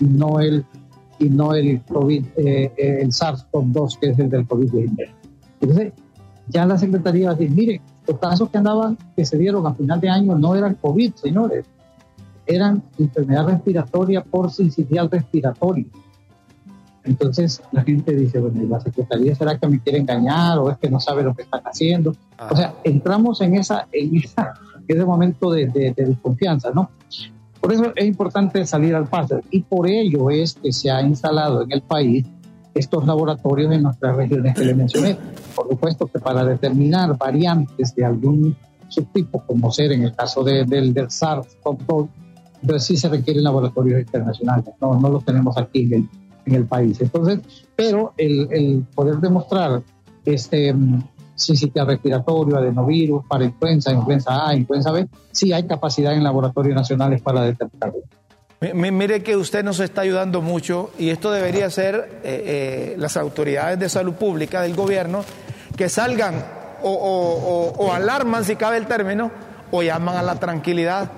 no 0.00 0.40
el 0.40 0.64
y 1.18 1.28
no 1.28 1.54
el 1.54 1.82
COVID, 1.82 2.24
eh, 2.36 2.72
eh, 2.76 2.98
el 3.02 3.10
SARS-CoV-2, 3.10 3.98
que 3.98 4.10
es 4.10 4.18
el 4.18 4.30
del 4.30 4.48
COVID-19. 4.48 5.10
Entonces, 5.60 5.92
ya 6.48 6.64
la 6.64 6.78
Secretaría 6.78 7.26
va 7.26 7.32
a 7.32 7.34
decir, 7.34 7.54
mire, 7.54 7.82
los 8.08 8.18
casos 8.18 8.48
que 8.48 8.58
andaban, 8.58 8.96
que 9.14 9.26
se 9.26 9.36
dieron 9.36 9.66
a 9.66 9.74
final 9.74 10.00
de 10.00 10.08
año, 10.08 10.38
no 10.38 10.56
eran 10.56 10.74
COVID, 10.74 11.14
señores, 11.14 11.66
eran 12.46 12.82
enfermedad 12.98 13.46
respiratoria 13.46 14.24
por 14.24 14.50
sincitial 14.50 15.10
respiratorio. 15.10 15.86
Entonces 17.04 17.62
la 17.72 17.82
gente 17.82 18.14
dice, 18.14 18.38
bueno, 18.40 18.62
¿la 18.68 18.80
Secretaría 18.80 19.34
será 19.34 19.58
que 19.58 19.66
me 19.66 19.80
quiere 19.80 19.98
engañar 19.98 20.58
o 20.58 20.70
es 20.70 20.78
que 20.78 20.90
no 20.90 21.00
sabe 21.00 21.22
lo 21.22 21.34
que 21.34 21.42
están 21.42 21.62
haciendo? 21.64 22.14
O 22.50 22.56
sea, 22.56 22.74
entramos 22.84 23.40
en, 23.40 23.56
esa, 23.56 23.86
en 23.92 24.16
esa, 24.16 24.54
ese 24.86 25.04
momento 25.04 25.50
de, 25.50 25.66
de, 25.66 25.92
de 25.92 26.04
desconfianza, 26.06 26.70
¿no? 26.74 26.90
Por 27.60 27.72
eso 27.72 27.92
es 27.94 28.06
importante 28.06 28.64
salir 28.66 28.94
al 28.94 29.06
paso 29.06 29.40
y 29.50 29.62
por 29.62 29.88
ello 29.88 30.30
es 30.30 30.54
que 30.54 30.72
se 30.72 30.90
ha 30.90 31.02
instalado 31.02 31.62
en 31.62 31.72
el 31.72 31.82
país 31.82 32.26
estos 32.74 33.06
laboratorios 33.06 33.72
en 33.72 33.82
nuestras 33.82 34.16
regiones 34.16 34.54
que 34.54 34.64
le 34.64 34.74
mencioné. 34.74 35.16
Por 35.54 35.68
supuesto 35.68 36.06
que 36.06 36.18
para 36.18 36.44
determinar 36.44 37.16
variantes 37.18 37.94
de 37.94 38.04
algún 38.04 38.56
subtipo, 38.88 39.42
como 39.46 39.70
ser 39.70 39.92
en 39.92 40.04
el 40.04 40.14
caso 40.14 40.42
de, 40.42 40.64
del, 40.64 40.94
del 40.94 41.08
SARS-CoV-2, 41.08 42.08
entonces 42.62 42.86
sí 42.86 42.96
se 42.96 43.08
requieren 43.08 43.42
laboratorios 43.42 44.00
internacionales, 44.00 44.66
no, 44.80 44.98
no 44.98 45.08
los 45.08 45.24
tenemos 45.24 45.56
aquí 45.56 45.82
en 45.82 45.92
el, 45.94 46.08
en 46.46 46.54
el 46.54 46.66
país. 46.66 47.00
Entonces, 47.00 47.40
pero 47.76 48.12
el, 48.16 48.84
poder 48.94 49.16
demostrar 49.16 49.82
este, 50.24 50.74
sistema 51.34 51.86
respiratorio, 51.86 52.58
adenovirus, 52.58 53.24
para 53.26 53.44
influenza, 53.44 53.92
influenza 53.92 54.48
A, 54.48 54.54
influenza 54.54 54.92
B, 54.92 55.08
sí 55.32 55.52
hay 55.52 55.66
capacidad 55.66 56.12
en 56.14 56.22
laboratorios 56.22 56.74
nacionales 56.74 57.22
para 57.22 57.42
detectarlo. 57.42 58.00
Mire 58.74 59.22
que 59.22 59.36
usted 59.36 59.64
nos 59.64 59.80
está 59.80 60.02
ayudando 60.02 60.42
mucho 60.42 60.90
y 60.98 61.08
esto 61.08 61.30
debería 61.30 61.70
ser 61.70 62.20
eh, 62.22 62.92
eh, 62.92 62.94
las 62.98 63.16
autoridades 63.16 63.78
de 63.78 63.88
salud 63.88 64.12
pública 64.12 64.60
del 64.60 64.76
gobierno 64.76 65.24
que 65.78 65.88
salgan 65.88 66.44
o, 66.82 67.90
alarman, 67.92 68.44
si 68.44 68.56
cabe 68.56 68.76
el 68.76 68.86
término, 68.86 69.30
o 69.70 69.82
llaman 69.82 70.16
a 70.16 70.22
la 70.22 70.34
tranquilidad. 70.36 71.10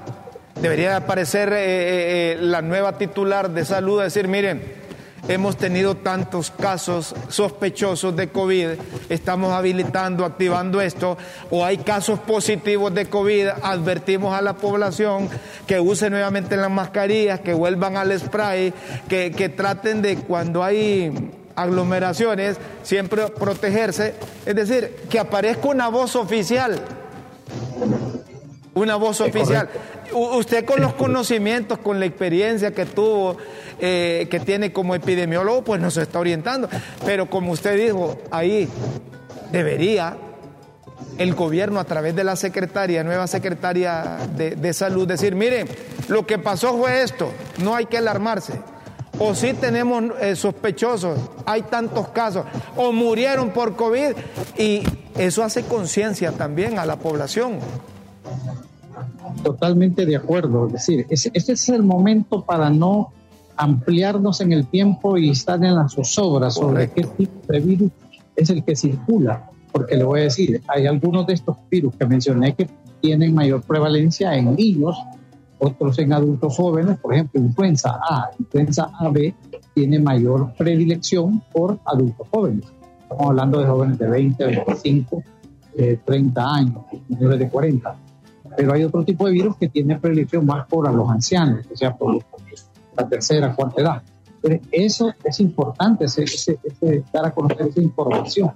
Debería 0.61 0.97
aparecer 0.97 1.53
eh, 1.53 2.37
la 2.41 2.63
nueva 2.63 2.97
titular 2.97 3.51
de 3.51 3.65
salud 3.65 4.01
a 4.01 4.05
decir, 4.05 4.29
miren, 4.29 4.82
hemos 5.29 5.57
tenido 5.57 5.97
tantos 5.97 6.51
casos 6.51 7.15
sospechosos 7.29 8.17
de 8.17 8.29
COVID, 8.29 8.69
estamos 9.09 9.53
habilitando, 9.53 10.25
activando 10.25 10.81
esto, 10.81 11.17
o 11.51 11.65
hay 11.65 11.79
casos 11.79 12.19
positivos 12.21 12.93
de 12.95 13.07
COVID, 13.07 13.49
advertimos 13.63 14.35
a 14.35 14.43
la 14.43 14.55
población 14.55 15.29
que 15.67 15.81
use 15.81 16.11
nuevamente 16.11 16.57
las 16.57 16.71
mascarillas, 16.71 17.41
que 17.41 17.55
vuelvan 17.55 17.97
al 17.97 18.19
spray, 18.19 18.73
que, 19.09 19.31
que 19.31 19.49
traten 19.49 20.03
de 20.03 20.17
cuando 20.17 20.65
hay 20.65 21.13
aglomeraciones, 21.55 22.57
siempre 22.83 23.29
protegerse, 23.29 24.15
es 24.47 24.55
decir, 24.55 24.97
que 25.09 25.19
aparezca 25.19 25.69
una 25.69 25.89
voz 25.89 26.17
oficial, 26.17 26.81
una 28.75 28.97
voz 28.97 29.21
oficial. 29.21 29.69
Usted 30.13 30.65
con 30.65 30.81
los 30.81 30.95
conocimientos, 30.95 31.79
con 31.79 32.01
la 32.01 32.07
experiencia 32.07 32.73
que 32.73 32.87
tuvo, 32.87 33.37
eh, 33.79 34.27
que 34.31 34.41
tiene 34.41 34.73
como 34.73 34.95
epidemiólogo, 34.95 35.63
pues 35.63 35.81
nos 35.81 35.97
está 35.97 36.19
orientando. 36.19 36.69
Pero 37.05 37.29
como 37.29 37.53
usted 37.53 37.77
dijo, 37.77 38.19
ahí 38.31 38.69
debería 39.51 40.17
el 41.19 41.35
gobierno 41.35 41.81
a 41.81 41.85
través 41.85 42.17
de 42.17 42.25
la 42.25 42.37
secretaria, 42.37 43.05
nueva 43.05 43.27
secretaria 43.27 44.19
de, 44.37 44.73
salud, 44.73 45.07
decir, 45.07 45.35
miren, 45.35 45.69
lo 46.09 46.27
que 46.27 46.39
pasó 46.39 46.77
fue 46.77 47.03
esto, 47.03 47.31
no 47.63 47.75
hay 47.75 47.87
que 47.87 47.99
alarmarse. 47.99 48.55
O 49.19 49.35
si 49.35 49.53
tenemos 49.53 50.05
eh, 50.21 50.35
sospechosos, 50.37 51.19
hay 51.45 51.63
tantos 51.63 52.09
casos, 52.09 52.47
o 52.77 52.93
murieron 52.93 53.51
por 53.51 53.77
COVID, 53.77 54.15
y 54.57 54.83
eso 55.17 55.45
hace 55.45 55.65
conciencia 55.65 56.33
también 56.33 56.79
a 56.79 56.87
la 56.87 56.97
población. 56.97 57.59
Totalmente 59.43 60.07
de 60.07 60.17
acuerdo. 60.17 60.67
Es 60.67 60.73
decir, 60.73 61.07
ese, 61.09 61.31
es 61.35 61.69
el 61.69 61.83
momento 61.83 62.45
para 62.45 62.71
no 62.71 63.13
ampliarnos 63.57 64.41
en 64.41 64.53
el 64.53 64.67
tiempo 64.67 65.17
y 65.17 65.31
estar 65.31 65.63
en 65.65 65.75
las 65.75 65.93
zozobras 65.93 66.55
sobre 66.55 66.91
qué 66.91 67.03
tipo 67.03 67.53
de 67.53 67.61
virus 67.61 67.91
es 68.37 68.51
el 68.51 68.65
que 68.65 68.77
circula. 68.77 69.51
Porque 69.73 69.97
le 69.97 70.05
voy 70.05 70.21
a 70.21 70.25
decir, 70.25 70.63
hay 70.69 70.87
algunos 70.87 71.27
de 71.27 71.35
estos 71.35 71.57
virus 71.71 71.95
que 71.97 72.07
mencioné 72.07 72.55
que 72.55 72.69
tienen 73.01 73.35
mayor 73.35 73.63
prevalencia 73.63 74.35
en 74.37 74.55
niños, 74.55 74.97
otros 75.59 75.99
en 75.99 76.13
adultos 76.13 76.57
jóvenes, 76.57 76.99
por 76.99 77.15
ejemplo, 77.15 77.41
influenza 77.41 77.99
A, 78.09 78.31
influenza 78.39 78.91
AB 78.99 79.35
tiene 79.75 79.99
mayor 79.99 80.53
predilección 80.59 81.43
por 81.53 81.79
adultos 81.87 82.27
jóvenes. 82.31 82.67
Estamos 83.03 83.27
hablando 83.29 83.61
de 83.61 83.67
jóvenes 83.67 83.99
de 83.99 84.09
20, 84.09 84.45
25, 84.45 85.23
30 86.05 86.55
años, 86.55 86.83
menores 87.09 87.39
de 87.39 87.49
40 87.49 87.97
pero 88.57 88.73
hay 88.73 88.85
otro 88.85 89.05
tipo 89.05 89.27
de 89.27 89.33
virus 89.33 89.57
que 89.57 89.69
tiene 89.69 89.99
predilección 89.99 90.47
más 90.47 90.67
por 90.67 90.87
a 90.87 90.93
los 90.93 91.09
ancianos, 91.09 91.67
o 91.73 91.77
sea, 91.77 91.95
por 91.95 92.25
la 92.97 93.09
tercera, 93.09 93.55
cuarta 93.55 93.81
edad. 93.81 94.03
Pero 94.41 94.61
eso 94.71 95.13
es 95.25 95.41
importante, 95.41 96.05
ese, 96.05 96.59
dar 97.13 97.27
a 97.27 97.31
conocer 97.31 97.69
esa 97.69 97.81
información, 97.81 98.51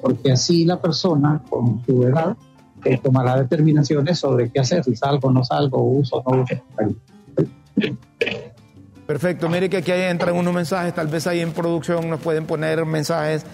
porque 0.00 0.32
así 0.32 0.64
la 0.64 0.80
persona 0.80 1.42
con 1.48 1.82
su 1.84 2.02
edad 2.04 2.36
eh, 2.84 2.98
tomará 2.98 3.36
determinaciones 3.36 4.18
sobre 4.18 4.50
qué 4.50 4.60
hacer, 4.60 4.84
si 4.84 4.94
salgo 4.94 5.30
no 5.30 5.42
salgo, 5.42 5.82
uso 5.82 6.22
no 6.26 6.42
uso. 6.42 6.62
Perfecto, 9.06 9.48
mire 9.48 9.68
que 9.68 9.78
aquí 9.78 9.92
entran 9.92 10.36
unos 10.36 10.54
mensajes, 10.54 10.94
tal 10.94 11.08
vez 11.08 11.26
ahí 11.26 11.40
en 11.40 11.52
producción 11.52 12.08
nos 12.08 12.20
pueden 12.20 12.46
poner 12.46 12.84
mensajes 12.86 13.44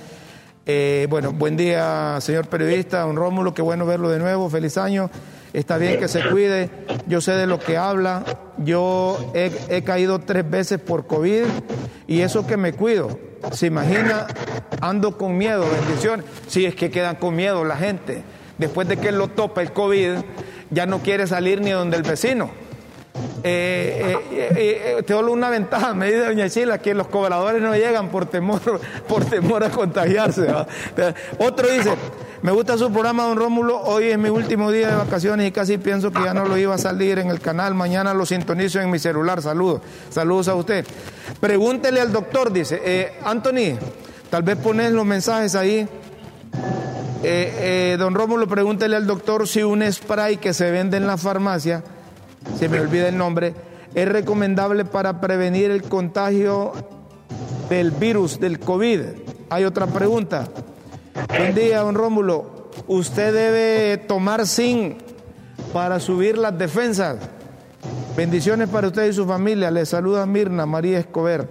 Eh, 0.67 1.07
bueno, 1.09 1.33
buen 1.33 1.57
día, 1.57 2.19
señor 2.21 2.47
periodista, 2.47 3.01
don 3.01 3.17
Rómulo, 3.17 3.55
qué 3.55 3.63
bueno 3.63 3.87
verlo 3.87 4.11
de 4.11 4.19
nuevo, 4.19 4.49
feliz 4.51 4.77
año. 4.77 5.11
Está 5.53 5.79
bien 5.79 5.99
que 5.99 6.07
se 6.07 6.29
cuide, 6.29 6.71
yo 7.09 7.21
sé 7.21 7.33
de 7.33 7.47
lo 7.47 7.59
que 7.59 7.77
habla, 7.77 8.25
yo 8.59 9.33
he, 9.35 9.83
caído 9.83 10.21
tres 10.21 10.49
veces 10.49 10.79
por 10.79 11.07
COVID 11.07 11.45
y 12.07 12.21
eso 12.21 12.47
que 12.47 12.57
me 12.57 12.73
cuido. 12.73 13.19
Se 13.53 13.67
imagina, 13.67 14.27
ando 14.81 15.19
con 15.19 15.37
miedo, 15.37 15.65
bendiciones. 15.69 16.25
Si 16.47 16.67
es 16.67 16.75
que 16.75 16.91
quedan 16.91 17.17
con 17.17 17.35
miedo 17.35 17.65
la 17.65 17.77
gente. 17.77 18.23
Después 18.59 18.87
de 18.87 18.99
que 18.99 19.11
lo 19.11 19.29
topa 19.29 19.63
el 19.63 19.73
COVID, 19.73 20.19
ya 20.71 20.87
no 20.87 21.01
quiere 21.01 21.27
salir 21.27 21.61
ni 21.61 21.71
donde 21.71 21.97
el 21.97 22.03
vecino. 22.03 22.51
Eh, 23.43 24.17
eh, 24.31 24.53
eh, 24.57 25.03
tengo 25.05 25.31
una 25.33 25.51
ventaja, 25.51 25.95
me 25.95 26.07
dice 26.07 26.25
doña 26.27 26.49
Chila, 26.49 26.79
que 26.79 26.95
los 26.95 27.09
cobradores 27.09 27.63
no 27.63 27.75
llegan 27.75 28.11
por 28.11 28.27
temor, 28.27 28.61
por 29.09 29.25
temor 29.25 29.65
a 29.65 29.71
contagiarse. 29.71 30.47
Otro 31.39 31.69
dice, 31.69 31.91
me 32.43 32.53
gusta 32.53 32.79
su 32.79 32.91
programa, 32.91 33.25
don 33.25 33.37
Rómulo, 33.37 33.83
hoy 33.83 34.05
es 34.05 34.19
mi 34.19 34.31
último 34.31 34.71
día 34.71 34.89
de 34.89 34.95
vacaciones 34.97 35.47
y 35.47 35.53
casi 35.53 35.77
pienso 35.77 36.11
que 36.11 36.23
ya 36.23 36.33
no 36.33 36.47
lo 36.47 36.57
iba 36.57 36.75
a 36.75 36.79
salir 36.79 37.19
en 37.19 37.29
el 37.29 37.39
canal, 37.39 37.75
mañana 37.75 38.15
lo 38.15 38.25
sintonizo 38.25 38.81
en 38.81 38.91
mi 38.91 38.99
celular, 38.99 39.43
saludos, 39.43 39.83
saludos 40.09 40.49
a 40.49 40.55
usted. 40.55 40.87
Pregúntele 41.39 42.01
al 42.01 42.13
doctor, 42.13 42.51
dice, 42.51 42.81
eh, 42.83 43.19
Anthony, 43.25 43.79
tal 44.31 44.43
vez 44.43 44.57
pones 44.57 44.91
los 44.93 45.05
mensajes 45.05 45.55
ahí. 45.55 45.87
Eh, 47.23 47.93
eh, 47.93 47.97
don 47.99 48.15
Rómulo, 48.15 48.49
pregúntele 48.49 48.97
al 48.97 49.07
doctor 49.07 49.47
si 49.47 49.63
un 49.63 49.83
spray 49.93 50.39
que 50.39 50.55
se 50.55 50.71
vende 50.71 50.97
en 50.97 51.07
la 51.07 51.19
farmacia, 51.19 51.85
se 52.59 52.71
me 52.71 52.81
olvida 52.81 53.09
el 53.09 53.19
nombre, 53.19 53.55
es 53.95 54.09
recomendable 54.09 54.87
para 54.87 55.21
prevenir 55.21 55.71
el 55.71 55.83
contagio 55.83 56.73
del 57.69 57.91
virus, 57.91 58.41
del 58.41 58.59
COVID. 58.59 59.01
Hay 59.51 59.65
otra 59.65 59.87
pregunta. 59.87 60.49
Buen 61.15 61.55
día, 61.55 61.81
don 61.81 61.95
Rómulo. 61.95 62.71
Usted 62.87 63.33
debe 63.33 63.99
tomar 63.99 64.47
zinc 64.47 64.99
para 65.73 66.01
subir 66.01 66.39
las 66.39 66.57
defensas. 66.57 67.17
Bendiciones 68.17 68.69
para 68.69 68.89
usted 68.89 69.09
y 69.09 69.13
su 69.13 69.27
familia. 69.27 69.71
Le 69.71 69.87
saluda 69.87 70.27
Mirna 70.27 70.67
María 70.67 70.99
Escobar. 70.99 71.49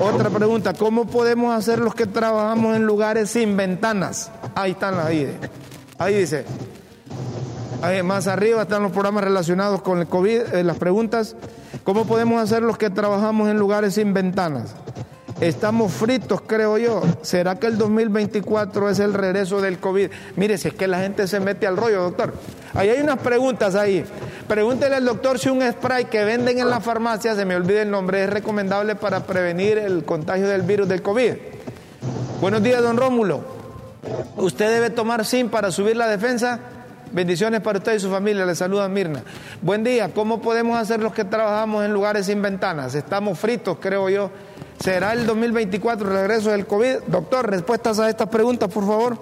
Otra 0.00 0.28
pregunta, 0.30 0.72
¿cómo 0.72 1.06
podemos 1.06 1.54
hacer 1.56 1.78
los 1.78 1.94
que 1.94 2.06
trabajamos 2.06 2.74
en 2.76 2.84
lugares 2.84 3.30
sin 3.30 3.56
ventanas? 3.56 4.30
Ahí 4.54 4.72
están 4.72 4.96
las 4.96 5.06
ahí. 5.06 5.38
Ahí 5.98 6.14
dice. 6.14 6.44
Ahí 7.80 8.02
más 8.02 8.26
arriba 8.26 8.62
están 8.62 8.82
los 8.82 8.92
programas 8.92 9.24
relacionados 9.24 9.82
con 9.82 10.00
el 10.00 10.06
COVID, 10.06 10.54
eh, 10.54 10.64
las 10.64 10.78
preguntas. 10.78 11.36
¿Cómo 11.84 12.06
podemos 12.06 12.42
hacer 12.42 12.62
los 12.62 12.78
que 12.78 12.90
trabajamos 12.90 13.48
en 13.48 13.58
lugares 13.58 13.94
sin 13.94 14.14
ventanas? 14.14 14.74
Estamos 15.44 15.92
fritos, 15.92 16.40
creo 16.40 16.78
yo. 16.78 17.02
¿Será 17.20 17.56
que 17.56 17.66
el 17.66 17.76
2024 17.76 18.88
es 18.88 18.98
el 18.98 19.12
regreso 19.12 19.60
del 19.60 19.78
COVID? 19.78 20.08
Mire, 20.36 20.56
si 20.56 20.68
es 20.68 20.74
que 20.74 20.88
la 20.88 21.00
gente 21.00 21.26
se 21.26 21.38
mete 21.38 21.66
al 21.66 21.76
rollo, 21.76 22.00
doctor. 22.00 22.32
Ahí 22.72 22.88
hay 22.88 23.02
unas 23.02 23.18
preguntas 23.18 23.74
ahí. 23.74 24.06
Pregúntele 24.48 24.96
al 24.96 25.04
doctor 25.04 25.38
si 25.38 25.50
un 25.50 25.60
spray 25.70 26.06
que 26.06 26.24
venden 26.24 26.60
en 26.60 26.70
la 26.70 26.80
farmacia, 26.80 27.34
se 27.34 27.44
me 27.44 27.56
olvida 27.56 27.82
el 27.82 27.90
nombre, 27.90 28.24
es 28.24 28.30
recomendable 28.30 28.94
para 28.94 29.26
prevenir 29.26 29.76
el 29.76 30.06
contagio 30.06 30.48
del 30.48 30.62
virus 30.62 30.88
del 30.88 31.02
COVID. 31.02 31.34
Buenos 32.40 32.62
días, 32.62 32.82
don 32.82 32.96
Rómulo. 32.96 33.44
¿Usted 34.38 34.70
debe 34.70 34.88
tomar 34.88 35.26
zinc 35.26 35.50
para 35.50 35.70
subir 35.70 35.94
la 35.94 36.08
defensa? 36.08 36.58
Bendiciones 37.12 37.60
para 37.60 37.80
usted 37.80 37.94
y 37.94 38.00
su 38.00 38.10
familia. 38.10 38.46
Le 38.46 38.54
saluda 38.54 38.88
Mirna. 38.88 39.22
Buen 39.60 39.84
día. 39.84 40.08
¿Cómo 40.14 40.40
podemos 40.40 40.78
hacer 40.78 41.00
los 41.00 41.12
que 41.12 41.24
trabajamos 41.24 41.84
en 41.84 41.92
lugares 41.92 42.24
sin 42.24 42.40
ventanas? 42.40 42.94
Estamos 42.94 43.38
fritos, 43.38 43.76
creo 43.78 44.08
yo. 44.08 44.30
¿Será 44.78 45.12
el 45.12 45.26
2024 45.26 46.08
el 46.08 46.14
regreso 46.14 46.50
del 46.50 46.66
COVID? 46.66 47.04
Doctor, 47.08 47.48
respuestas 47.48 47.98
a 47.98 48.10
estas 48.10 48.28
preguntas, 48.28 48.72
por 48.72 48.84
favor. 48.84 49.16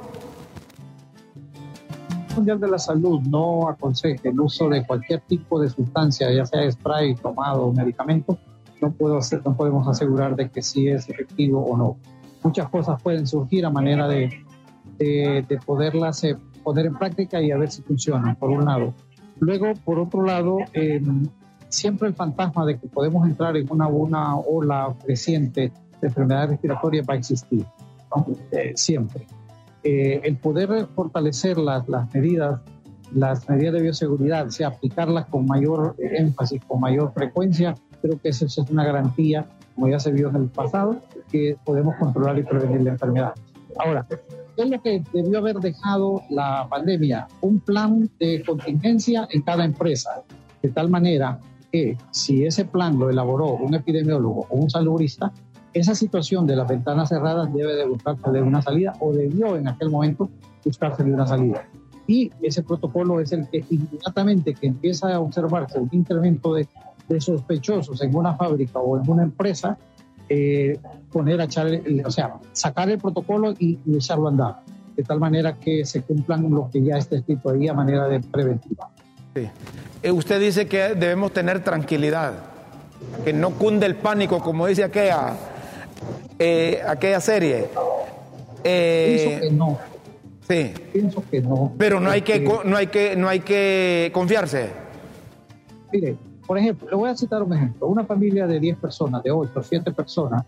Mundial 2.34 2.58
de 2.58 2.68
la 2.68 2.78
Salud 2.78 3.20
no 3.22 3.68
aconseja 3.68 4.28
el 4.30 4.40
uso 4.40 4.68
de 4.68 4.86
cualquier 4.86 5.20
tipo 5.20 5.60
de 5.60 5.68
sustancia, 5.68 6.32
ya 6.32 6.46
sea 6.46 6.70
spray, 6.70 7.14
tomado 7.14 7.66
o 7.66 7.72
medicamento. 7.72 8.38
No, 8.80 8.90
puedo 8.90 9.18
hacer, 9.18 9.42
no 9.44 9.56
podemos 9.56 9.86
asegurar 9.86 10.34
de 10.34 10.50
que 10.50 10.62
sí 10.62 10.88
es 10.88 11.08
efectivo 11.08 11.62
o 11.62 11.76
no. 11.76 11.96
Muchas 12.42 12.68
cosas 12.68 13.00
pueden 13.00 13.26
surgir 13.26 13.64
a 13.64 13.70
manera 13.70 14.08
de, 14.08 14.44
de, 14.98 15.44
de 15.48 15.56
poderlas 15.58 16.24
eh, 16.24 16.36
poner 16.62 16.86
en 16.86 16.94
práctica 16.94 17.40
y 17.40 17.50
a 17.50 17.58
ver 17.58 17.70
si 17.70 17.82
funcionan, 17.82 18.36
por 18.36 18.50
un 18.50 18.64
lado. 18.64 18.94
Luego, 19.38 19.74
por 19.84 19.98
otro 19.98 20.22
lado, 20.22 20.58
eh, 20.72 21.00
siempre 21.72 22.08
el 22.08 22.14
fantasma 22.14 22.66
de 22.66 22.78
que 22.78 22.87
podemos 22.87 23.26
entrar 23.26 23.56
en 23.56 23.66
una, 23.70 23.88
una 23.88 24.37
ola 24.37 24.94
creciente 25.04 25.72
de 26.00 26.06
enfermedades 26.06 26.50
respiratorias 26.50 27.06
va 27.08 27.14
a 27.14 27.16
existir, 27.16 27.64
¿no? 28.14 28.26
eh, 28.52 28.72
siempre. 28.76 29.26
Eh, 29.82 30.20
el 30.22 30.37
poder 30.37 30.87
fortalecer 30.94 31.58
las, 31.58 31.88
las 31.88 32.12
medidas, 32.14 32.61
las 33.14 33.48
medidas 33.48 33.74
de 33.74 33.82
bioseguridad, 33.82 34.46
o 34.46 34.50
sea, 34.50 34.68
aplicarlas 34.68 35.26
con 35.26 35.46
mayor 35.46 35.96
énfasis, 35.98 36.62
con 36.66 36.80
mayor 36.80 37.12
frecuencia, 37.14 37.74
creo 38.00 38.20
que 38.20 38.28
eso 38.28 38.46
es 38.46 38.58
una 38.58 38.85
garantía, 38.85 39.46
como 39.74 39.88
ya 39.88 39.98
se 39.98 40.12
vio 40.12 40.28
en 40.28 40.37
el 40.37 40.48
pasado, 40.48 41.00
que 41.30 41.56
podemos 41.64 41.96
controlar 41.96 42.38
y 42.38 42.42
prevenir 42.42 42.82
la 42.82 42.90
enfermedad. 42.90 43.35
Ahora, 43.78 44.06
¿qué 44.08 44.62
es 44.62 44.70
lo 44.70 44.82
que 44.82 45.02
debió 45.12 45.38
haber 45.38 45.56
dejado 45.56 46.22
la 46.28 46.66
pandemia? 46.68 47.26
Un 47.40 47.61
plan 47.61 48.11
de 48.20 48.42
contingencia 48.44 49.26
en 49.30 49.40
cada 49.40 49.64
empresa, 49.64 50.22
de 50.62 50.68
tal 50.68 50.90
manera 50.90 51.40
que 51.72 51.96
si 52.11 52.44
ese 52.44 52.66
plan 52.66 52.98
lo 52.98 53.08
elaboró 53.08 53.54
un 53.54 53.74
epidemiólogo 53.74 54.46
o 54.50 54.56
un 54.56 54.70
salubrista, 54.70 55.32
esa 55.72 55.94
situación 55.94 56.46
de 56.46 56.54
las 56.54 56.68
ventanas 56.68 57.08
cerradas 57.08 57.52
debe 57.52 57.74
de 57.74 57.87
buscarse 57.87 58.30
de 58.30 58.42
una 58.42 58.61
salida 58.61 58.92
o 59.00 59.12
debió 59.12 59.56
en 59.56 59.66
aquel 59.66 59.90
momento 59.90 60.28
buscarse 60.64 61.02
de 61.02 61.12
una 61.12 61.26
salida. 61.26 61.66
Y 62.06 62.30
ese 62.42 62.62
protocolo 62.62 63.20
es 63.20 63.32
el 63.32 63.48
que 63.48 63.64
inmediatamente 63.70 64.54
que 64.54 64.66
empieza 64.66 65.14
a 65.14 65.20
observarse 65.20 65.78
un 65.78 65.88
incremento 65.92 66.52
de, 66.54 66.68
de 67.08 67.20
sospechosos 67.20 68.02
en 68.02 68.14
una 68.14 68.35
fábrica 68.35 68.80
o 68.80 69.00
en 69.00 69.08
una 69.08 69.22
empresa, 69.22 69.78
eh, 70.28 70.78
poner 71.11 71.40
a 71.40 71.44
echar, 71.44 71.68
o 72.04 72.11
sea, 72.11 72.35
sacar 72.52 72.90
el 72.90 72.98
protocolo 72.98 73.52
y, 73.58 73.78
y 73.87 73.96
echarlo 73.96 74.26
a 74.26 74.30
andar, 74.30 74.61
de 74.96 75.02
tal 75.04 75.20
manera 75.20 75.58
que 75.58 75.87
se 75.87 76.02
cumplan 76.02 76.50
lo 76.50 76.68
que 76.70 76.82
ya 76.82 76.96
está 76.96 77.16
escrito 77.16 77.50
ahí 77.50 77.68
a 77.68 77.74
manera 77.74 78.08
de 78.08 78.20
preventiva. 78.20 78.90
Sí. 79.35 79.48
Eh, 80.02 80.10
usted 80.10 80.40
dice 80.40 80.66
que 80.66 80.94
debemos 80.94 81.32
tener 81.32 81.62
tranquilidad, 81.62 82.34
que 83.24 83.32
no 83.32 83.50
cunde 83.50 83.86
el 83.86 83.94
pánico, 83.94 84.40
como 84.40 84.66
dice 84.66 84.82
aquella, 84.82 85.36
eh, 86.38 86.82
aquella 86.86 87.20
serie. 87.20 87.68
Eh, 88.64 89.16
Pienso 89.16 89.40
que 89.40 89.50
no. 89.52 89.78
Sí. 90.48 90.74
Pienso 90.92 91.24
que 91.30 91.40
no. 91.40 91.72
Pero 91.78 92.00
no 92.00 92.10
hay 92.10 92.22
que, 92.22 92.40
no 92.40 92.76
hay 92.76 92.88
que, 92.88 93.14
no 93.14 93.28
hay 93.28 93.40
que 93.40 94.10
confiarse. 94.12 94.70
Mire, 95.92 96.16
por 96.46 96.58
ejemplo, 96.58 96.88
le 96.90 96.96
voy 96.96 97.08
a 97.10 97.16
citar 97.16 97.42
un 97.42 97.52
ejemplo. 97.52 97.86
Una 97.86 98.04
familia 98.04 98.48
de 98.48 98.58
10 98.58 98.78
personas, 98.78 99.22
de 99.22 99.30
8, 99.30 99.62
7 99.62 99.92
personas, 99.92 100.44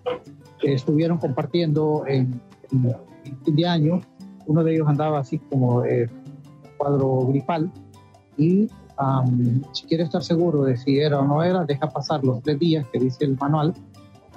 estuvieron 0.63 1.19
compartiendo 1.19 2.05
en, 2.09 2.41
en, 2.73 2.97
en 3.25 3.39
fin 3.45 3.57
de 3.57 3.67
año. 3.67 4.01
Uno 4.47 4.65
de 4.65 4.75
ellos 4.75 4.89
andaba 4.89 5.21
así 5.21 5.39
como 5.39 5.85
eh, 5.85 6.09
cuadro 6.77 7.27
gripal 7.29 7.71
y 8.37 8.69
um, 8.99 9.63
si 9.73 9.87
quiere 9.87 10.05
estar 10.05 10.23
seguro 10.23 10.65
de 10.65 10.77
si 10.77 10.99
era 10.99 11.21
o 11.21 11.25
no 11.25 11.43
era, 11.43 11.65
deja 11.65 11.89
pasar 11.89 12.25
los 12.25 12.43
tres 12.43 12.59
días 12.59 12.87
que 12.93 12.99
dice 12.99 13.25
el 13.25 13.37
manual 13.37 13.75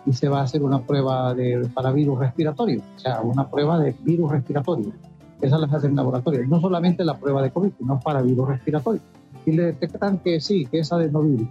y 0.05 0.13
se 0.13 0.29
va 0.29 0.39
a 0.39 0.43
hacer 0.43 0.63
una 0.63 0.81
prueba 0.81 1.33
de, 1.33 1.69
para 1.73 1.91
virus 1.91 2.19
respiratorio, 2.19 2.81
o 2.95 2.99
sea, 2.99 3.21
una 3.21 3.49
prueba 3.49 3.79
de 3.79 3.95
virus 4.03 4.31
respiratorio. 4.31 4.93
Esas 5.41 5.59
las 5.59 5.71
hacen 5.71 5.91
en 5.91 5.97
laboratorio. 5.97 6.47
No 6.47 6.59
solamente 6.59 7.03
la 7.03 7.15
prueba 7.15 7.43
de 7.43 7.51
COVID, 7.51 7.71
sino 7.77 7.99
para 7.99 8.21
virus 8.21 8.47
respiratorio. 8.47 9.01
Y 9.45 9.51
le 9.51 9.65
detectan 9.65 10.17
que 10.17 10.41
sí, 10.41 10.65
que 10.65 10.79
es 10.79 10.91
adenovirus. 10.91 11.47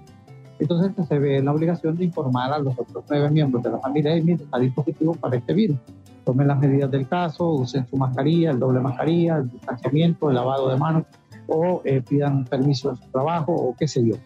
Entonces 0.58 1.06
se 1.06 1.18
ve 1.18 1.42
la 1.42 1.52
obligación 1.52 1.96
de 1.96 2.04
informar 2.04 2.52
a 2.52 2.58
los 2.58 2.78
otros 2.78 3.04
nueve 3.08 3.30
miembros 3.30 3.62
de 3.62 3.70
la 3.70 3.78
familia, 3.78 4.16
y 4.16 4.30
está 4.30 4.58
dispositivo 4.58 5.14
para 5.14 5.36
este 5.36 5.52
virus. 5.52 5.76
Tomen 6.24 6.48
las 6.48 6.58
medidas 6.58 6.90
del 6.90 7.06
caso, 7.06 7.48
usen 7.50 7.86
su 7.88 7.96
mascarilla, 7.96 8.50
el 8.50 8.58
doble 8.58 8.80
mascarilla, 8.80 9.36
el 9.36 9.50
distanciamiento, 9.50 10.30
el 10.30 10.34
lavado 10.34 10.68
de 10.68 10.76
manos, 10.76 11.04
o 11.46 11.82
eh, 11.84 12.02
pidan 12.02 12.44
permiso 12.44 12.90
en 12.90 12.96
su 12.96 13.08
trabajo, 13.10 13.52
o 13.52 13.74
qué 13.76 13.88
sé 13.88 14.04
yo. 14.04 14.16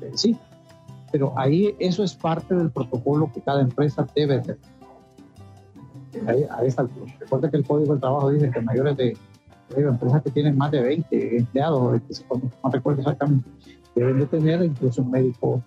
Eh, 0.00 0.12
sí, 0.14 0.36
pero 1.10 1.32
ahí 1.36 1.74
eso 1.78 2.02
es 2.02 2.14
parte 2.14 2.54
del 2.54 2.70
protocolo 2.70 3.30
que 3.32 3.40
cada 3.40 3.60
empresa 3.60 4.06
debe 4.14 4.40
tener. 4.40 4.58
Ahí, 6.26 6.44
a 6.50 6.64
esta 6.64 6.82
altura. 6.82 7.12
Recuerda 7.20 7.50
que 7.50 7.56
el 7.56 7.66
Código 7.66 7.92
del 7.92 8.00
Trabajo 8.00 8.30
dice 8.30 8.50
que 8.50 8.60
mayores 8.60 8.96
de 8.96 9.16
empresas 9.76 10.22
que 10.22 10.30
tienen 10.30 10.56
más 10.56 10.70
de 10.70 10.82
20 10.82 11.36
empleados, 11.38 12.00
no 12.62 12.70
recuerdo 12.70 13.00
exactamente, 13.00 13.48
deben 13.94 14.18
de 14.18 14.26
tener 14.26 14.62
incluso 14.62 15.02
un 15.02 15.10
médico 15.10 15.62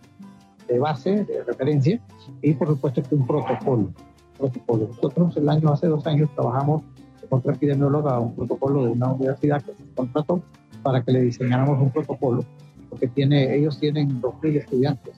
de 0.68 0.80
base, 0.80 1.26
de 1.26 1.44
referencia, 1.44 2.00
y 2.42 2.54
por 2.54 2.68
supuesto 2.68 3.02
que 3.04 3.16
un 3.16 3.26
protocolo. 3.26 3.90
protocolo. 4.38 4.88
Nosotros 4.88 5.38
el 5.38 5.50
año, 5.50 5.72
hace 5.72 5.88
dos 5.88 6.06
años, 6.08 6.30
trabajamos 6.36 6.84
con 7.30 7.40
otra 7.40 7.54
epidemióloga, 7.54 8.20
un 8.20 8.36
protocolo 8.36 8.86
de 8.86 8.92
una 8.92 9.14
universidad 9.14 9.62
que 9.62 9.74
se 9.74 9.84
contrató 9.96 10.42
para 10.86 11.02
que 11.02 11.12
le 11.12 11.22
diseñáramos 11.22 11.82
un 11.82 11.90
protocolo, 11.90 12.46
porque 12.92 13.08
tiene, 13.08 13.56
ellos 13.56 13.80
tienen 13.80 14.22
2.000 14.22 14.58
estudiantes 14.58 15.16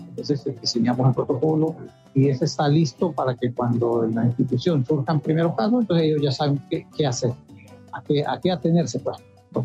Entonces 0.00 0.44
diseñamos 0.60 1.06
un 1.06 1.14
protocolo 1.14 1.76
y 2.12 2.28
ese 2.28 2.46
está 2.46 2.66
listo 2.66 3.12
para 3.12 3.36
que 3.36 3.52
cuando 3.52 4.02
en 4.02 4.16
la 4.16 4.24
institución 4.24 4.84
surjan 4.84 5.20
primeros 5.20 5.54
casos, 5.54 5.82
entonces 5.82 6.06
ellos 6.06 6.20
ya 6.20 6.32
saben 6.32 6.60
qué, 6.68 6.88
qué 6.96 7.06
hacer, 7.06 7.30
a 7.92 8.02
qué, 8.02 8.24
a 8.26 8.40
qué 8.40 8.50
atenerse, 8.50 8.98
pues, 8.98 9.16
por. 9.52 9.64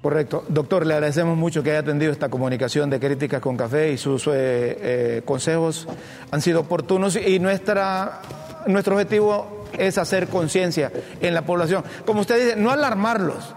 Correcto. 0.00 0.44
Doctor, 0.48 0.86
le 0.86 0.94
agradecemos 0.94 1.36
mucho 1.36 1.64
que 1.64 1.70
haya 1.70 1.80
atendido 1.80 2.12
esta 2.12 2.28
comunicación 2.28 2.88
de 2.88 3.00
Críticas 3.00 3.40
con 3.40 3.56
Café 3.56 3.90
y 3.90 3.96
sus 3.96 4.28
eh, 4.28 4.30
eh, 4.32 5.22
consejos 5.24 5.88
han 6.30 6.40
sido 6.40 6.60
oportunos 6.60 7.16
y 7.16 7.40
nuestra, 7.40 8.20
nuestro 8.68 8.94
objetivo 8.94 9.64
es 9.76 9.98
hacer 9.98 10.28
conciencia 10.28 10.92
en 11.20 11.34
la 11.34 11.42
población. 11.42 11.82
Como 12.04 12.20
usted 12.20 12.38
dice, 12.38 12.56
no 12.56 12.70
alarmarlos. 12.70 13.56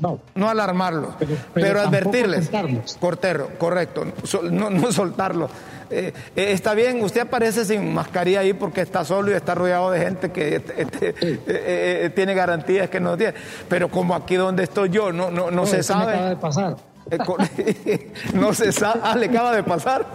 No. 0.00 0.18
No 0.34 0.48
alarmarlos, 0.48 1.14
pero, 1.52 1.80
advertirles. 1.80 2.50
Cortero, 2.98 3.50
correcto. 3.58 4.04
No, 4.50 4.70
no 4.70 4.92
soltarlos. 4.92 5.50
Eh, 5.90 6.12
eh, 6.36 6.52
está 6.52 6.74
bien, 6.74 7.02
usted 7.02 7.22
aparece 7.22 7.64
sin 7.64 7.92
mascarilla 7.92 8.40
ahí 8.40 8.52
porque 8.52 8.80
está 8.80 9.04
solo 9.04 9.32
y 9.32 9.34
está 9.34 9.56
rodeado 9.56 9.90
de 9.90 9.98
gente 9.98 10.30
que 10.30 10.56
este, 10.56 10.82
este, 10.82 11.14
eh, 11.26 12.10
tiene 12.10 12.32
garantías 12.32 12.88
que 12.88 13.00
no 13.00 13.16
tiene. 13.16 13.34
Pero 13.68 13.88
como 13.88 14.14
aquí 14.14 14.36
donde 14.36 14.62
estoy 14.62 14.90
yo, 14.90 15.12
no, 15.12 15.30
no, 15.30 15.50
no, 15.50 15.66
se 15.66 15.82
sabe. 15.82 16.12
acaba 16.12 16.28
de 16.28 16.36
pasar. 16.36 16.76
no 18.34 18.52
se 18.54 18.72
sabe. 18.72 19.00
Ah, 19.02 19.16
le 19.16 19.26
acaba 19.26 19.54
de 19.54 19.62
pasar. 19.62 20.06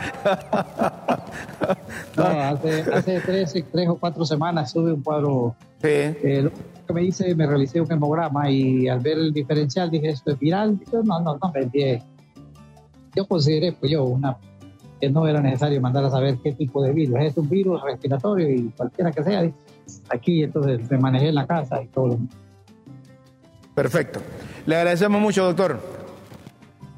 no, 2.15 2.23
hace, 2.23 2.81
hace 2.93 3.19
tres, 3.21 3.53
tres, 3.71 3.89
o 3.89 3.95
cuatro 3.95 4.25
semanas 4.25 4.71
sube 4.71 4.93
un 4.93 5.01
cuadro. 5.01 5.55
Sí. 5.81 6.41
lo 6.41 6.51
que 6.87 6.93
me 6.93 7.03
hice, 7.03 7.35
me 7.35 7.45
realicé 7.45 7.81
un 7.81 7.91
hemograma 7.91 8.49
y 8.49 8.87
al 8.87 8.99
ver 8.99 9.17
el 9.17 9.33
diferencial 9.33 9.89
dije, 9.89 10.09
¿esto 10.09 10.31
es 10.31 10.39
viral? 10.39 10.79
no, 10.91 11.19
no, 11.19 11.37
no, 11.37 11.53
me 11.53 12.01
Yo 13.15 13.27
consideré, 13.27 13.73
pues 13.73 13.91
yo, 13.91 14.03
una 14.03 14.37
que 14.99 15.09
no 15.09 15.27
era 15.27 15.41
necesario 15.41 15.81
mandar 15.81 16.05
a 16.05 16.09
saber 16.09 16.37
qué 16.41 16.53
tipo 16.53 16.81
de 16.81 16.93
virus. 16.93 17.19
Es 17.19 17.37
un 17.37 17.49
virus 17.49 17.81
respiratorio 17.83 18.49
y 18.49 18.69
cualquiera 18.77 19.11
que 19.11 19.23
sea. 19.23 19.51
Aquí 20.09 20.43
entonces 20.43 20.89
me 20.89 20.97
manejé 20.97 21.29
en 21.29 21.35
la 21.35 21.45
casa 21.45 21.81
y 21.81 21.87
todo. 21.87 22.17
Perfecto. 23.73 24.21
Le 24.65 24.77
agradecemos 24.77 25.21
mucho, 25.21 25.43
doctor. 25.43 26.04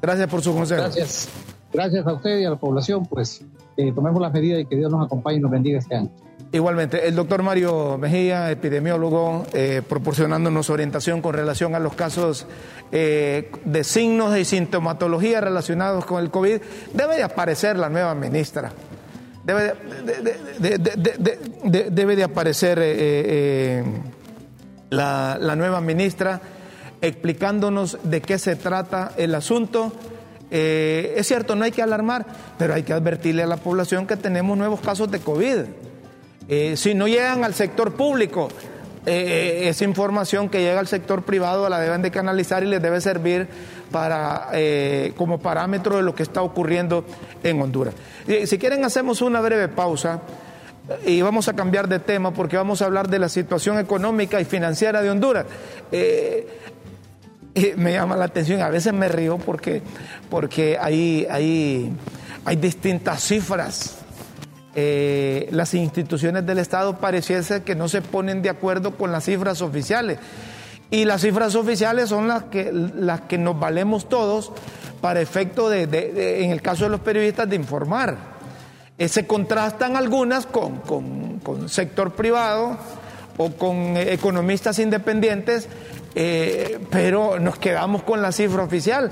Gracias 0.00 0.28
por 0.28 0.42
su 0.42 0.54
consejo. 0.54 0.82
Gracias. 0.82 1.28
Gracias 1.72 2.06
a 2.06 2.14
usted 2.14 2.38
y 2.38 2.44
a 2.44 2.50
la 2.50 2.56
población, 2.56 3.04
pues 3.06 3.42
eh, 3.76 3.92
tomemos 3.92 4.20
las 4.20 4.32
medidas 4.32 4.62
y 4.62 4.64
que 4.64 4.76
Dios 4.76 4.90
nos 4.90 5.04
acompañe 5.04 5.36
y 5.36 5.40
nos 5.40 5.50
bendiga 5.50 5.78
este 5.78 5.96
año. 5.96 6.10
Igualmente, 6.50 7.06
el 7.06 7.14
doctor 7.14 7.42
Mario 7.42 7.98
Mejía, 7.98 8.50
epidemiólogo, 8.50 9.44
eh, 9.52 9.82
proporcionándonos 9.86 10.70
orientación 10.70 11.20
con 11.20 11.34
relación 11.34 11.74
a 11.74 11.78
los 11.78 11.92
casos 11.92 12.46
eh, 12.90 13.50
de 13.66 13.84
signos 13.84 14.36
y 14.38 14.46
sintomatología 14.46 15.42
relacionados 15.42 16.06
con 16.06 16.22
el 16.22 16.30
COVID. 16.30 16.58
Debe 16.94 17.16
de 17.16 17.22
aparecer 17.22 17.76
la 17.76 17.90
nueva 17.90 18.14
ministra. 18.14 18.72
Debe 19.44 19.74
de, 20.58 21.90
debe 21.90 22.16
de 22.16 22.24
aparecer 22.24 22.78
eh, 22.80 23.84
la, 24.88 25.36
la, 25.38 25.56
nueva 25.56 25.82
ministra 25.82 26.40
explicándonos 27.00 27.98
de 28.02 28.20
qué 28.20 28.38
se 28.38 28.56
trata 28.56 29.12
el 29.16 29.34
asunto. 29.34 29.92
es 30.50 31.26
cierto, 31.26 31.54
no 31.54 31.64
hay 31.64 31.72
que 31.72 31.82
alarmar, 31.82 32.24
pero 32.58 32.74
hay 32.74 32.82
que 32.82 32.92
advertirle 32.92 33.42
a 33.42 33.46
la 33.46 33.58
población 33.58 34.06
que 34.06 34.16
tenemos 34.16 34.56
nuevos 34.56 34.80
casos 34.80 35.10
de 35.10 35.20
COVID. 35.20 35.64
Eh, 36.48 36.78
si 36.78 36.94
no 36.94 37.06
llegan 37.06 37.44
al 37.44 37.52
sector 37.52 37.92
público, 37.92 38.48
eh, 39.04 39.64
eh, 39.64 39.68
esa 39.68 39.84
información 39.84 40.48
que 40.48 40.62
llega 40.62 40.80
al 40.80 40.86
sector 40.86 41.22
privado 41.22 41.68
la 41.68 41.78
deben 41.78 42.00
de 42.00 42.10
canalizar 42.10 42.62
y 42.62 42.66
les 42.66 42.80
debe 42.80 43.02
servir 43.02 43.46
para, 43.92 44.48
como 45.16 45.38
parámetro 45.38 45.96
de 45.96 46.02
lo 46.02 46.14
que 46.14 46.22
está 46.22 46.42
ocurriendo 46.42 47.04
en 47.42 47.60
Honduras. 47.60 47.94
si 48.44 48.58
quieren 48.58 48.84
hacemos 48.84 49.22
una 49.22 49.40
breve 49.40 49.68
pausa 49.68 50.20
y 51.06 51.22
vamos 51.22 51.48
a 51.48 51.54
cambiar 51.54 51.88
de 51.88 51.98
tema 51.98 52.32
porque 52.32 52.56
vamos 52.56 52.82
a 52.82 52.86
hablar 52.86 53.08
de 53.08 53.18
la 53.18 53.30
situación 53.30 53.78
económica 53.78 54.40
y 54.40 54.44
financiera 54.44 55.00
de 55.00 55.10
Honduras. 55.10 55.46
me 57.76 57.92
llama 57.92 58.16
la 58.16 58.26
atención, 58.26 58.62
a 58.62 58.70
veces 58.70 58.92
me 58.92 59.08
río 59.08 59.38
porque, 59.38 59.82
porque 60.30 60.78
hay, 60.80 61.26
hay, 61.30 61.92
hay 62.44 62.56
distintas 62.56 63.22
cifras 63.22 63.98
eh, 64.80 65.48
las 65.50 65.74
instituciones 65.74 66.46
del 66.46 66.58
Estado 66.58 66.98
pareciese 66.98 67.64
que 67.64 67.74
no 67.74 67.88
se 67.88 68.00
ponen 68.00 68.42
de 68.42 68.48
acuerdo 68.48 68.96
con 68.96 69.10
las 69.10 69.24
cifras 69.24 69.60
oficiales. 69.60 70.20
Y 70.88 71.04
las 71.04 71.22
cifras 71.22 71.56
oficiales 71.56 72.10
son 72.10 72.28
las 72.28 72.44
que, 72.44 72.70
las 72.72 73.22
que 73.22 73.38
nos 73.38 73.58
valemos 73.58 74.08
todos 74.08 74.52
para 75.00 75.20
efecto 75.20 75.68
de, 75.68 75.82
en 76.44 76.52
el 76.52 76.62
caso 76.62 76.84
de 76.84 76.90
los 76.90 77.00
periodistas, 77.00 77.48
de 77.48 77.56
informar. 77.56 78.16
Eh, 78.96 79.08
se 79.08 79.26
contrastan 79.26 79.96
algunas 79.96 80.46
con, 80.46 80.78
con, 81.42 81.68
sector 81.68 82.12
privado 82.14 82.78
o 83.38 83.50
con 83.52 83.96
economistas 83.96 84.78
independientes, 84.80 85.68
eh, 86.14 86.78
pero 86.90 87.38
nos 87.38 87.58
quedamos 87.58 88.02
con 88.02 88.20
la 88.20 88.32
cifra 88.32 88.64
oficial. 88.64 89.10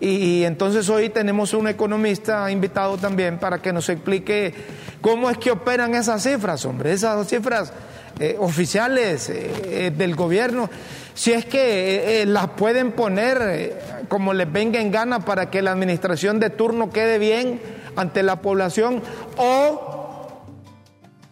Y, 0.00 0.44
entonces 0.44 0.88
hoy 0.88 1.08
tenemos 1.08 1.54
un 1.54 1.68
economista 1.68 2.50
invitado 2.50 2.96
también 2.98 3.38
para 3.38 3.58
que 3.58 3.72
nos 3.72 3.88
explique 3.88 4.54
cómo 5.00 5.30
es 5.30 5.38
que 5.38 5.50
operan 5.50 5.94
esas 5.94 6.22
cifras, 6.22 6.64
hombre, 6.64 6.92
esas 6.92 7.26
cifras 7.28 7.72
eh, 8.18 8.36
oficiales 8.38 9.30
eh, 9.30 9.92
del 9.96 10.14
gobierno, 10.14 10.68
si 11.14 11.32
es 11.32 11.44
que 11.44 12.24
las 12.26 12.48
pueden 12.50 12.92
poner 12.92 14.04
como 14.08 14.34
les 14.34 14.50
venga 14.50 14.80
en 14.80 14.90
gana 14.90 15.20
para 15.20 15.48
que 15.48 15.62
la 15.62 15.70
administración 15.70 16.40
de 16.40 16.50
turno 16.50 16.90
quede 16.90 17.18
bien 17.18 17.60
ante 17.96 18.24
la 18.24 18.42
población 18.42 19.00
o 19.36 20.26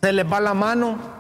se 0.01 0.13
les 0.13 0.25
va 0.25 0.41
la 0.41 0.55
mano 0.55 1.12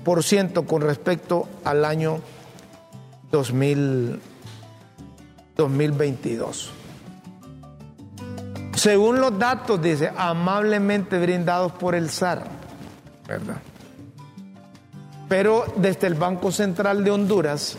6% 0.03 0.65
con 0.65 0.81
respecto 0.81 1.47
al 1.63 1.85
año 1.85 2.19
2000, 3.31 4.19
2022. 5.55 6.71
Según 8.75 9.21
los 9.21 9.37
datos, 9.37 9.81
dice, 9.81 10.11
amablemente 10.15 11.19
brindados 11.19 11.71
por 11.73 11.95
el 11.95 12.09
SAR, 12.09 12.43
¿verdad? 13.27 13.57
Pero 15.29 15.65
desde 15.77 16.07
el 16.07 16.15
Banco 16.15 16.51
Central 16.51 17.03
de 17.03 17.11
Honduras, 17.11 17.77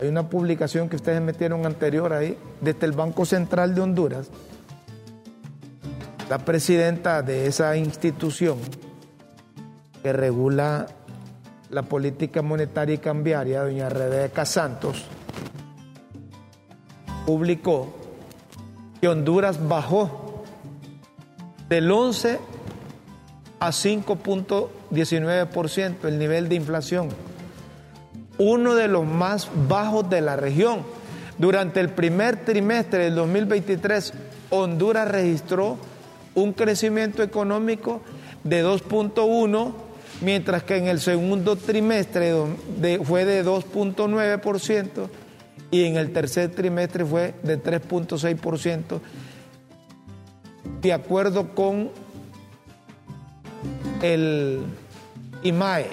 hay 0.00 0.08
una 0.08 0.28
publicación 0.28 0.88
que 0.88 0.96
ustedes 0.96 1.20
metieron 1.20 1.64
anterior 1.66 2.12
ahí, 2.12 2.38
desde 2.60 2.86
el 2.86 2.92
Banco 2.92 3.24
Central 3.24 3.74
de 3.74 3.80
Honduras, 3.80 4.28
la 6.28 6.38
presidenta 6.38 7.22
de 7.22 7.46
esa 7.46 7.76
institución 7.76 8.58
que 10.02 10.12
regula 10.12 10.86
la 11.70 11.82
política 11.82 12.42
monetaria 12.42 12.94
y 12.94 12.98
cambiaria, 12.98 13.62
doña 13.62 13.88
Rebeca 13.88 14.44
Santos, 14.44 15.04
publicó 17.26 17.94
que 19.00 19.08
Honduras 19.08 19.68
bajó 19.68 20.44
del 21.68 21.90
11 21.90 22.38
a 23.60 23.68
5.19% 23.68 26.04
el 26.04 26.18
nivel 26.18 26.48
de 26.48 26.54
inflación, 26.54 27.08
uno 28.38 28.74
de 28.74 28.88
los 28.88 29.04
más 29.04 29.50
bajos 29.68 30.08
de 30.08 30.22
la 30.22 30.36
región. 30.36 30.96
Durante 31.38 31.80
el 31.80 31.90
primer 31.90 32.44
trimestre 32.44 33.04
del 33.04 33.14
2023, 33.14 34.12
Honduras 34.50 35.08
registró 35.08 35.76
un 36.34 36.52
crecimiento 36.52 37.22
económico 37.22 38.02
de 38.44 38.64
2.1, 38.64 39.72
mientras 40.20 40.62
que 40.62 40.76
en 40.76 40.88
el 40.88 41.00
segundo 41.00 41.56
trimestre 41.56 42.34
fue 43.04 43.24
de 43.24 43.42
2.9% 43.44 45.08
y 45.70 45.84
en 45.84 45.96
el 45.96 46.12
tercer 46.12 46.50
trimestre 46.50 47.04
fue 47.04 47.34
de 47.42 47.62
3.6%, 47.62 49.00
de 50.80 50.92
acuerdo 50.92 51.54
con 51.54 51.90
el 54.02 54.62
IMAE, 55.42 55.88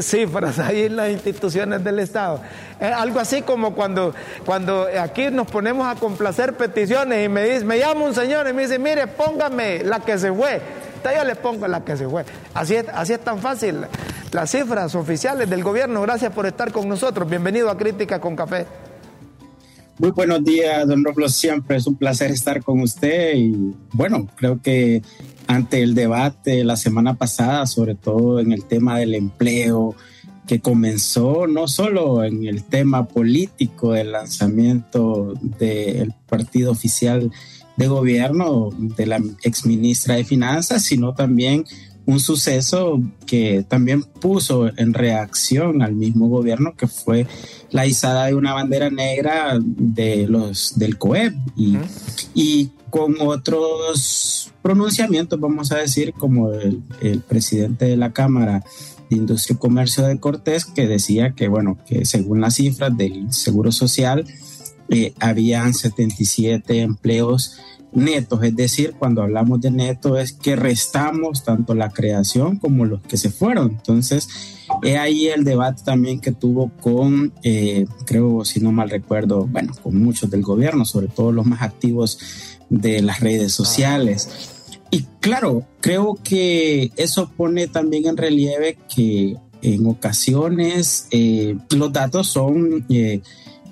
cifras 0.00 0.58
ahí 0.58 0.84
en 0.84 0.96
las 0.96 1.10
instituciones 1.10 1.84
del 1.84 1.98
Estado. 1.98 2.40
algo 2.80 3.20
así 3.20 3.42
como 3.42 3.74
cuando, 3.74 4.14
cuando 4.46 4.86
aquí 4.98 5.30
nos 5.30 5.48
ponemos 5.48 5.86
a 5.86 5.98
complacer 5.98 6.56
peticiones 6.56 7.26
y 7.26 7.28
me 7.28 7.44
dice, 7.44 7.64
me 7.64 7.78
llama 7.78 8.06
un 8.06 8.14
señor 8.14 8.48
y 8.48 8.54
me 8.54 8.62
dice, 8.62 8.78
mire, 8.78 9.06
póngame 9.06 9.82
la 9.82 10.00
que 10.00 10.16
se 10.18 10.32
fue. 10.32 10.85
Yo 11.14 11.24
le 11.24 11.36
pongo 11.36 11.68
la 11.68 11.84
que 11.84 11.96
se 11.96 12.08
fue. 12.08 12.24
Así 12.54 12.74
es, 12.74 12.86
así 12.92 13.12
es 13.12 13.20
tan 13.20 13.38
fácil. 13.38 13.82
Las 14.32 14.50
cifras 14.50 14.94
oficiales 14.94 15.48
del 15.48 15.62
gobierno, 15.62 16.02
gracias 16.02 16.32
por 16.32 16.46
estar 16.46 16.72
con 16.72 16.88
nosotros. 16.88 17.28
Bienvenido 17.28 17.70
a 17.70 17.76
Crítica 17.76 18.20
con 18.20 18.34
Café. 18.34 18.66
Muy 19.98 20.10
buenos 20.10 20.44
días, 20.44 20.86
don 20.86 21.04
Roblo. 21.04 21.28
Siempre 21.28 21.76
es 21.76 21.86
un 21.86 21.96
placer 21.96 22.30
estar 22.30 22.62
con 22.62 22.80
usted 22.80 23.34
y 23.34 23.74
bueno, 23.92 24.28
creo 24.36 24.60
que 24.60 25.02
ante 25.46 25.82
el 25.82 25.94
debate 25.94 26.64
la 26.64 26.76
semana 26.76 27.14
pasada, 27.14 27.66
sobre 27.66 27.94
todo 27.94 28.40
en 28.40 28.52
el 28.52 28.64
tema 28.64 28.98
del 28.98 29.14
empleo, 29.14 29.94
que 30.46 30.60
comenzó 30.60 31.46
no 31.46 31.66
solo 31.66 32.24
en 32.24 32.46
el 32.46 32.64
tema 32.64 33.06
político 33.06 33.92
del 33.92 34.12
lanzamiento 34.12 35.34
del 35.40 36.12
partido 36.28 36.72
oficial 36.72 37.32
de 37.76 37.86
gobierno 37.88 38.70
de 38.78 39.06
la 39.06 39.20
exministra 39.42 40.16
de 40.16 40.24
Finanzas, 40.24 40.82
sino 40.82 41.14
también 41.14 41.64
un 42.06 42.20
suceso 42.20 43.00
que 43.26 43.64
también 43.68 44.04
puso 44.04 44.70
en 44.78 44.94
reacción 44.94 45.82
al 45.82 45.94
mismo 45.94 46.28
gobierno, 46.28 46.74
que 46.76 46.86
fue 46.86 47.26
la 47.70 47.86
izada 47.86 48.26
de 48.26 48.34
una 48.34 48.54
bandera 48.54 48.90
negra 48.90 49.58
de 49.60 50.28
los 50.28 50.78
del 50.78 50.98
COEP 50.98 51.34
y, 51.56 51.76
y 52.32 52.70
con 52.90 53.16
otros 53.20 54.52
pronunciamientos, 54.62 55.38
vamos 55.38 55.72
a 55.72 55.78
decir, 55.78 56.12
como 56.12 56.52
el, 56.52 56.82
el, 57.02 57.20
presidente 57.20 57.86
de 57.86 57.96
la 57.96 58.12
Cámara 58.12 58.64
de 59.10 59.16
Industria 59.16 59.54
y 59.54 59.58
Comercio 59.58 60.06
de 60.06 60.18
Cortés, 60.18 60.64
que 60.64 60.86
decía 60.86 61.32
que, 61.32 61.48
bueno, 61.48 61.76
que 61.86 62.04
según 62.04 62.40
las 62.40 62.54
cifras 62.54 62.96
del 62.96 63.32
Seguro 63.32 63.72
Social, 63.72 64.24
eh, 64.88 65.14
habían 65.20 65.74
77 65.74 66.80
empleos 66.80 67.58
netos, 67.96 68.42
es 68.42 68.54
decir, 68.54 68.94
cuando 68.98 69.22
hablamos 69.22 69.60
de 69.60 69.70
neto 69.70 70.18
es 70.18 70.32
que 70.32 70.54
restamos 70.54 71.44
tanto 71.44 71.74
la 71.74 71.90
creación 71.90 72.58
como 72.58 72.84
los 72.84 73.00
que 73.02 73.16
se 73.16 73.30
fueron. 73.30 73.70
Entonces, 73.70 74.28
he 74.82 74.98
ahí 74.98 75.28
el 75.28 75.44
debate 75.44 75.82
también 75.82 76.20
que 76.20 76.32
tuvo 76.32 76.70
con, 76.80 77.32
eh, 77.42 77.86
creo, 78.04 78.44
si 78.44 78.60
no 78.60 78.70
mal 78.70 78.90
recuerdo, 78.90 79.46
bueno, 79.46 79.72
con 79.82 79.98
muchos 79.98 80.30
del 80.30 80.42
gobierno, 80.42 80.84
sobre 80.84 81.08
todo 81.08 81.32
los 81.32 81.46
más 81.46 81.62
activos 81.62 82.18
de 82.68 83.00
las 83.00 83.20
redes 83.20 83.52
sociales. 83.52 84.28
Y 84.90 85.04
claro, 85.20 85.64
creo 85.80 86.18
que 86.22 86.92
eso 86.96 87.30
pone 87.34 87.66
también 87.66 88.06
en 88.06 88.16
relieve 88.16 88.78
que 88.94 89.36
en 89.62 89.86
ocasiones 89.86 91.08
eh, 91.10 91.56
los 91.70 91.92
datos 91.92 92.28
son... 92.28 92.84
Eh, 92.90 93.22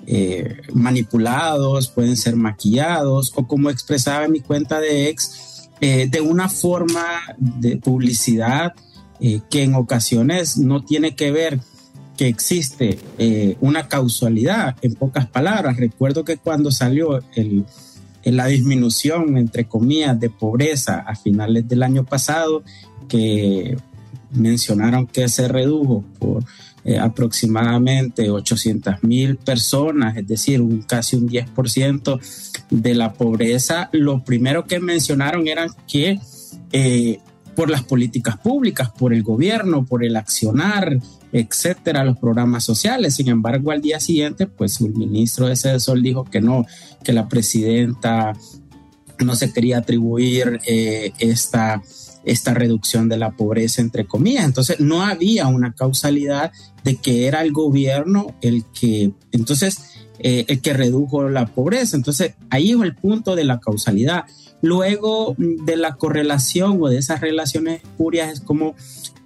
eh, 0.07 0.61
manipulados, 0.73 1.87
pueden 1.87 2.15
ser 2.15 2.35
maquillados 2.35 3.31
o 3.35 3.47
como 3.47 3.69
expresaba 3.69 4.25
en 4.25 4.33
mi 4.33 4.39
cuenta 4.39 4.79
de 4.79 5.09
ex, 5.09 5.69
eh, 5.81 6.07
de 6.09 6.21
una 6.21 6.47
forma 6.47 7.03
de 7.37 7.77
publicidad 7.77 8.73
eh, 9.19 9.41
que 9.49 9.63
en 9.63 9.73
ocasiones 9.73 10.57
no 10.57 10.83
tiene 10.83 11.15
que 11.15 11.31
ver 11.31 11.59
que 12.17 12.29
existe 12.29 12.97
una 13.59 13.89
causalidad, 13.89 14.77
en 14.81 14.95
pocas 14.95 15.27
palabras. 15.27 15.75
Recuerdo 15.75 16.23
que 16.23 16.37
cuando 16.37 16.71
salió 16.71 17.19
el, 17.35 17.65
la 18.23 18.45
disminución, 18.45 19.37
entre 19.37 19.65
comillas, 19.65 20.17
de 20.17 20.29
pobreza 20.29 20.99
a 20.99 21.15
finales 21.17 21.67
del 21.67 21.83
año 21.83 22.05
pasado, 22.05 22.63
que 23.09 23.75
mencionaron 24.31 25.07
que 25.07 25.27
se 25.27 25.49
redujo 25.49 26.05
por 26.19 26.45
eh, 26.85 26.99
aproximadamente 26.99 28.29
800 28.29 29.03
mil 29.03 29.37
personas, 29.37 30.15
es 30.17 30.27
decir, 30.27 30.61
un, 30.61 30.83
casi 30.83 31.15
un 31.15 31.27
10% 31.27 32.19
de 32.69 32.93
la 32.93 33.13
pobreza, 33.13 33.89
lo 33.91 34.23
primero 34.23 34.65
que 34.65 34.79
mencionaron 34.79 35.47
era 35.47 35.65
que 35.87 36.19
eh, 36.71 37.19
por 37.55 37.71
las 37.71 37.83
políticas 37.83 38.37
públicas, 38.37 38.91
por 38.91 39.13
el 39.13 39.23
gobierno, 39.23 39.85
por 39.85 40.03
el 40.03 40.15
accionar, 40.15 40.99
etcétera, 41.31 42.03
los 42.03 42.17
programas 42.17 42.63
sociales. 42.63 43.15
Sin 43.15 43.29
embargo, 43.29 43.71
al 43.71 43.81
día 43.81 43.99
siguiente, 43.99 44.45
pues 44.45 44.79
el 44.81 44.93
ministro 44.93 45.47
de 45.47 45.55
Sede 45.55 45.79
Sol 45.79 46.03
dijo 46.03 46.23
que 46.25 46.41
no, 46.41 46.65
que 47.03 47.13
la 47.13 47.27
presidenta 47.27 48.33
no 49.23 49.35
se 49.35 49.51
quería 49.51 49.79
atribuir 49.79 50.59
eh, 50.67 51.13
esta, 51.19 51.81
esta 52.25 52.53
reducción 52.53 53.07
de 53.07 53.17
la 53.17 53.31
pobreza, 53.31 53.81
entre 53.81 54.05
comillas. 54.05 54.45
Entonces, 54.45 54.79
no 54.79 55.03
había 55.03 55.47
una 55.47 55.73
causalidad 55.73 56.51
de 56.83 56.95
que 56.97 57.27
era 57.27 57.41
el 57.41 57.51
gobierno 57.51 58.35
el 58.41 58.65
que, 58.73 59.11
entonces, 59.31 60.07
eh, 60.19 60.45
el 60.47 60.61
que 60.61 60.73
redujo 60.73 61.29
la 61.29 61.45
pobreza. 61.45 61.95
Entonces, 61.95 62.33
ahí 62.49 62.71
es 62.71 62.81
el 62.81 62.95
punto 62.95 63.35
de 63.35 63.43
la 63.43 63.59
causalidad. 63.59 64.25
Luego 64.61 65.35
de 65.37 65.77
la 65.77 65.95
correlación 65.95 66.79
o 66.81 66.89
de 66.89 66.97
esas 66.97 67.21
relaciones 67.21 67.83
espurias 67.83 68.31
es 68.31 68.41
como 68.41 68.75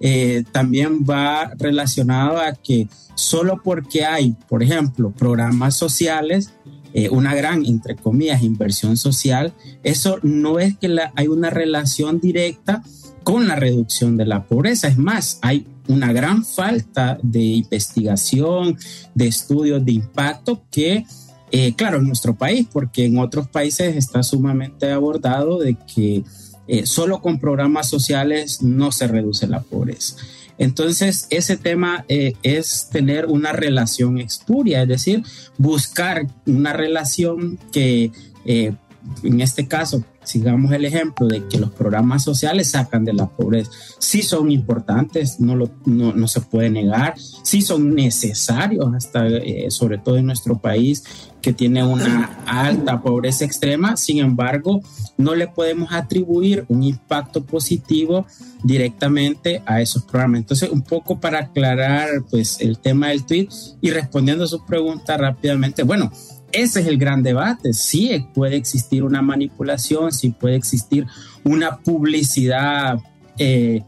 eh, 0.00 0.44
también 0.52 1.04
va 1.08 1.52
relacionado 1.58 2.38
a 2.38 2.52
que 2.52 2.88
solo 3.14 3.60
porque 3.62 4.04
hay, 4.04 4.34
por 4.48 4.62
ejemplo, 4.62 5.10
programas 5.10 5.76
sociales, 5.76 6.52
eh, 6.94 7.08
una 7.10 7.34
gran, 7.34 7.64
entre 7.64 7.96
comillas, 7.96 8.42
inversión 8.42 8.96
social, 8.96 9.52
eso 9.82 10.18
no 10.22 10.58
es 10.58 10.76
que 10.76 10.96
hay 11.14 11.28
una 11.28 11.50
relación 11.50 12.20
directa 12.20 12.82
con 13.22 13.46
la 13.46 13.56
reducción 13.56 14.16
de 14.16 14.26
la 14.26 14.44
pobreza. 14.44 14.88
Es 14.88 14.98
más, 14.98 15.38
hay 15.42 15.66
una 15.88 16.12
gran 16.12 16.44
falta 16.44 17.18
de 17.22 17.40
investigación, 17.40 18.76
de 19.14 19.26
estudios 19.26 19.84
de 19.84 19.92
impacto 19.92 20.62
que, 20.70 21.04
eh, 21.50 21.74
claro, 21.74 21.98
en 21.98 22.06
nuestro 22.06 22.34
país, 22.34 22.66
porque 22.72 23.06
en 23.06 23.18
otros 23.18 23.48
países 23.48 23.96
está 23.96 24.22
sumamente 24.22 24.90
abordado 24.90 25.58
de 25.58 25.76
que 25.94 26.24
eh, 26.68 26.86
solo 26.86 27.20
con 27.20 27.40
programas 27.40 27.88
sociales 27.88 28.62
no 28.62 28.92
se 28.92 29.08
reduce 29.08 29.48
la 29.48 29.60
pobreza. 29.60 30.16
Entonces, 30.60 31.26
ese 31.30 31.56
tema 31.56 32.04
eh, 32.08 32.34
es 32.44 32.88
tener 32.92 33.26
una 33.26 33.52
relación 33.52 34.18
expuria, 34.18 34.82
es 34.82 34.88
decir, 34.88 35.24
buscar 35.58 36.26
una 36.46 36.72
relación 36.72 37.58
que, 37.72 38.12
en 38.44 39.40
este 39.40 39.66
caso, 39.66 40.04
sigamos 40.24 40.72
el 40.72 40.84
ejemplo 40.84 41.26
de 41.26 41.46
que 41.46 41.58
los 41.58 41.70
programas 41.70 42.22
sociales 42.22 42.70
sacan 42.70 43.04
de 43.04 43.12
la 43.12 43.26
pobreza. 43.28 43.70
Sí 43.98 44.22
son 44.22 44.50
importantes, 44.50 45.40
no, 45.40 45.56
lo, 45.56 45.70
no, 45.86 46.28
se 46.28 46.40
puede 46.40 46.70
negar, 46.70 47.14
sí 47.42 47.62
son 47.62 47.94
necesarios, 47.94 48.94
hasta 48.94 49.26
eh, 49.26 49.70
sobre 49.70 49.98
todo 49.98 50.16
en 50.16 50.26
nuestro 50.26 50.58
país 50.58 51.02
que 51.40 51.52
tiene 51.52 51.82
una 51.84 52.38
alta 52.46 53.00
pobreza 53.00 53.44
extrema, 53.44 53.96
sin 53.96 54.18
embargo, 54.18 54.82
no 55.16 55.34
le 55.34 55.48
podemos 55.48 55.92
atribuir 55.92 56.64
un 56.68 56.82
impacto 56.82 57.44
positivo 57.44 58.26
directamente 58.62 59.62
a 59.66 59.80
esos 59.80 60.02
programas. 60.04 60.40
Entonces, 60.40 60.70
un 60.70 60.82
poco 60.82 61.18
para 61.18 61.40
aclarar 61.40 62.08
pues 62.30 62.60
el 62.60 62.78
tema 62.78 63.08
del 63.08 63.24
tweet 63.24 63.48
y 63.80 63.90
respondiendo 63.90 64.44
a 64.44 64.48
su 64.48 64.64
pregunta 64.66 65.16
rápidamente, 65.16 65.82
bueno, 65.82 66.12
ese 66.52 66.80
es 66.80 66.86
el 66.86 66.98
gran 66.98 67.22
debate. 67.22 67.72
Sí 67.72 68.26
puede 68.34 68.56
existir 68.56 69.04
una 69.04 69.22
manipulación, 69.22 70.12
sí 70.12 70.30
puede 70.30 70.56
existir 70.56 71.06
una 71.44 71.78
publicidad, 71.78 72.98
eh, 73.38 73.82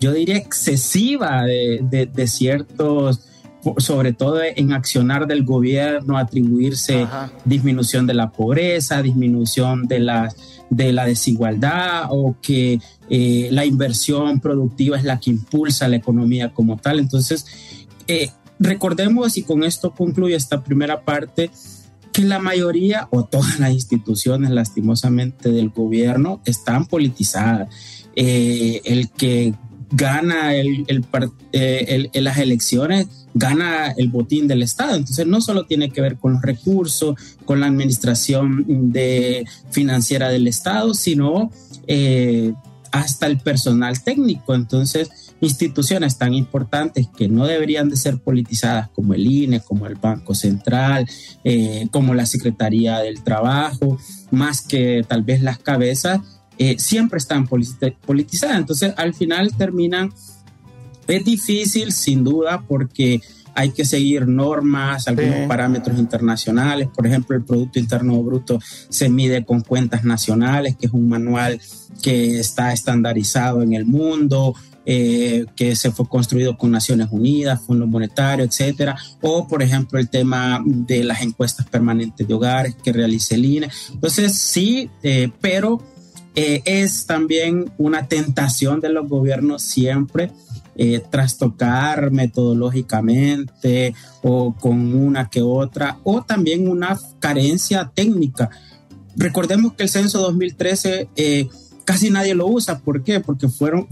yo 0.00 0.12
diría 0.12 0.36
excesiva 0.36 1.44
de, 1.44 2.26
ciertos, 2.26 3.26
sobre 3.78 4.12
todo 4.12 4.40
en 4.42 4.72
accionar 4.72 5.26
del 5.26 5.44
gobierno, 5.44 6.18
atribuirse 6.18 7.06
disminución 7.44 8.06
de 8.06 8.14
la 8.14 8.30
pobreza, 8.30 9.02
disminución 9.02 9.86
de 9.86 10.00
la, 10.00 10.28
de 10.68 10.92
la 10.92 11.06
desigualdad 11.06 12.08
o 12.10 12.36
que 12.42 12.80
eh, 13.08 13.48
la 13.50 13.64
inversión 13.64 14.40
productiva 14.40 14.98
es 14.98 15.04
la 15.04 15.18
que 15.18 15.30
impulsa 15.30 15.88
la 15.88 15.96
economía 15.96 16.52
como 16.52 16.76
tal. 16.76 16.98
Entonces, 16.98 17.46
eh, 18.06 18.30
recordemos, 18.58 19.36
y 19.36 19.42
con 19.42 19.64
esto 19.64 19.92
concluye 19.92 20.34
esta 20.34 20.62
primera 20.62 21.02
parte, 21.02 21.50
que 22.14 22.22
la 22.22 22.38
mayoría 22.38 23.08
o 23.10 23.24
todas 23.24 23.58
las 23.58 23.72
instituciones, 23.72 24.50
lastimosamente, 24.50 25.50
del 25.50 25.70
gobierno 25.70 26.40
están 26.44 26.86
politizadas. 26.86 27.68
Eh, 28.14 28.80
el 28.84 29.10
que 29.10 29.52
gana 29.90 30.54
eh, 30.54 30.86
el, 31.52 32.10
las 32.24 32.38
elecciones 32.38 33.08
gana 33.34 33.92
el 33.96 34.08
botín 34.10 34.46
del 34.46 34.62
Estado. 34.62 34.94
Entonces 34.94 35.26
no 35.26 35.40
solo 35.40 35.66
tiene 35.66 35.90
que 35.90 36.00
ver 36.00 36.16
con 36.16 36.34
los 36.34 36.42
recursos, 36.42 37.16
con 37.44 37.58
la 37.58 37.66
administración 37.66 38.92
financiera 39.72 40.28
del 40.28 40.46
Estado, 40.46 40.94
sino 40.94 41.50
eh, 41.88 42.54
hasta 42.92 43.26
el 43.26 43.38
personal 43.38 44.04
técnico. 44.04 44.54
Entonces 44.54 45.23
instituciones 45.44 46.18
tan 46.18 46.34
importantes 46.34 47.08
que 47.16 47.28
no 47.28 47.46
deberían 47.46 47.88
de 47.88 47.96
ser 47.96 48.18
politizadas 48.18 48.88
como 48.90 49.14
el 49.14 49.26
INE, 49.26 49.60
como 49.60 49.86
el 49.86 49.94
Banco 49.94 50.34
Central, 50.34 51.06
eh, 51.44 51.86
como 51.90 52.14
la 52.14 52.26
Secretaría 52.26 52.98
del 52.98 53.22
Trabajo, 53.22 53.98
más 54.30 54.62
que 54.62 55.04
tal 55.06 55.22
vez 55.22 55.42
las 55.42 55.58
cabezas, 55.58 56.20
eh, 56.58 56.76
siempre 56.78 57.18
están 57.18 57.46
politizadas. 57.46 58.58
Entonces 58.58 58.94
al 58.96 59.14
final 59.14 59.56
terminan, 59.56 60.12
es 61.06 61.24
difícil 61.24 61.92
sin 61.92 62.24
duda 62.24 62.64
porque 62.66 63.20
hay 63.54 63.70
que 63.70 63.84
seguir 63.84 64.26
normas, 64.26 65.06
algunos 65.06 65.46
parámetros 65.46 65.98
internacionales. 65.98 66.88
Por 66.94 67.06
ejemplo, 67.06 67.36
el 67.36 67.44
Producto 67.44 67.78
Interno 67.78 68.20
Bruto 68.22 68.58
se 68.88 69.08
mide 69.08 69.44
con 69.44 69.60
cuentas 69.60 70.04
nacionales, 70.04 70.76
que 70.76 70.86
es 70.86 70.92
un 70.92 71.08
manual 71.08 71.60
que 72.02 72.40
está 72.40 72.72
estandarizado 72.72 73.62
en 73.62 73.72
el 73.72 73.86
mundo. 73.86 74.54
Eh, 74.86 75.46
que 75.56 75.74
se 75.76 75.90
fue 75.92 76.06
construido 76.06 76.58
con 76.58 76.70
Naciones 76.70 77.08
Unidas, 77.10 77.62
Fondo 77.62 77.86
Monetario, 77.86 78.44
etcétera, 78.44 78.94
o 79.22 79.48
por 79.48 79.62
ejemplo 79.62 79.98
el 79.98 80.10
tema 80.10 80.62
de 80.62 81.02
las 81.04 81.22
encuestas 81.22 81.66
permanentes 81.66 82.28
de 82.28 82.34
hogares 82.34 82.76
que 82.84 82.92
realiza 82.92 83.34
el 83.34 83.46
INE. 83.46 83.70
Entonces 83.94 84.36
sí, 84.36 84.90
eh, 85.02 85.30
pero 85.40 85.82
eh, 86.34 86.60
es 86.66 87.06
también 87.06 87.72
una 87.78 88.08
tentación 88.08 88.80
de 88.80 88.90
los 88.90 89.08
gobiernos 89.08 89.62
siempre 89.62 90.30
trastocar 91.08 92.10
metodológicamente 92.10 93.94
o 94.22 94.56
con 94.56 94.92
una 94.92 95.30
que 95.30 95.40
otra, 95.40 95.98
o 96.02 96.22
también 96.22 96.68
una 96.68 96.98
carencia 97.20 97.92
técnica. 97.94 98.50
Recordemos 99.16 99.74
que 99.74 99.84
el 99.84 99.88
censo 99.88 100.18
2013 100.18 101.10
casi 101.84 102.10
nadie 102.10 102.34
lo 102.34 102.46
usa. 102.46 102.80
¿Por 102.80 103.02
qué? 103.02 103.20
Porque 103.20 103.48
fueron 103.48 103.86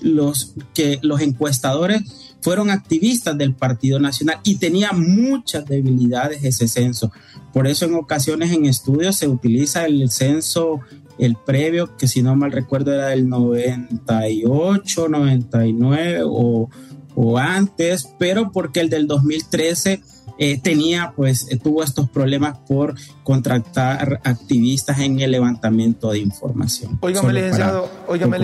los 0.00 0.54
que 0.74 0.98
los 1.02 1.20
encuestadores 1.20 2.02
fueron 2.44 2.68
activistas 2.68 3.38
del 3.38 3.54
Partido 3.54 3.98
Nacional 3.98 4.38
y 4.44 4.56
tenía 4.56 4.92
muchas 4.92 5.64
debilidades 5.64 6.44
ese 6.44 6.68
censo. 6.68 7.10
Por 7.54 7.66
eso 7.66 7.86
en 7.86 7.94
ocasiones 7.94 8.52
en 8.52 8.66
estudios 8.66 9.16
se 9.16 9.28
utiliza 9.28 9.86
el 9.86 10.10
censo, 10.10 10.80
el 11.18 11.36
previo, 11.36 11.96
que 11.96 12.06
si 12.06 12.22
no 12.22 12.36
mal 12.36 12.52
recuerdo 12.52 12.92
era 12.92 13.06
del 13.06 13.30
98, 13.30 15.08
99 15.08 16.20
o, 16.26 16.68
o 17.14 17.38
antes, 17.38 18.10
pero 18.18 18.52
porque 18.52 18.80
el 18.80 18.90
del 18.90 19.06
2013 19.06 20.02
eh, 20.36 20.60
tenía, 20.60 21.12
pues, 21.14 21.46
eh, 21.50 21.58
tuvo 21.58 21.84
estos 21.84 22.10
problemas 22.10 22.58
por 22.58 22.96
contratar 23.22 24.20
activistas 24.24 24.98
en 24.98 25.20
el 25.20 25.30
levantamiento 25.30 26.10
de 26.10 26.18
información. 26.18 26.98
Óigame, 27.00 27.32
licenciado, 27.32 27.88
óigame, 28.08 28.40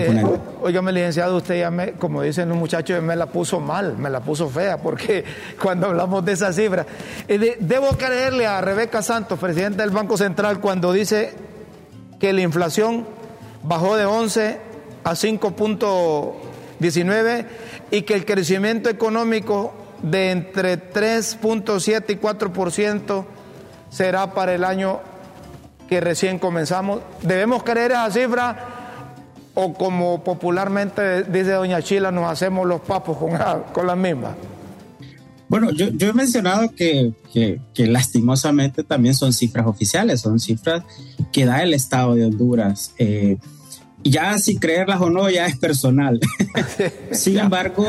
licenciado, 0.93 1.35
usted 1.37 1.59
ya 1.59 1.69
me, 1.69 1.91
como 1.93 2.21
dicen 2.21 2.47
los 2.47 2.57
muchachos, 2.57 3.03
me 3.03 3.17
la 3.17 3.25
puso 3.25 3.59
mal, 3.59 3.97
me 3.97 4.09
la 4.09 4.21
puso 4.21 4.47
fea, 4.49 4.81
porque 4.81 5.25
cuando 5.61 5.87
hablamos 5.87 6.23
de 6.23 6.31
esa 6.31 6.53
cifra, 6.53 6.85
eh, 7.27 7.57
debo 7.59 7.89
creerle 7.97 8.47
a 8.47 8.61
Rebeca 8.61 9.01
Santos, 9.01 9.37
presidenta 9.37 9.83
del 9.83 9.91
Banco 9.91 10.15
Central, 10.17 10.61
cuando 10.61 10.93
dice 10.93 11.33
que 12.19 12.31
la 12.31 12.39
inflación 12.41 13.05
bajó 13.63 13.97
de 13.97 14.05
11 14.05 14.59
a 15.03 15.11
5.19 15.11 17.45
y 17.91 18.03
que 18.03 18.13
el 18.13 18.25
crecimiento 18.25 18.89
económico 18.89 19.73
de 20.03 20.31
entre 20.31 20.91
3.7 20.91 22.03
y 22.09 22.15
4% 22.15 23.25
será 23.89 24.33
para 24.33 24.53
el 24.53 24.63
año 24.63 24.99
que 25.87 25.99
recién 25.99 26.39
comenzamos. 26.39 27.01
¿Debemos 27.21 27.63
creer 27.63 27.91
esa 27.91 28.09
cifra 28.11 28.67
o 29.53 29.73
como 29.73 30.23
popularmente 30.23 31.23
dice 31.23 31.51
doña 31.51 31.81
Chila, 31.81 32.11
nos 32.11 32.31
hacemos 32.31 32.65
los 32.65 32.81
papos 32.81 33.17
con, 33.17 33.31
con 33.73 33.87
las 33.87 33.97
mismas? 33.97 34.35
Bueno, 35.51 35.69
yo, 35.71 35.87
he 35.87 36.13
mencionado 36.13 36.71
que, 36.73 37.13
lastimosamente 37.75 38.85
también 38.85 39.13
son 39.13 39.33
cifras 39.33 39.67
oficiales, 39.67 40.21
son 40.21 40.39
cifras 40.39 40.83
que 41.33 41.43
da 41.43 41.61
el 41.61 41.73
Estado 41.73 42.15
de 42.15 42.23
Honduras. 42.23 42.93
Eh, 42.97 43.37
ya 44.03 44.37
si 44.37 44.57
creerlas 44.57 45.01
o 45.01 45.09
no, 45.09 45.29
ya 45.29 45.45
es 45.45 45.57
personal. 45.57 46.19
Sin 47.11 47.37
embargo, 47.37 47.85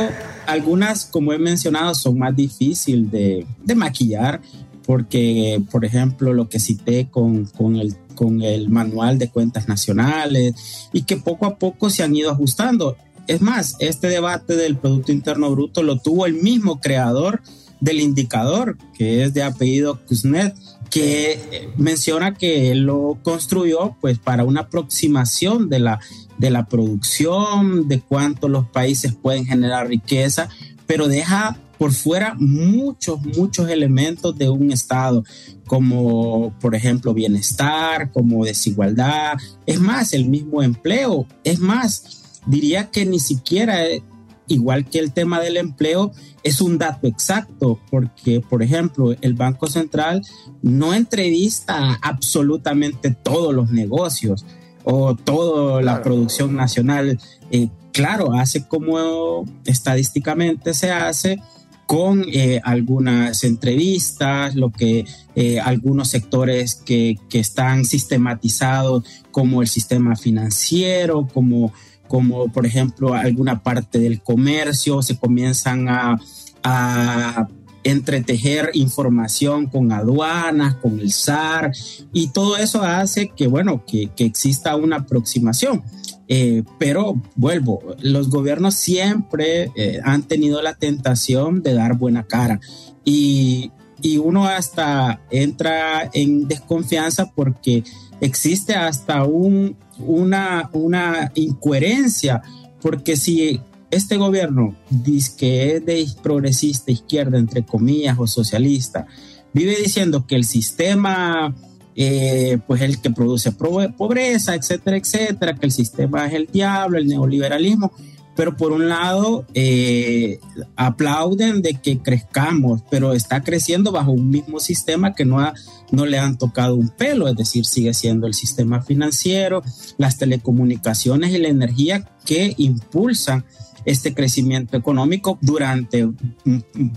algunas, 0.47 1.05
como 1.07 1.33
he 1.33 1.39
mencionado, 1.39 1.95
son 1.95 2.19
más 2.19 2.35
difíciles 2.35 3.11
de, 3.11 3.47
maquillar 3.75 4.41
porque, 4.85 5.63
por 5.71 5.85
ejemplo, 5.85 6.35
lo 6.35 6.49
que 6.49 6.59
cité 6.59 7.09
con, 7.09 7.47
con, 7.47 7.77
el, 7.77 7.95
con 8.15 8.43
el 8.43 8.69
manual 8.69 9.19
de 9.19 9.31
cuentas 9.31 9.69
nacionales 9.69 10.55
y 10.93 11.03
que 11.03 11.17
poco 11.17 11.47
a 11.47 11.57
poco 11.57 11.89
se 11.89 12.03
han 12.03 12.15
ido 12.15 12.31
ajustando. 12.31 12.97
Es 13.29 13.41
más, 13.41 13.77
este 13.79 14.09
debate 14.09 14.57
del 14.57 14.77
Producto 14.77 15.13
Interno 15.13 15.51
Bruto 15.51 15.83
lo 15.83 15.99
tuvo 15.99 16.27
el 16.27 16.35
mismo 16.35 16.81
creador 16.81 17.41
del 17.81 18.01
indicador, 18.01 18.77
que 18.95 19.25
es 19.25 19.35
de 19.35 19.43
apellido 19.43 20.01
Kuznet, 20.07 20.55
que 20.93 21.71
menciona 21.79 22.35
que 22.35 22.75
lo 22.75 23.17
construyó 23.23 23.97
pues 24.03 24.19
para 24.19 24.45
una 24.45 24.61
aproximación 24.61 25.71
de 25.71 25.79
la, 25.79 26.01
de 26.37 26.51
la 26.51 26.67
producción, 26.67 27.89
de 27.89 28.01
cuánto 28.01 28.47
los 28.47 28.67
países 28.69 29.15
pueden 29.15 29.47
generar 29.47 29.89
riqueza, 29.89 30.51
pero 30.87 31.09
deja 31.09 31.59
por 31.79 31.93
fuera 31.93 32.35
muchos, 32.39 33.23
muchos 33.23 33.71
elementos 33.71 34.37
de 34.37 34.51
un 34.51 34.71
Estado, 34.71 35.25
como 35.67 36.53
por 36.61 36.75
ejemplo 36.75 37.15
bienestar, 37.15 38.13
como 38.13 38.45
desigualdad, 38.45 39.39
es 39.65 39.81
más, 39.81 40.13
el 40.13 40.29
mismo 40.29 40.63
empleo, 40.63 41.27
es 41.43 41.59
más, 41.59 42.41
diría 42.45 42.91
que 42.91 43.07
ni 43.07 43.19
siquiera, 43.19 43.87
eh, 43.87 44.03
igual 44.49 44.85
que 44.85 44.99
el 44.99 45.13
tema 45.13 45.41
del 45.41 45.57
empleo, 45.57 46.13
es 46.43 46.61
un 46.61 46.79
dato 46.79 47.07
exacto, 47.07 47.79
porque 47.91 48.41
por 48.41 48.63
ejemplo 48.63 49.15
el 49.21 49.35
Banco 49.35 49.67
Central 49.67 50.23
no 50.63 50.95
entrevista 50.95 51.99
absolutamente 52.03 53.11
todos 53.11 53.55
los 53.55 53.71
negocios 53.71 54.45
o 54.85 55.15
toda 55.15 55.83
la 55.83 56.03
producción 56.03 56.57
nacional. 56.57 57.19
Eh, 57.51 57.69
claro, 57.93 58.35
hace 58.35 58.67
como 58.67 59.45
estadísticamente 59.65 60.75
se 60.75 60.91
hace 60.91 61.41
con 61.87 62.25
eh, 62.33 62.61
algunas 62.65 63.45
entrevistas, 63.45 64.55
lo 64.55 64.71
que 64.71 65.05
eh, 65.35 65.61
algunos 65.61 66.09
sectores 66.09 66.75
que, 66.75 67.19
que, 67.29 67.39
están 67.39 67.85
sistematizados 67.85 69.05
como 69.31 69.61
el 69.61 69.69
sistema 69.69 70.17
financiero, 70.17 71.29
como, 71.35 71.73
como 72.13 72.49
por 72.49 72.67
ejemplo 72.67 73.15
alguna 73.15 73.63
parte 73.63 73.99
del 73.99 74.21
comercio, 74.21 75.01
se 75.01 75.17
comienzan 75.17 75.89
a, 75.89 76.21
a 76.63 77.49
entretejer 77.85 78.69
información 78.75 79.65
con 79.65 79.93
aduanas, 79.93 80.75
con 80.75 81.01
el 81.01 81.11
SAR, 81.11 81.73
y 82.13 82.29
todo 82.29 82.59
eso 82.59 82.83
hace 82.83 83.29
que, 83.29 83.47
bueno, 83.47 83.83
que, 83.87 84.11
que 84.15 84.27
exista 84.27 84.77
una 84.77 84.97
aproximación. 84.97 85.83
Eh, 86.29 86.65
pero 86.79 87.19
vuelvo, 87.35 87.81
los 88.03 88.29
gobiernos 88.29 88.75
siempre 88.75 89.73
eh, 89.75 89.99
han 90.05 90.25
tenido 90.25 90.61
la 90.61 90.75
tentación 90.75 91.63
de 91.63 91.73
dar 91.73 91.97
buena 91.97 92.25
cara 92.25 92.61
y, 93.07 93.73
y 94.03 94.19
uno 94.19 94.47
hasta 94.47 95.23
entra 95.31 96.11
en 96.13 96.47
desconfianza 96.47 97.33
porque 97.35 97.85
existe 98.21 98.75
hasta 98.75 99.25
un, 99.25 99.77
una, 100.07 100.71
una 100.73 101.31
incoherencia, 101.35 102.43
porque 102.81 103.17
si 103.17 103.61
este 103.91 104.17
gobierno 104.17 104.75
dice 104.91 105.33
que 105.37 105.77
es 105.77 105.87
de 105.87 106.07
progresista 106.23 106.91
izquierda, 106.91 107.39
entre 107.39 107.65
comillas, 107.65 108.19
o 108.19 108.27
socialista, 108.27 109.07
vive 109.53 109.77
diciendo 109.77 110.27
que 110.27 110.37
el 110.37 110.45
sistema 110.45 111.55
eh, 111.95 112.59
pues 112.67 112.81
el 112.81 113.03
que 113.03 113.11
produce 113.11 113.53
pobreza, 113.53 114.55
etcétera, 114.55 114.97
etcétera, 114.97 115.55
que 115.55 115.67
el 115.67 115.73
sistema 115.73 116.27
es 116.27 116.33
el 116.33 116.47
diablo, 116.47 116.97
el 116.97 117.07
neoliberalismo, 117.07 117.93
pero 118.35 118.57
por 118.57 118.73
un 118.73 118.89
lado 118.89 119.45
eh, 119.55 120.41
aplauden 120.77 121.63
de 121.63 121.75
que 121.75 121.99
crezcamos, 121.99 122.83
pero 122.91 123.13
está 123.13 123.43
creciendo 123.43 123.93
bajo 123.93 124.13
un 124.13 124.31
mismo 124.31 124.59
sistema 124.59 125.15
que 125.15 125.25
no, 125.25 125.41
ha, 125.41 125.55
no 125.91 126.07
le 126.07 126.19
han 126.19 126.39
tocado 126.39 126.75
un 126.75 126.89
pelo, 126.89 127.29
es 127.29 127.37
decir, 127.37 127.67
sigue 127.67 127.93
siendo 127.93 128.27
el 128.27 128.35
sistema 128.35 128.83
financiero, 128.83 129.63
las 129.99 130.17
telecomunicaciones 130.17 131.33
y 131.33 131.39
la 131.39 131.49
energía 131.49 132.09
que 132.25 132.55
impulsan 132.57 133.45
este 133.85 134.15
crecimiento 134.15 134.77
económico 134.77 135.39
durante 135.41 136.09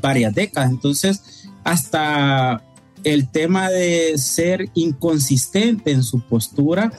varias 0.02 0.34
décadas. 0.34 0.70
Entonces, 0.70 1.22
hasta 1.64 2.64
el 3.04 3.30
tema 3.30 3.70
de 3.70 4.18
ser 4.18 4.70
inconsistente 4.74 5.92
en 5.92 6.04
su 6.04 6.22
postura 6.22 6.92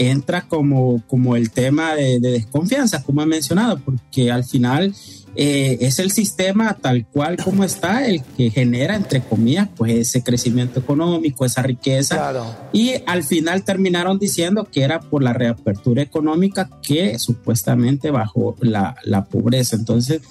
entra 0.00 0.48
como, 0.48 1.02
como 1.06 1.36
el 1.36 1.50
tema 1.50 1.94
de, 1.94 2.18
desconfianza, 2.20 3.02
como 3.02 3.20
he 3.20 3.26
mencionado, 3.26 3.78
porque 3.84 4.32
al 4.32 4.44
final 4.44 4.94
eh, 5.36 5.76
es 5.82 5.98
el 5.98 6.10
sistema 6.10 6.72
tal 6.80 7.06
cual 7.06 7.36
como 7.36 7.64
está 7.64 8.06
el 8.06 8.22
que 8.22 8.50
genera, 8.50 8.96
entre 8.96 9.20
comillas, 9.20 9.68
pues 9.76 9.92
ese 9.92 10.22
crecimiento 10.22 10.80
económico, 10.80 11.44
esa 11.44 11.62
riqueza. 11.62 12.32
Y 12.72 12.94
al 13.06 13.24
final 13.24 13.62
terminaron 13.62 14.18
diciendo 14.18 14.66
que 14.72 14.84
era 14.84 15.00
por 15.00 15.22
la 15.22 15.34
reapertura 15.34 16.00
económica 16.00 16.70
que 16.82 17.18
supuestamente 17.18 18.10
bajó 18.10 18.56
la, 18.60 18.96
la 19.04 19.26
pobreza. 19.26 19.76
Entonces, 19.76 20.22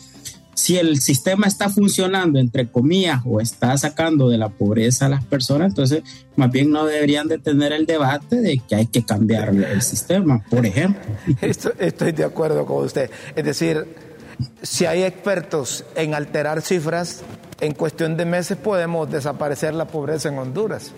si 0.60 0.76
el 0.78 1.00
sistema 1.00 1.48
está 1.48 1.70
funcionando, 1.70 2.38
entre 2.38 2.68
comillas, 2.68 3.22
o 3.24 3.40
está 3.40 3.78
sacando 3.78 4.28
de 4.28 4.38
la 4.38 4.50
pobreza 4.50 5.06
a 5.06 5.10
las 5.10 5.24
personas, 5.24 5.70
entonces 5.70 6.04
más 6.36 6.52
bien 6.52 6.70
no 6.70 6.86
deberían 6.86 7.30
de 7.30 7.38
tener 7.38 7.72
el 7.72 7.86
debate 7.86 8.42
de 8.42 8.60
que 8.68 8.76
hay 8.76 8.88
que 8.88 9.06
cambiar 9.06 9.56
el 9.56 9.82
sistema, 9.82 10.44
por 10.50 10.66
ejemplo. 10.66 11.02
estoy 11.40 12.12
de 12.12 12.26
acuerdo 12.26 12.66
con 12.66 12.84
usted. 12.84 13.10
Es 13.38 13.46
decir, 13.46 13.86
si 14.62 14.86
hay 14.86 15.04
expertos 15.04 15.86
en 15.96 16.14
alterar 16.14 16.62
cifras, 16.62 17.22
en 17.62 17.74
cuestión 17.74 18.18
de 18.18 18.26
meses 18.26 18.58
podemos 18.58 19.10
desaparecer 19.10 19.74
la 19.74 19.88
pobreza 19.88 20.28
en 20.28 20.40
Honduras. 20.40 20.92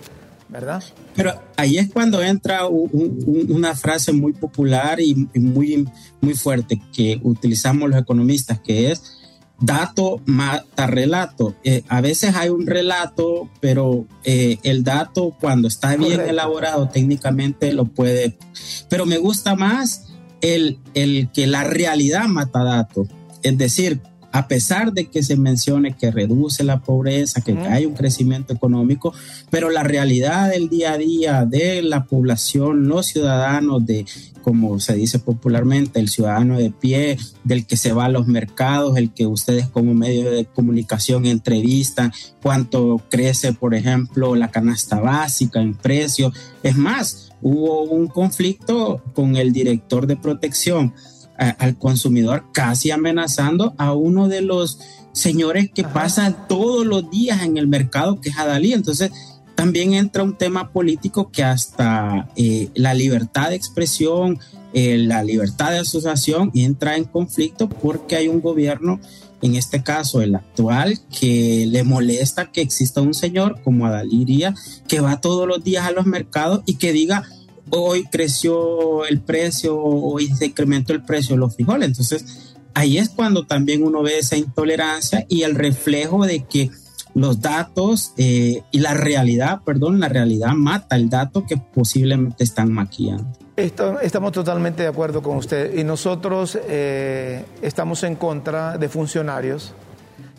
¿verdad? 0.48 0.82
Pero 1.14 1.32
ahí 1.56 1.78
es 1.78 1.90
cuando 1.90 2.20
entra 2.20 2.66
una 2.66 3.74
frase 3.74 4.12
muy 4.12 4.34
popular 4.34 5.00
y 5.00 5.26
muy, 5.34 5.88
muy 6.20 6.34
fuerte 6.34 6.78
que 6.92 7.18
utilizamos 7.22 7.88
los 7.88 7.98
economistas, 7.98 8.60
que 8.60 8.90
es 8.90 9.21
dato 9.62 10.20
mata 10.26 10.86
relato. 10.86 11.54
Eh, 11.64 11.84
a 11.88 12.00
veces 12.00 12.34
hay 12.34 12.50
un 12.50 12.66
relato, 12.66 13.48
pero 13.60 14.04
eh, 14.24 14.58
el 14.62 14.84
dato 14.84 15.34
cuando 15.40 15.68
está 15.68 15.96
bien 15.96 16.20
elaborado 16.20 16.88
técnicamente 16.88 17.72
lo 17.72 17.86
puede... 17.86 18.36
Pero 18.88 19.06
me 19.06 19.18
gusta 19.18 19.54
más 19.54 20.08
el, 20.40 20.78
el 20.94 21.30
que 21.32 21.46
la 21.46 21.64
realidad 21.64 22.26
mata 22.26 22.64
dato. 22.64 23.06
Es 23.42 23.56
decir, 23.56 24.00
a 24.32 24.48
pesar 24.48 24.92
de 24.92 25.06
que 25.06 25.22
se 25.22 25.36
mencione 25.36 25.94
que 25.94 26.10
reduce 26.10 26.64
la 26.64 26.80
pobreza, 26.80 27.42
que 27.42 27.52
hay 27.52 27.84
un 27.84 27.94
crecimiento 27.94 28.52
económico, 28.52 29.12
pero 29.50 29.70
la 29.70 29.82
realidad 29.82 30.50
del 30.50 30.68
día 30.68 30.92
a 30.92 30.98
día 30.98 31.44
de 31.44 31.82
la 31.82 32.04
población, 32.04 32.88
los 32.88 33.06
ciudadanos, 33.06 33.84
de 33.84 34.06
como 34.42 34.80
se 34.80 34.94
dice 34.94 35.18
popularmente, 35.18 36.00
el 36.00 36.08
ciudadano 36.08 36.58
de 36.58 36.70
pie, 36.70 37.18
del 37.44 37.66
que 37.66 37.76
se 37.76 37.92
va 37.92 38.06
a 38.06 38.10
los 38.10 38.26
mercados, 38.26 38.96
el 38.96 39.12
que 39.12 39.26
ustedes 39.26 39.68
como 39.68 39.94
medio 39.94 40.30
de 40.30 40.46
comunicación 40.46 41.26
entrevistan, 41.26 42.12
cuánto 42.42 43.00
crece, 43.08 43.52
por 43.52 43.74
ejemplo, 43.74 44.34
la 44.34 44.50
canasta 44.50 44.98
básica 44.98 45.60
en 45.60 45.74
precio. 45.74 46.32
Es 46.62 46.76
más, 46.76 47.32
hubo 47.40 47.82
un 47.82 48.08
conflicto 48.08 49.02
con 49.14 49.36
el 49.36 49.52
director 49.52 50.06
de 50.06 50.16
protección 50.16 50.94
al 51.36 51.76
consumidor, 51.76 52.44
casi 52.52 52.90
amenazando 52.90 53.74
a 53.78 53.92
uno 53.94 54.28
de 54.28 54.42
los 54.42 54.78
señores 55.12 55.70
que 55.72 55.84
pasan 55.84 56.46
todos 56.48 56.86
los 56.86 57.10
días 57.10 57.42
en 57.42 57.56
el 57.56 57.66
mercado, 57.66 58.20
que 58.20 58.30
es 58.30 58.38
Adalí. 58.38 58.72
Entonces, 58.72 59.10
también 59.54 59.94
entra 59.94 60.22
un 60.22 60.36
tema 60.36 60.72
político 60.72 61.30
que 61.30 61.44
hasta 61.44 62.28
eh, 62.36 62.70
la 62.74 62.94
libertad 62.94 63.50
de 63.50 63.56
expresión, 63.56 64.38
eh, 64.72 64.98
la 64.98 65.22
libertad 65.22 65.70
de 65.70 65.78
asociación 65.80 66.50
entra 66.54 66.96
en 66.96 67.04
conflicto 67.04 67.68
porque 67.68 68.16
hay 68.16 68.28
un 68.28 68.40
gobierno, 68.40 68.98
en 69.42 69.54
este 69.56 69.82
caso 69.82 70.22
el 70.22 70.34
actual, 70.34 70.98
que 71.20 71.66
le 71.68 71.84
molesta 71.84 72.50
que 72.50 72.62
exista 72.62 73.02
un 73.02 73.14
señor 73.14 73.60
como 73.62 73.86
Adaliría 73.86 74.54
que 74.88 75.00
va 75.00 75.20
todos 75.20 75.46
los 75.46 75.62
días 75.62 75.86
a 75.86 75.92
los 75.92 76.06
mercados 76.06 76.62
y 76.64 76.76
que 76.76 76.92
diga, 76.92 77.24
hoy 77.74 78.04
creció 78.04 79.06
el 79.06 79.20
precio, 79.20 79.80
hoy 79.80 80.28
se 80.28 80.46
incrementó 80.46 80.92
el 80.92 81.02
precio 81.02 81.34
de 81.34 81.40
los 81.40 81.54
frijoles. 81.54 81.88
Entonces, 81.88 82.54
ahí 82.74 82.98
es 82.98 83.08
cuando 83.08 83.46
también 83.46 83.82
uno 83.82 84.02
ve 84.02 84.18
esa 84.18 84.36
intolerancia 84.36 85.24
y 85.28 85.42
el 85.42 85.54
reflejo 85.54 86.26
de 86.26 86.44
que 86.44 86.70
los 87.14 87.40
datos 87.40 88.12
eh, 88.18 88.62
y 88.70 88.80
la 88.80 88.94
realidad, 88.94 89.60
perdón, 89.64 90.00
la 90.00 90.08
realidad 90.08 90.52
mata 90.52 90.96
el 90.96 91.08
dato 91.08 91.46
que 91.46 91.56
posiblemente 91.56 92.44
están 92.44 92.72
maquillando. 92.72 93.26
estamos 93.56 94.32
totalmente 94.32 94.82
de 94.82 94.88
acuerdo 94.88 95.22
con 95.22 95.38
usted 95.38 95.76
y 95.76 95.84
nosotros 95.84 96.58
eh, 96.68 97.44
estamos 97.62 98.02
en 98.02 98.16
contra 98.16 98.76
de 98.76 98.88
funcionarios 98.88 99.72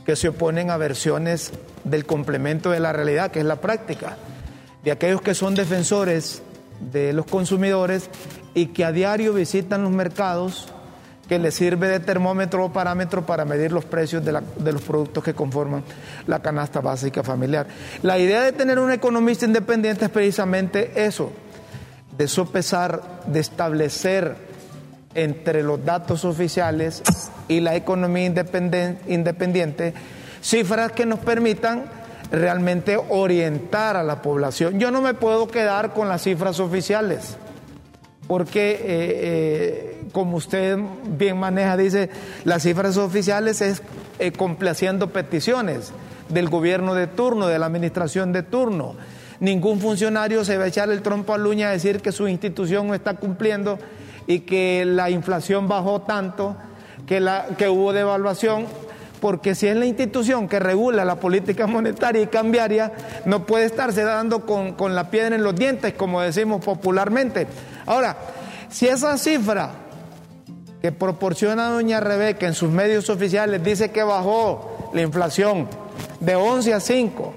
que 0.06 0.16
se 0.16 0.30
oponen 0.30 0.70
a 0.70 0.78
versiones 0.78 1.52
del 1.84 2.06
complemento 2.06 2.70
de 2.72 2.80
la 2.80 2.92
realidad, 2.94 3.32
que 3.32 3.40
es 3.40 3.46
la 3.46 3.62
práctica, 3.62 4.18
de 4.84 4.92
aquellos 4.92 5.22
que 5.22 5.34
son 5.34 5.56
defensores 5.56 6.42
de 6.92 7.14
los 7.14 7.26
consumidores 7.26 8.10
y 8.54 8.68
que 8.68 8.86
a 8.86 8.92
diario 8.92 9.34
visitan 9.34 9.84
los 9.84 9.92
mercados 9.92 10.68
que 11.28 11.40
le 11.40 11.52
sirve 11.52 11.88
de 11.88 12.00
termómetro 12.00 12.66
o 12.66 12.74
parámetro 12.74 13.26
para 13.26 13.46
medir 13.46 13.72
los 13.72 13.86
precios 13.86 14.24
de, 14.26 14.34
los 14.34 14.82
productos 14.82 15.24
que 15.24 15.34
conforman 15.34 15.84
la 16.28 16.42
canasta 16.42 16.82
básica 16.82 17.24
familiar. 17.24 17.68
La 18.02 18.20
idea 18.20 18.42
de 18.42 18.52
tener 18.52 18.78
un 18.78 18.92
economista 18.92 19.46
independiente 19.46 20.06
es 20.06 20.12
precisamente 20.12 21.06
eso, 21.06 21.32
de 22.18 22.28
sopesar, 22.28 23.24
de 23.28 23.40
establecer 23.40 24.36
entre 25.16 25.64
los 25.64 25.84
datos 25.86 26.26
oficiales 26.26 27.02
y 27.48 27.62
la 27.62 27.76
economía 27.76 28.26
independiente 28.26 29.94
cifras 30.42 30.92
que 30.92 31.06
nos 31.06 31.20
permitan 31.20 31.86
realmente 32.34 32.98
orientar 32.98 33.96
a 33.96 34.04
la 34.04 34.22
población. 34.22 34.80
Yo 34.80 34.92
no 34.92 35.02
me 35.02 35.14
puedo 35.14 35.48
quedar 35.48 35.94
con 35.94 36.10
las 36.10 36.24
cifras 36.24 36.60
oficiales 36.60 37.38
porque 38.28 38.72
eh, 38.72 38.80
eh, 38.86 40.04
como 40.12 40.38
usted 40.38 40.78
bien 41.06 41.38
maneja, 41.38 41.78
dice, 41.78 42.10
las 42.46 42.64
cifras 42.64 42.98
oficiales 42.98 43.62
es 43.62 43.84
eh, 44.18 44.32
complaciendo 44.32 45.10
peticiones 45.12 45.92
del 46.30 46.50
gobierno 46.50 46.96
de 46.96 47.08
turno, 47.08 47.48
de 47.48 47.60
la 47.60 47.68
administración 47.68 48.32
de 48.32 48.42
turno. 48.42 48.96
Ningún 49.40 49.80
funcionario 49.80 50.46
se 50.46 50.58
va 50.58 50.64
a 50.64 50.68
echar 50.68 50.90
el 50.90 51.02
trompo 51.02 51.34
a 51.34 51.38
luña 51.38 51.70
a 51.70 51.72
decir 51.72 52.02
que 52.02 52.12
su 52.12 52.28
institución 52.28 52.88
no 52.88 52.96
está 52.96 53.16
cumpliendo 53.16 53.78
y 54.26 54.40
que 54.40 54.86
la 54.86 55.10
inflación 55.10 55.68
bajó 55.68 56.02
tanto, 56.02 56.56
que, 57.06 57.20
la, 57.20 57.48
que 57.58 57.68
hubo 57.68 57.92
devaluación, 57.92 58.66
porque 59.24 59.56
si 59.56 59.68
es 59.68 59.78
la 59.78 59.86
institución 59.86 60.50
que 60.50 60.60
regula 60.60 61.06
la 61.06 61.16
política 61.16 61.66
monetaria 61.66 62.22
y 62.22 62.28
cambiaria, 62.28 62.92
no 63.24 63.46
puede 63.46 63.64
estarse 63.64 64.04
dando 64.04 64.46
con, 64.46 64.74
con 64.74 64.96
la 64.96 65.10
piedra 65.10 65.38
en 65.38 65.44
los 65.44 65.56
dientes, 65.56 65.94
como 65.94 66.20
decimos 66.20 66.62
popularmente. 66.62 67.48
Ahora, 67.86 68.18
si 68.70 68.86
esa 68.86 69.18
cifra 69.18 69.72
que 70.82 70.92
proporciona 70.92 71.70
doña 71.70 72.02
Rebeca 72.02 72.48
en 72.48 72.54
sus 72.54 72.70
medios 72.70 73.10
oficiales 73.10 73.64
dice 73.64 73.92
que 73.92 74.04
bajó 74.04 74.92
la 74.94 75.02
inflación 75.04 75.70
de 76.20 76.36
11 76.36 76.74
a 76.74 76.82
5 76.82 77.34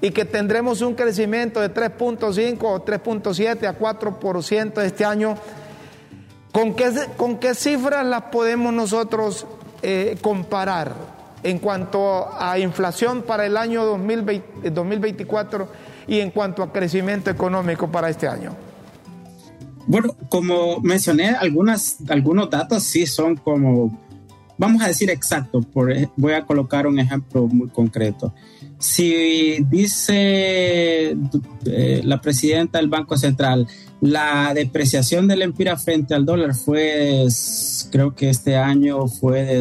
y 0.00 0.12
que 0.12 0.24
tendremos 0.24 0.80
un 0.80 0.94
crecimiento 0.94 1.60
de 1.60 1.70
3.5 1.70 2.62
o 2.62 2.82
3.7 2.82 3.66
a 3.66 3.78
4% 3.78 4.82
este 4.82 5.04
año, 5.04 5.36
¿con 6.50 6.72
qué, 6.72 6.90
¿con 7.18 7.36
qué 7.36 7.54
cifras 7.54 8.06
las 8.06 8.22
podemos 8.22 8.72
nosotros 8.72 9.46
eh, 9.82 10.16
comparar 10.22 11.15
en 11.46 11.58
cuanto 11.60 12.28
a 12.36 12.58
inflación 12.58 13.22
para 13.22 13.46
el 13.46 13.56
año 13.56 13.84
2024 13.84 15.68
y 16.08 16.18
en 16.18 16.32
cuanto 16.32 16.64
a 16.64 16.72
crecimiento 16.72 17.30
económico 17.30 17.88
para 17.90 18.10
este 18.10 18.26
año? 18.26 18.56
Bueno, 19.86 20.16
como 20.28 20.80
mencioné, 20.80 21.28
algunas, 21.28 21.98
algunos 22.08 22.50
datos 22.50 22.82
sí 22.82 23.06
son 23.06 23.36
como, 23.36 23.96
vamos 24.58 24.82
a 24.82 24.88
decir 24.88 25.08
exacto, 25.08 25.60
por, 25.60 25.92
voy 26.16 26.32
a 26.32 26.44
colocar 26.44 26.88
un 26.88 26.98
ejemplo 26.98 27.46
muy 27.46 27.68
concreto. 27.68 28.34
Si 28.80 29.64
dice 29.70 31.16
eh, 31.64 32.00
la 32.02 32.20
presidenta 32.20 32.78
del 32.78 32.88
Banco 32.88 33.16
Central, 33.16 33.68
la 34.00 34.52
depreciación 34.52 35.28
del 35.28 35.42
empira 35.42 35.76
frente 35.76 36.12
al 36.14 36.26
dólar 36.26 36.56
fue, 36.56 37.24
creo 37.92 38.16
que 38.16 38.30
este 38.30 38.56
año 38.56 39.06
fue 39.06 39.44
de 39.44 39.60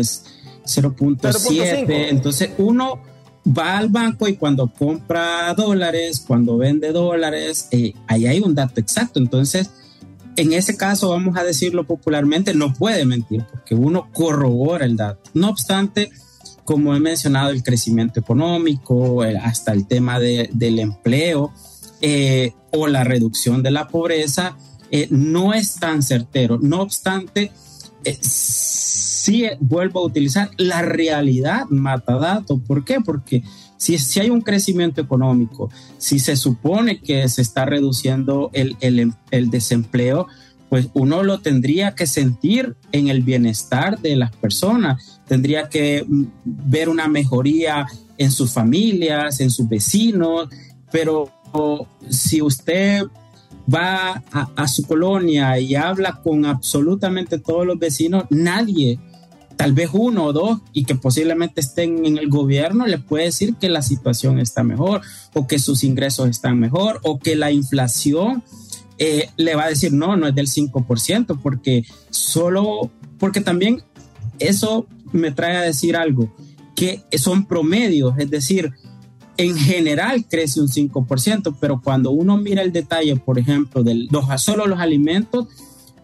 0.7, 0.66 2.09
entonces 2.09 2.51
uno 2.57 2.99
va 3.47 3.78
al 3.78 3.89
banco 3.89 4.28
y 4.28 4.36
cuando 4.36 4.72
compra 4.72 5.53
dólares, 5.53 6.24
cuando 6.26 6.57
vende 6.57 6.91
dólares, 6.91 7.68
eh, 7.72 7.93
ahí 8.07 8.26
hay 8.26 8.39
un 8.39 8.55
dato 8.55 8.80
exacto, 8.80 9.20
entonces 9.20 9.70
en 10.38 10.53
ese 10.53 10.76
caso, 10.76 11.09
vamos 11.09 11.38
a 11.38 11.43
decirlo 11.43 11.86
popularmente, 11.86 12.53
no 12.53 12.74
puede 12.74 13.05
mentir 13.05 13.45
porque 13.49 13.74
uno 13.74 14.09
corrobora 14.11 14.86
el 14.86 14.97
dato. 14.97 15.32
No 15.34 15.49
obstante, 15.49 16.11
como 16.66 16.93
he 16.95 16.99
mencionado, 16.99 17.51
el 17.51 17.63
crecimiento 17.63 18.20
económico, 18.20 19.22
hasta 19.22 19.72
el 19.72 19.88
tema 19.88 20.20
del 20.20 20.80
empleo 20.80 21.53
eh, 22.01 22.53
o 22.72 22.88
la 22.88 23.03
reducción 23.05 23.63
de 23.63 23.72
la 23.72 23.88
pobreza, 23.88 24.57
eh, 24.91 25.07
no 25.09 25.53
es 25.53 25.76
tan 25.76 26.03
certero. 26.03 26.59
No 26.61 26.82
obstante, 26.82 27.51
eh, 28.03 28.18
sí 29.26 29.47
vuelvo 29.59 30.01
a 30.01 30.05
utilizar 30.05 30.51
la 30.57 30.82
realidad 30.82 31.65
mata 31.69 32.17
dato. 32.17 32.59
¿Por 32.59 32.86
qué? 32.86 32.99
Porque 33.01 33.43
si, 33.78 33.97
si 33.97 34.19
hay 34.19 34.30
un 34.30 34.41
crecimiento 34.41 35.01
económico, 35.01 35.69
si 35.97 36.19
se 36.19 36.36
supone 36.36 37.01
que 37.01 37.28
se 37.30 37.41
está 37.41 37.65
reduciendo 37.65 38.51
el, 38.53 38.78
el, 38.82 39.13
el 39.32 39.49
desempleo, 39.49 40.28
pues 40.69 40.89
uno 40.93 41.23
lo 41.23 41.39
tendría 41.39 41.95
que 41.95 42.07
sentir 42.07 42.76
en 42.91 43.07
el 43.07 43.21
bienestar 43.23 43.99
de 43.99 44.15
las 44.15 44.36
personas, 44.36 45.21
tendría 45.28 45.69
que 45.69 46.05
mm, 46.07 46.26
ver 46.43 46.89
una 46.89 47.07
mejoría 47.07 47.88
en 48.17 48.32
sus 48.32 48.51
familias, 48.51 49.39
en 49.39 49.49
sus 49.49 49.67
vecinos, 49.67 50.49
pero 50.91 51.32
si 52.09 52.41
usted 52.41 53.03
va 53.73 54.23
a, 54.32 54.67
su 54.67 54.84
colonia 54.84 55.59
y 55.59 55.76
habla 55.76 56.21
con 56.23 56.45
absolutamente 56.45 57.39
todos 57.39 57.65
los 57.65 57.80
vecinos, 57.80 58.26
nadie 58.30 58.99
tal 59.56 59.74
vez 59.74 59.89
uno 59.93 60.26
o 60.26 60.34
dos 60.34 60.60
y 60.74 60.86
que 60.86 60.95
posiblemente 60.95 61.62
estén 61.62 62.06
en 62.06 62.18
el 62.18 62.30
gobierno, 62.30 62.86
le 62.88 62.97
puede 62.97 63.26
decir 63.26 63.56
que 63.56 63.70
la 63.70 63.82
situación 63.82 64.39
está 64.39 64.64
mejor 64.64 65.01
o 65.34 65.47
que 65.47 65.60
sus 65.60 65.84
ingresos 65.84 66.30
están 66.30 66.60
mejor 66.60 66.99
o 67.03 67.20
que 67.20 67.36
la 67.36 67.51
inflación 67.51 68.43
eh, 68.97 69.30
le 69.38 69.56
va 69.56 69.66
a 69.66 69.70
decir 69.70 69.91
no, 69.91 70.16
no 70.16 70.28
es 70.28 70.36
del 70.36 70.47
5%, 70.47 71.39
porque 71.41 71.86
solo, 72.10 72.91
porque 73.20 73.41
también 73.41 73.84
eso 74.39 74.88
me 75.12 75.32
trae 75.32 75.58
a 75.58 75.62
decir 75.62 75.95
algo, 75.95 76.34
que 76.76 77.03
son 77.18 77.45
promedios, 77.45 78.14
es 78.18 78.30
decir, 78.30 78.72
en 79.38 79.58
general 79.58 80.26
crece 80.30 80.62
un 80.62 80.70
5%, 80.70 81.58
pero 81.60 81.82
cuando 81.82 82.12
uno 82.12 82.38
mira 82.38 82.62
el 82.62 82.72
detalle, 82.72 83.16
por 83.18 83.38
ejemplo, 83.38 83.84
de 83.84 84.08
los, 84.10 84.41
solo 84.41 84.66
los 84.66 84.80
alimentos, 84.80 85.47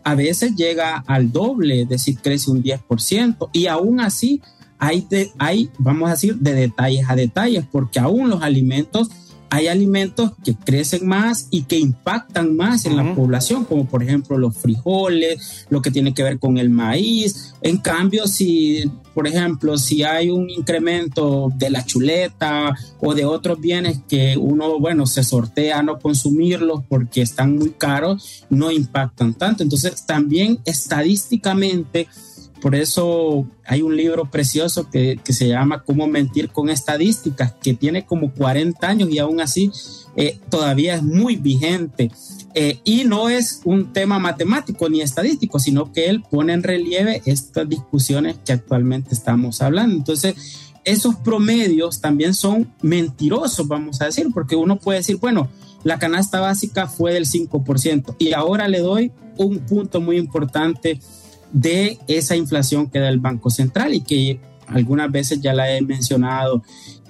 a 0.04 0.16
veces 0.16 0.56
llega 0.56 1.04
al 1.08 1.32
doble, 1.32 1.82
es 1.82 1.89
decir, 1.89 2.18
crece 2.22 2.52
un 2.52 2.64
10%, 2.64 3.49
y 3.54 3.68
aún 3.68 3.99
así 3.99 4.41
hay, 4.80 5.06
de, 5.10 5.32
hay, 5.38 5.70
vamos 5.78 6.10
a 6.10 6.14
decir, 6.14 6.36
de 6.38 6.54
detalles 6.54 7.10
a 7.10 7.16
detalles, 7.16 7.66
porque 7.72 7.99
aún 7.99 8.30
los 8.30 8.41
alimentos, 8.41 9.10
hay 9.52 9.68
alimentos 9.68 10.32
que 10.45 10.56
crecen 10.56 11.06
más 11.06 11.49
y 11.52 11.64
que 11.64 11.78
impactan 11.78 12.56
más 12.56 12.86
en 12.86 12.95
la 12.95 13.14
población, 13.14 13.66
como 13.66 13.86
por 13.86 14.02
ejemplo 14.02 14.38
los 14.38 14.56
frijoles, 14.56 15.66
lo 15.70 15.82
que 15.82 15.91
tiene 15.91 16.14
que 16.14 16.24
ver 16.24 16.39
con 16.39 16.58
el 16.58 16.70
maíz. 16.70 17.54
En 17.62 17.76
cambio, 17.76 18.28
si, 18.28 18.89
por 19.14 19.28
ejemplo, 19.28 19.78
si 19.78 20.04
hay 20.04 20.30
un 20.30 20.49
incremento 20.49 21.52
de 21.58 21.70
la 21.70 21.86
chuleta 21.86 22.74
o 23.02 23.14
de 23.14 23.26
otros 23.26 23.60
bienes 23.60 23.99
que 24.08 24.38
uno, 24.38 24.80
bueno, 24.80 25.06
se 25.06 25.22
sortea 25.22 25.80
a 25.80 25.84
no 25.84 25.99
consumirlos 25.99 26.84
porque 26.88 27.22
están 27.22 27.58
muy 27.58 27.72
caros, 27.72 28.45
no 28.49 28.72
impactan 28.72 29.34
tanto. 29.34 29.64
Entonces, 29.64 30.06
también 30.06 30.60
estadísticamente, 30.64 32.08
por 32.62 32.76
eso 32.76 33.47
hay 33.66 33.82
un 33.82 33.97
libro 33.97 34.30
precioso 34.30 34.89
que, 34.89 35.20
se 35.26 35.47
llama 35.47 35.84
Cómo 35.84 36.07
mentir 36.07 36.49
con 36.49 36.70
estadísticas, 36.70 37.53
que 37.62 37.74
tiene 37.74 38.05
como 38.05 38.32
40 38.32 38.88
años 38.88 39.09
y 39.09 39.20
aún 39.20 39.41
así 39.41 39.72
eh, 40.16 40.39
todavía 40.49 40.95
es 40.95 41.03
muy 41.03 41.36
vigente. 41.36 42.12
Eh, 42.53 42.80
y 42.84 43.05
no 43.05 43.30
es 43.30 43.62
un 43.64 43.93
tema 43.93 44.20
matemático 44.20 44.89
ni 44.89 45.01
estadístico, 45.01 45.57
sino 45.57 45.91
que 45.91 46.09
él 46.09 46.22
pone 46.30 46.53
en 46.53 46.64
relieve 46.64 47.22
estas 47.26 47.68
discusiones 47.68 48.38
que 48.45 48.53
actualmente 48.53 49.16
estamos 49.16 49.62
hablando. 49.62 49.95
Entonces, 49.95 50.36
esos 50.84 51.16
promedios 51.16 52.01
también 52.01 52.34
son 52.34 52.72
mentirosos, 52.82 53.68
vamos 53.68 54.01
a 54.01 54.05
decir, 54.05 54.28
porque 54.34 54.55
uno 54.55 54.78
puede 54.78 54.99
decir, 54.99 55.18
bueno, 55.18 55.49
la 55.84 55.97
canasta 55.97 56.39
básica 56.39 56.88
fue 56.88 57.14
del 57.14 57.26
5% 57.26 58.16
y 58.20 58.34
ahora 58.34 58.68
le 58.68 58.80
doy 58.80 59.12
un 59.38 59.59
punto 59.59 60.01
muy 60.01 60.18
importante 60.18 60.99
de 61.54 61.99
esa 62.08 62.36
inflación 62.36 62.89
que 62.89 62.99
da 62.99 63.10
el 63.10 63.20
Banco 63.20 63.49
Central 63.49 63.93
y 63.93 64.02
que 64.02 64.39
algunas 64.68 65.12
veces 65.12 65.41
ya 65.41 65.54
la 65.54 65.76
he 65.76 65.82
mencionado, 65.82 66.64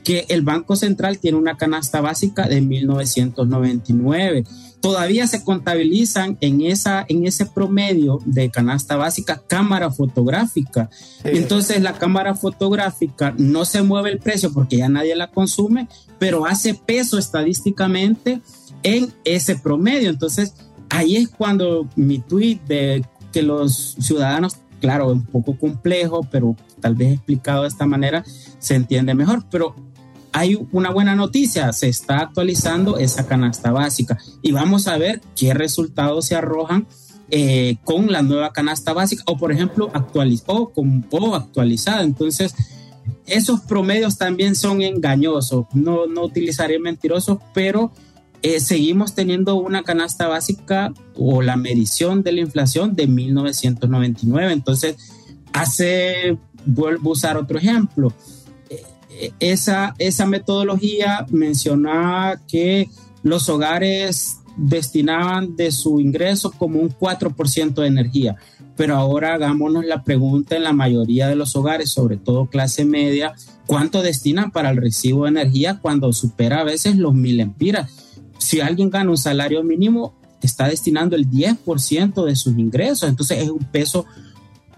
que 0.03 0.25
el 0.29 0.41
Banco 0.41 0.75
Central 0.75 1.19
tiene 1.19 1.37
una 1.37 1.57
canasta 1.57 2.01
básica 2.01 2.47
de 2.47 2.61
1999. 2.61 4.45
Todavía 4.79 5.27
se 5.27 5.43
contabilizan 5.43 6.37
en, 6.41 6.61
esa, 6.61 7.05
en 7.07 7.27
ese 7.27 7.45
promedio 7.45 8.19
de 8.25 8.49
canasta 8.49 8.95
básica 8.95 9.43
cámara 9.47 9.91
fotográfica. 9.91 10.89
Entonces 11.23 11.81
la 11.81 11.93
cámara 11.93 12.33
fotográfica 12.33 13.35
no 13.37 13.65
se 13.65 13.83
mueve 13.83 14.11
el 14.11 14.19
precio 14.19 14.51
porque 14.51 14.77
ya 14.77 14.89
nadie 14.89 15.15
la 15.15 15.29
consume, 15.29 15.87
pero 16.17 16.47
hace 16.47 16.73
peso 16.73 17.19
estadísticamente 17.19 18.41
en 18.81 19.13
ese 19.23 19.55
promedio. 19.55 20.09
Entonces 20.09 20.55
ahí 20.89 21.15
es 21.15 21.29
cuando 21.29 21.87
mi 21.95 22.19
tweet 22.19 22.59
de 22.67 23.05
que 23.31 23.41
los 23.41 23.95
ciudadanos, 23.99 24.57
claro, 24.79 25.11
un 25.11 25.25
poco 25.25 25.57
complejo, 25.57 26.27
pero 26.29 26.55
tal 26.79 26.95
vez 26.95 27.13
explicado 27.13 27.63
de 27.63 27.67
esta 27.67 27.85
manera 27.85 28.23
se 28.59 28.75
entiende 28.75 29.13
mejor, 29.13 29.45
pero 29.49 29.75
hay 30.33 30.57
una 30.71 30.91
buena 30.91 31.15
noticia, 31.15 31.73
se 31.73 31.89
está 31.89 32.19
actualizando 32.19 32.97
esa 32.97 33.27
canasta 33.27 33.71
básica 33.71 34.17
y 34.41 34.51
vamos 34.51 34.87
a 34.87 34.97
ver 34.97 35.21
qué 35.35 35.53
resultados 35.53 36.25
se 36.25 36.35
arrojan 36.35 36.87
eh, 37.29 37.77
con 37.83 38.11
la 38.11 38.21
nueva 38.21 38.51
canasta 38.51 38.93
básica 38.93 39.23
o 39.25 39.37
por 39.37 39.51
ejemplo 39.51 39.89
actualizó 39.93 40.69
con, 40.69 41.05
o 41.11 41.35
actualizada. 41.35 42.03
Entonces, 42.03 42.53
esos 43.25 43.61
promedios 43.61 44.17
también 44.17 44.55
son 44.55 44.81
engañosos, 44.81 45.65
no, 45.73 46.07
no 46.07 46.23
utilizaré 46.23 46.79
mentirosos, 46.79 47.39
pero 47.53 47.91
eh, 48.43 48.59
seguimos 48.59 49.13
teniendo 49.13 49.55
una 49.55 49.83
canasta 49.83 50.27
básica 50.27 50.93
o 51.15 51.41
la 51.41 51.57
medición 51.57 52.23
de 52.23 52.31
la 52.31 52.41
inflación 52.41 52.95
de 52.95 53.07
1999. 53.07 54.51
Entonces, 54.51 54.95
hace, 55.53 56.37
vuelvo 56.65 57.09
a 57.09 57.13
usar 57.13 57.37
otro 57.37 57.59
ejemplo, 57.59 58.11
eh, 58.69 59.31
esa, 59.39 59.93
esa 59.99 60.25
metodología 60.25 61.25
mencionaba 61.29 62.41
que 62.47 62.89
los 63.21 63.47
hogares 63.47 64.37
destinaban 64.57 65.55
de 65.55 65.71
su 65.71 65.99
ingreso 65.99 66.51
como 66.51 66.79
un 66.79 66.89
4% 66.89 67.73
de 67.75 67.87
energía. 67.87 68.35
Pero 68.75 68.95
ahora 68.95 69.35
hagámonos 69.35 69.85
la 69.85 70.03
pregunta 70.03 70.55
en 70.55 70.63
la 70.63 70.73
mayoría 70.73 71.27
de 71.27 71.35
los 71.35 71.55
hogares, 71.55 71.91
sobre 71.91 72.17
todo 72.17 72.47
clase 72.47 72.85
media, 72.85 73.33
¿cuánto 73.67 74.01
destinan 74.01 74.51
para 74.51 74.71
el 74.71 74.77
recibo 74.77 75.25
de 75.25 75.29
energía 75.29 75.79
cuando 75.79 76.11
supera 76.13 76.61
a 76.61 76.63
veces 76.63 76.97
los 76.97 77.13
mil 77.13 77.39
empiras? 77.39 78.10
Si 78.41 78.59
alguien 78.59 78.89
gana 78.89 79.11
un 79.11 79.17
salario 79.17 79.63
mínimo, 79.63 80.15
está 80.41 80.67
destinando 80.67 81.15
el 81.15 81.29
10% 81.29 82.25
de 82.25 82.35
sus 82.35 82.57
ingresos, 82.57 83.07
entonces 83.07 83.37
es 83.37 83.49
un 83.49 83.63
peso 83.63 84.07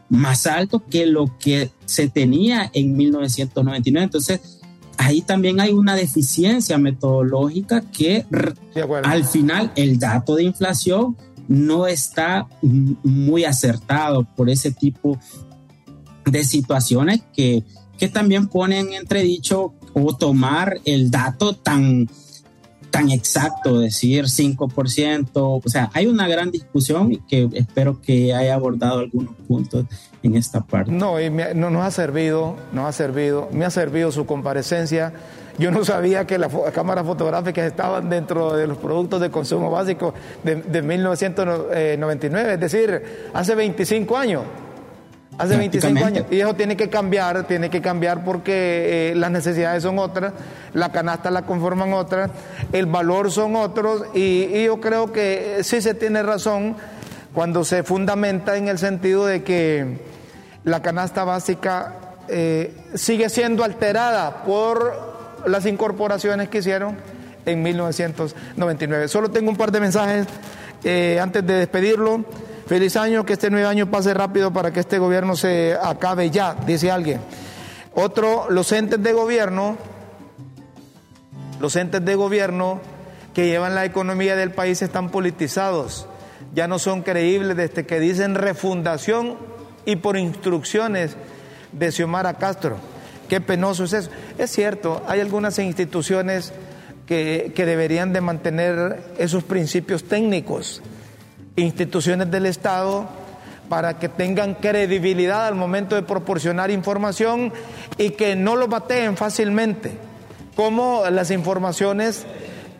más 0.09 0.45
alto 0.45 0.83
que 0.85 1.05
lo 1.05 1.37
que 1.39 1.71
se 1.85 2.09
tenía 2.09 2.69
en 2.73 2.97
1999. 2.97 4.03
Entonces, 4.03 4.59
ahí 4.97 5.21
también 5.21 5.61
hay 5.61 5.71
una 5.71 5.95
deficiencia 5.95 6.77
metodológica 6.77 7.81
que 7.89 8.25
al 9.03 9.23
final 9.23 9.71
el 9.77 9.97
dato 9.97 10.35
de 10.35 10.43
inflación 10.43 11.15
no 11.47 11.87
está 11.87 12.47
muy 12.61 13.45
acertado 13.45 14.27
por 14.35 14.49
ese 14.49 14.71
tipo 14.71 15.17
de 16.25 16.43
situaciones 16.43 17.21
que, 17.33 17.63
que 17.97 18.09
también 18.09 18.47
ponen 18.47 18.87
en 18.87 18.93
entredicho 18.93 19.73
o 19.93 20.17
tomar 20.17 20.81
el 20.83 21.11
dato 21.11 21.55
tan, 21.55 22.09
tan 22.93 23.09
exacto, 23.09 23.79
decir 23.79 24.25
5%, 24.25 25.29
o 25.33 25.61
sea, 25.65 25.89
hay 25.95 26.05
una 26.05 26.27
gran 26.27 26.51
discusión 26.51 27.11
y 27.11 27.17
que 27.17 27.49
espero 27.53 27.99
que 27.99 28.35
haya 28.35 28.53
abordado 28.53 28.99
algunos 28.99 29.33
puntos 29.47 29.85
en 30.21 30.35
esta 30.35 30.61
parte. 30.61 30.91
No, 30.91 31.19
y 31.19 31.31
no 31.31 31.71
nos 31.71 31.83
ha 31.83 31.89
servido, 31.89 32.55
nos 32.71 32.85
ha 32.85 32.91
servido, 32.91 33.49
me 33.51 33.65
ha 33.65 33.71
servido 33.71 34.11
su 34.11 34.27
comparecencia. 34.27 35.11
Yo 35.57 35.71
no 35.71 35.83
sabía 35.83 36.27
que 36.27 36.37
las 36.37 36.53
cámaras 36.71 37.03
fotográficas 37.07 37.65
estaban 37.65 38.11
dentro 38.11 38.53
de 38.53 38.67
los 38.67 38.77
productos 38.77 39.19
de 39.21 39.31
consumo 39.31 39.71
básico 39.71 40.13
de, 40.43 40.57
de 40.57 40.81
1999, 40.83 42.53
es 42.53 42.59
decir, 42.59 43.03
hace 43.33 43.55
25 43.55 44.15
años. 44.15 44.43
Hace 45.37 45.57
25 45.57 46.05
años. 46.05 46.25
Y 46.29 46.39
eso 46.39 46.53
tiene 46.53 46.77
que 46.77 46.89
cambiar, 46.89 47.45
tiene 47.47 47.69
que 47.69 47.81
cambiar 47.81 48.23
porque 48.23 49.11
eh, 49.11 49.15
las 49.15 49.31
necesidades 49.31 49.83
son 49.83 49.97
otras, 49.99 50.33
la 50.73 50.91
canasta 50.91 51.31
la 51.31 51.43
conforman 51.43 51.93
otras, 51.93 52.29
el 52.71 52.85
valor 52.85 53.31
son 53.31 53.55
otros 53.55 54.03
y, 54.13 54.63
yo 54.63 54.79
creo 54.79 55.11
que 55.11 55.59
sí 55.63 55.81
se 55.81 55.93
tiene 55.95 56.21
razón 56.23 56.75
cuando 57.33 57.63
se 57.63 57.83
fundamenta 57.83 58.57
en 58.57 58.67
el 58.67 58.77
sentido 58.77 59.25
de 59.25 59.43
que 59.43 59.97
la 60.63 60.81
canasta 60.81 61.23
básica 61.23 61.95
eh, 62.27 62.73
sigue 62.93 63.29
siendo 63.29 63.63
alterada 63.63 64.43
por 64.43 65.13
las 65.47 65.65
incorporaciones 65.65 66.49
que 66.49 66.59
hicieron 66.59 66.95
en 67.45 67.63
1999. 67.63 69.07
Solo 69.07 69.31
tengo 69.31 69.49
un 69.49 69.57
par 69.57 69.71
de 69.71 69.79
mensajes 69.79 70.27
eh, 70.83 71.19
antes 71.21 71.45
de 71.45 71.55
despedirlo. 71.55 72.23
Feliz 72.65 72.95
año, 72.95 73.25
que 73.25 73.33
este 73.33 73.49
nuevo 73.49 73.67
año 73.67 73.91
pase 73.91 74.13
rápido 74.13 74.53
para 74.53 74.71
que 74.71 74.79
este 74.79 74.97
gobierno 74.97 75.35
se 75.35 75.77
acabe 75.81 76.29
ya, 76.29 76.55
dice 76.65 76.91
alguien. 76.91 77.19
Otro, 77.93 78.49
los 78.49 78.71
entes 78.71 79.03
de 79.03 79.11
gobierno, 79.11 79.77
los 81.59 81.75
entes 81.75 82.03
de 82.05 82.15
gobierno 82.15 82.79
que 83.33 83.47
llevan 83.47 83.75
la 83.75 83.83
economía 83.83 84.37
del 84.37 84.51
país 84.51 84.81
están 84.81 85.09
politizados, 85.09 86.07
ya 86.55 86.67
no 86.67 86.79
son 86.79 87.01
creíbles 87.01 87.57
desde 87.57 87.85
que 87.85 87.99
dicen 87.99 88.35
refundación 88.35 89.37
y 89.85 89.97
por 89.97 90.15
instrucciones 90.15 91.17
de 91.73 91.91
Xiomara 91.91 92.35
Castro. 92.35 92.77
Qué 93.27 93.41
penoso 93.41 93.83
es 93.83 93.93
eso. 93.93 94.09
Es 94.37 94.51
cierto, 94.51 95.03
hay 95.07 95.19
algunas 95.19 95.59
instituciones 95.59 96.53
que, 97.07 97.51
que 97.53 97.65
deberían 97.65 98.13
de 98.13 98.21
mantener 98.21 99.03
esos 99.17 99.43
principios 99.43 100.05
técnicos 100.05 100.81
instituciones 101.55 102.29
del 102.31 102.45
Estado 102.45 103.07
para 103.69 103.97
que 103.97 104.09
tengan 104.09 104.55
credibilidad 104.55 105.47
al 105.47 105.55
momento 105.55 105.95
de 105.95 106.03
proporcionar 106.03 106.71
información 106.71 107.53
y 107.97 108.11
que 108.11 108.35
no 108.35 108.55
lo 108.55 108.67
bateen 108.67 109.17
fácilmente, 109.17 109.97
como 110.55 111.03
las 111.09 111.31
informaciones 111.31 112.25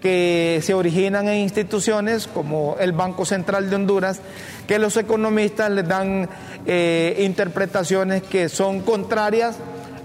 que 0.01 0.59
se 0.61 0.73
originan 0.73 1.29
en 1.29 1.37
instituciones 1.37 2.27
como 2.27 2.75
el 2.79 2.91
Banco 2.91 3.25
Central 3.25 3.69
de 3.69 3.77
Honduras, 3.77 4.19
que 4.67 4.77
los 4.77 4.97
economistas 4.97 5.71
les 5.71 5.87
dan 5.87 6.29
eh, 6.65 7.21
interpretaciones 7.21 8.21
que 8.23 8.49
son 8.49 8.81
contrarias 8.81 9.55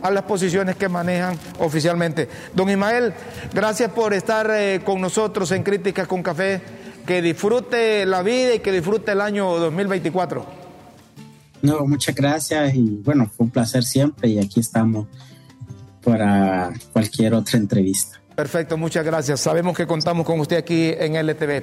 a 0.00 0.12
las 0.12 0.22
posiciones 0.22 0.76
que 0.76 0.88
manejan 0.88 1.36
oficialmente. 1.58 2.28
Don 2.54 2.70
Ismael, 2.70 3.12
gracias 3.52 3.90
por 3.90 4.14
estar 4.14 4.48
eh, 4.52 4.80
con 4.84 5.00
nosotros 5.00 5.50
en 5.50 5.64
Críticas 5.64 6.06
con 6.06 6.22
Café 6.22 6.60
que 7.08 7.22
disfrute 7.22 8.04
la 8.04 8.22
vida 8.22 8.56
y 8.56 8.58
que 8.58 8.70
disfrute 8.70 9.12
el 9.12 9.22
año 9.22 9.56
2024. 9.56 10.44
No, 11.62 11.86
muchas 11.86 12.14
gracias 12.14 12.74
y 12.74 13.00
bueno, 13.02 13.30
fue 13.34 13.46
un 13.46 13.50
placer 13.50 13.82
siempre 13.82 14.28
y 14.28 14.38
aquí 14.38 14.60
estamos 14.60 15.06
para 16.04 16.70
cualquier 16.92 17.32
otra 17.32 17.58
entrevista. 17.58 18.20
Perfecto, 18.36 18.76
muchas 18.76 19.06
gracias. 19.06 19.40
Sabemos 19.40 19.74
que 19.74 19.86
contamos 19.86 20.26
con 20.26 20.38
usted 20.38 20.58
aquí 20.58 20.92
en 20.98 21.16
LTV. 21.16 21.62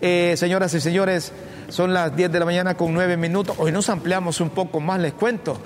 Eh, 0.00 0.34
señoras 0.36 0.74
y 0.74 0.80
señores, 0.80 1.30
son 1.68 1.94
las 1.94 2.14
10 2.16 2.32
de 2.32 2.40
la 2.40 2.44
mañana 2.44 2.76
con 2.76 2.92
9 2.92 3.16
minutos. 3.16 3.54
Hoy 3.60 3.70
nos 3.70 3.88
ampliamos 3.90 4.40
un 4.40 4.50
poco 4.50 4.80
más, 4.80 4.98
les 4.98 5.12
cuento, 5.12 5.56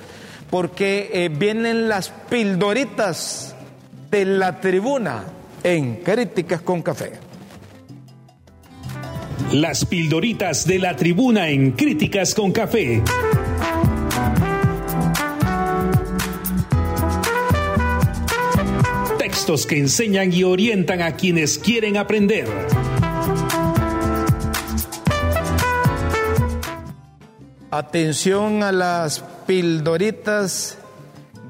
porque 0.51 1.11
eh, 1.15 1.31
vienen 1.31 1.89
las 1.89 2.11
pildoritas 2.11 3.57
de 4.11 4.27
la 4.27 4.61
tribuna 4.61 5.25
en 5.63 6.03
Críticas 6.03 6.61
con 6.61 6.83
Café. 6.83 7.24
Las 9.53 9.85
pildoritas 9.85 10.67
de 10.67 10.79
la 10.79 10.97
tribuna 10.97 11.49
en 11.49 11.73
Críticas 11.73 12.35
con 12.35 12.53
Café. 12.53 13.03
Textos 19.19 19.67
que 19.67 19.79
enseñan 19.79 20.33
y 20.33 20.45
orientan 20.45 21.03
a 21.03 21.17
quienes 21.17 21.59
quieren 21.59 21.97
aprender. 21.97 22.49
Atención 27.71 28.63
a 28.63 28.73
las 28.73 29.21
pildoritas 29.47 30.79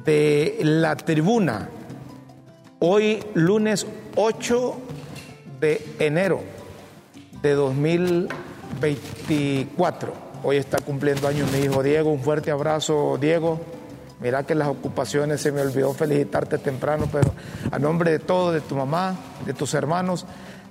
de 0.04 0.58
la 0.62 0.96
tribuna. 0.96 1.68
Hoy 2.80 3.20
lunes 3.34 3.86
8 4.16 4.76
de 5.60 5.86
enero 5.98 6.53
de 7.44 7.54
2024. 7.54 10.12
Hoy 10.42 10.56
está 10.56 10.78
cumpliendo 10.78 11.28
años 11.28 11.52
mi 11.52 11.58
hijo 11.58 11.82
Diego. 11.82 12.10
Un 12.10 12.20
fuerte 12.20 12.50
abrazo, 12.50 13.18
Diego. 13.20 13.60
Mira 14.20 14.44
que 14.44 14.54
las 14.54 14.68
ocupaciones 14.68 15.42
se 15.42 15.52
me 15.52 15.60
olvidó 15.60 15.92
felicitarte 15.92 16.56
temprano, 16.56 17.06
pero 17.12 17.34
a 17.70 17.78
nombre 17.78 18.12
de 18.12 18.18
todo, 18.18 18.50
de 18.50 18.62
tu 18.62 18.76
mamá, 18.76 19.14
de 19.44 19.52
tus 19.52 19.74
hermanos, 19.74 20.24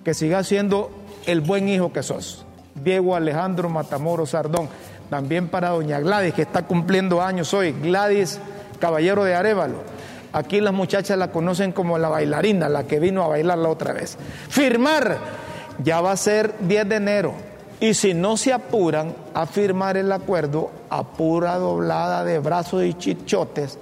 que 0.04 0.16
sigas 0.16 0.48
siendo 0.48 0.90
el 1.28 1.42
buen 1.42 1.70
hijo 1.70 1.94
que 1.94 2.02
sos. 2.02 2.44
Diego 2.74 3.16
Alejandro 3.16 3.70
Matamoros 3.70 4.32
Sardón. 4.32 4.68
También 5.12 5.50
para 5.50 5.70
doña 5.70 6.00
Gladys, 6.00 6.34
que 6.34 6.42
está 6.42 6.66
cumpliendo 6.66 7.22
años 7.22 7.54
hoy. 7.54 7.74
Gladys 7.74 8.40
Caballero 8.80 9.24
de 9.24 9.36
Arevalo. 9.36 9.84
Aquí 10.32 10.60
las 10.60 10.74
muchachas 10.74 11.20
la 11.20 11.30
conocen 11.30 11.72
como 11.72 12.00
la 12.00 12.10
bailarina, 12.10 12.68
la 12.68 12.86
que 12.86 13.00
vino 13.00 13.22
a 13.22 13.28
bailar 13.28 13.60
la 13.60 13.70
otra 13.70 13.94
vez. 13.94 14.18
Firmar 14.50 15.44
ya 15.82 16.02
va 16.02 16.12
a 16.12 16.18
ser 16.18 16.54
10 16.60 16.90
de 16.90 16.96
enero. 16.96 17.34
Y 17.80 17.94
si 17.96 18.14
no 18.14 18.38
se 18.38 18.54
apuran 18.54 19.14
a 19.34 19.46
firmar 19.46 19.98
el 19.98 20.12
acuerdo 20.12 20.72
a 20.90 21.04
pura 21.04 21.58
doblada 21.58 22.24
de 22.24 22.40
brazos 22.40 22.84
y 22.84 22.94
chichotes, 22.94 23.78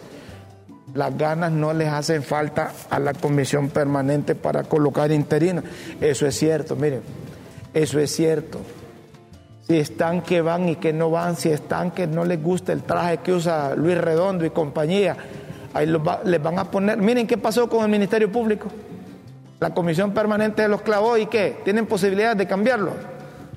las 0.94 1.18
ganas 1.18 1.52
no 1.52 1.74
les 1.74 1.88
hacen 1.88 2.24
falta 2.24 2.72
a 2.90 3.00
la 3.00 3.14
comisión 3.14 3.70
permanente 3.70 4.36
para 4.36 4.64
colocar 4.64 5.12
interinos. 5.12 5.64
Eso 6.00 6.26
es 6.26 6.36
cierto, 6.36 6.76
miren, 6.76 7.02
eso 7.74 8.00
es 8.00 8.12
cierto. 8.12 8.60
Si 9.68 9.78
están 9.78 10.22
que 10.22 10.42
van 10.42 10.68
y 10.70 10.76
que 10.78 10.92
no 10.92 11.12
van, 11.12 11.36
si 11.36 11.50
están 11.50 11.92
que 11.92 12.08
no 12.08 12.26
les 12.26 12.42
gusta 12.42 12.74
el 12.74 12.82
traje 12.84 13.20
que 13.20 13.32
usa 13.32 13.76
Luis 13.76 13.98
Redondo 13.98 14.46
y 14.46 14.50
compañía, 14.50 15.16
ahí 15.74 15.88
les 16.26 16.44
van 16.44 16.60
a 16.60 16.66
poner. 16.66 16.98
Miren 16.98 17.28
qué 17.28 17.38
pasó 17.38 17.70
con 17.70 17.84
el 17.84 17.90
Ministerio 17.90 18.32
Público. 18.32 18.68
La 19.62 19.76
comisión 19.76 20.12
permanente 20.12 20.68
los 20.68 20.82
clavó 20.82 21.18
y 21.18 21.28
qué? 21.28 21.60
¿Tienen 21.64 21.86
posibilidad 21.86 22.36
de 22.36 22.48
cambiarlo? 22.48 22.94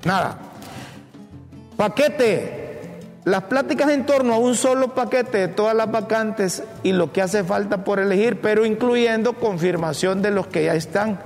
Nada. 0.03 0.37
Paquete. 1.75 2.99
Las 3.23 3.45
pláticas 3.45 3.89
en 3.89 4.05
torno 4.05 4.35
a 4.35 4.37
un 4.37 4.53
solo 4.53 4.93
paquete 4.93 5.39
de 5.39 5.47
todas 5.47 5.75
las 5.75 5.91
vacantes 5.91 6.61
y 6.83 6.91
lo 6.91 7.11
que 7.11 7.23
hace 7.23 7.43
falta 7.43 7.83
por 7.83 7.99
elegir, 7.99 8.39
pero 8.39 8.67
incluyendo 8.67 9.33
confirmación 9.33 10.21
de 10.21 10.29
los 10.29 10.45
que 10.45 10.65
ya 10.65 10.75
están 10.75 11.19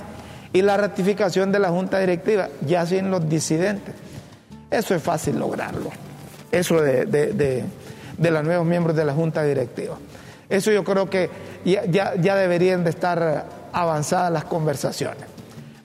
y 0.54 0.62
la 0.62 0.78
ratificación 0.78 1.52
de 1.52 1.60
la 1.60 1.72
Junta 1.72 2.00
Directiva, 2.00 2.48
ya 2.66 2.86
sin 2.86 3.12
los 3.12 3.28
disidentes. 3.28 3.94
Eso 4.72 4.96
es 4.96 5.04
fácil 5.04 5.40
lograrlo. 5.40 5.90
Eso 6.54 6.82
de, 6.82 7.06
de, 7.06 7.66
de, 8.18 8.32
los 8.32 8.44
nuevos 8.46 8.66
miembros 8.66 8.96
de 8.96 9.04
la 9.04 9.14
Junta 9.14 9.44
Directiva. 9.44 9.98
Eso 10.48 10.72
yo 10.72 10.86
creo 10.86 11.10
que 11.10 11.30
ya, 11.66 11.84
ya 12.16 12.36
deberían 12.38 12.86
de 12.86 12.92
estar 12.92 13.59
avanzadas 13.74 14.32
las 14.32 14.46
conversaciones. 14.46 15.26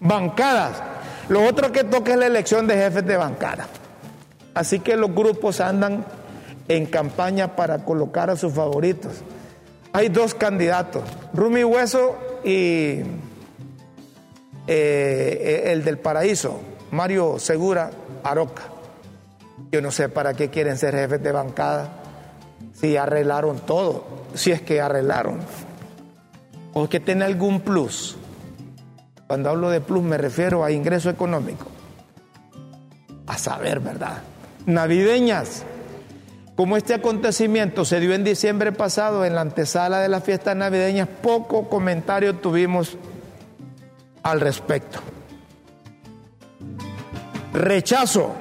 Bancadas. 0.01 0.83
Lo 1.29 1.47
otro 1.47 1.73
que 1.73 1.85
toca 1.85 2.13
es 2.13 2.19
la 2.19 2.27
elección 2.27 2.67
de 2.67 2.77
jefes 2.77 3.07
de 3.07 3.17
bancada. 3.17 3.67
Así 4.55 4.81
que 4.81 4.97
los 4.97 5.15
grupos 5.15 5.61
andan 5.61 6.05
en 6.69 6.87
campaña 6.87 7.57
para 7.57 7.85
colocar 7.85 8.31
a 8.31 8.37
sus 8.37 8.53
favoritos. 8.53 9.13
Hay 9.93 10.09
dos 10.09 10.35
candidatos, 10.35 11.05
Rumi 11.33 11.63
Hueso 11.65 12.17
y 12.45 13.03
eh, 14.67 15.63
el 15.67 15.85
del 15.85 15.99
Paraíso, 15.99 16.61
Mario 16.91 17.39
Segura 17.39 17.91
Aroca. 18.23 18.63
Yo 19.71 19.81
no 19.81 19.91
sé 19.91 20.09
para 20.09 20.35
qué 20.35 20.51
quieren 20.51 20.77
ser 20.79 20.95
jefes 20.95 21.23
de 21.23 21.33
bancada 21.33 22.05
si 22.75 22.97
arreglaron 22.97 23.61
todo, 23.61 24.05
si 24.35 24.51
es 24.51 24.63
que 24.63 24.81
arreglaron, 24.81 25.39
o 26.75 26.89
que 26.89 27.01
tiene 27.01 27.25
algún 27.25 27.61
plus. 27.61 28.17
Cuando 29.27 29.49
hablo 29.49 29.71
de 29.71 29.81
plus 29.81 30.03
me 30.03 30.19
refiero 30.19 30.65
a 30.65 30.71
ingreso 30.71 31.09
económico. 31.09 31.67
A 33.27 33.39
saber, 33.39 33.81
¿verdad? 33.81 34.19
Navideñas. 34.67 35.65
Como 36.57 36.77
este 36.77 36.95
acontecimiento 36.95 37.85
se 37.85 37.99
dio 38.01 38.15
en 38.15 38.23
diciembre 38.23 38.71
pasado 38.71 39.25
en 39.25 39.35
la 39.35 39.41
antesala 39.41 40.01
de 40.01 40.09
las 40.09 40.23
fiestas 40.23 40.55
navideñas, 40.57 41.09
poco 41.09 41.69
comentario 41.69 42.37
tuvimos 42.37 42.97
al 44.23 44.41
respecto. 44.41 45.01
Rechazo. 47.53 48.35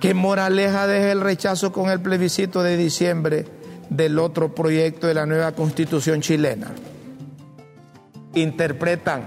¿Qué 0.00 0.14
moraleja 0.14 0.86
deja 0.86 1.12
el 1.12 1.22
rechazo 1.22 1.72
con 1.72 1.90
el 1.90 2.00
plebiscito 2.00 2.62
de 2.62 2.76
diciembre 2.76 3.46
del 3.90 4.18
otro 4.18 4.54
proyecto 4.54 5.06
de 5.06 5.14
la 5.14 5.26
nueva 5.26 5.52
constitución 5.52 6.20
chilena? 6.20 6.72
interpretan, 8.34 9.22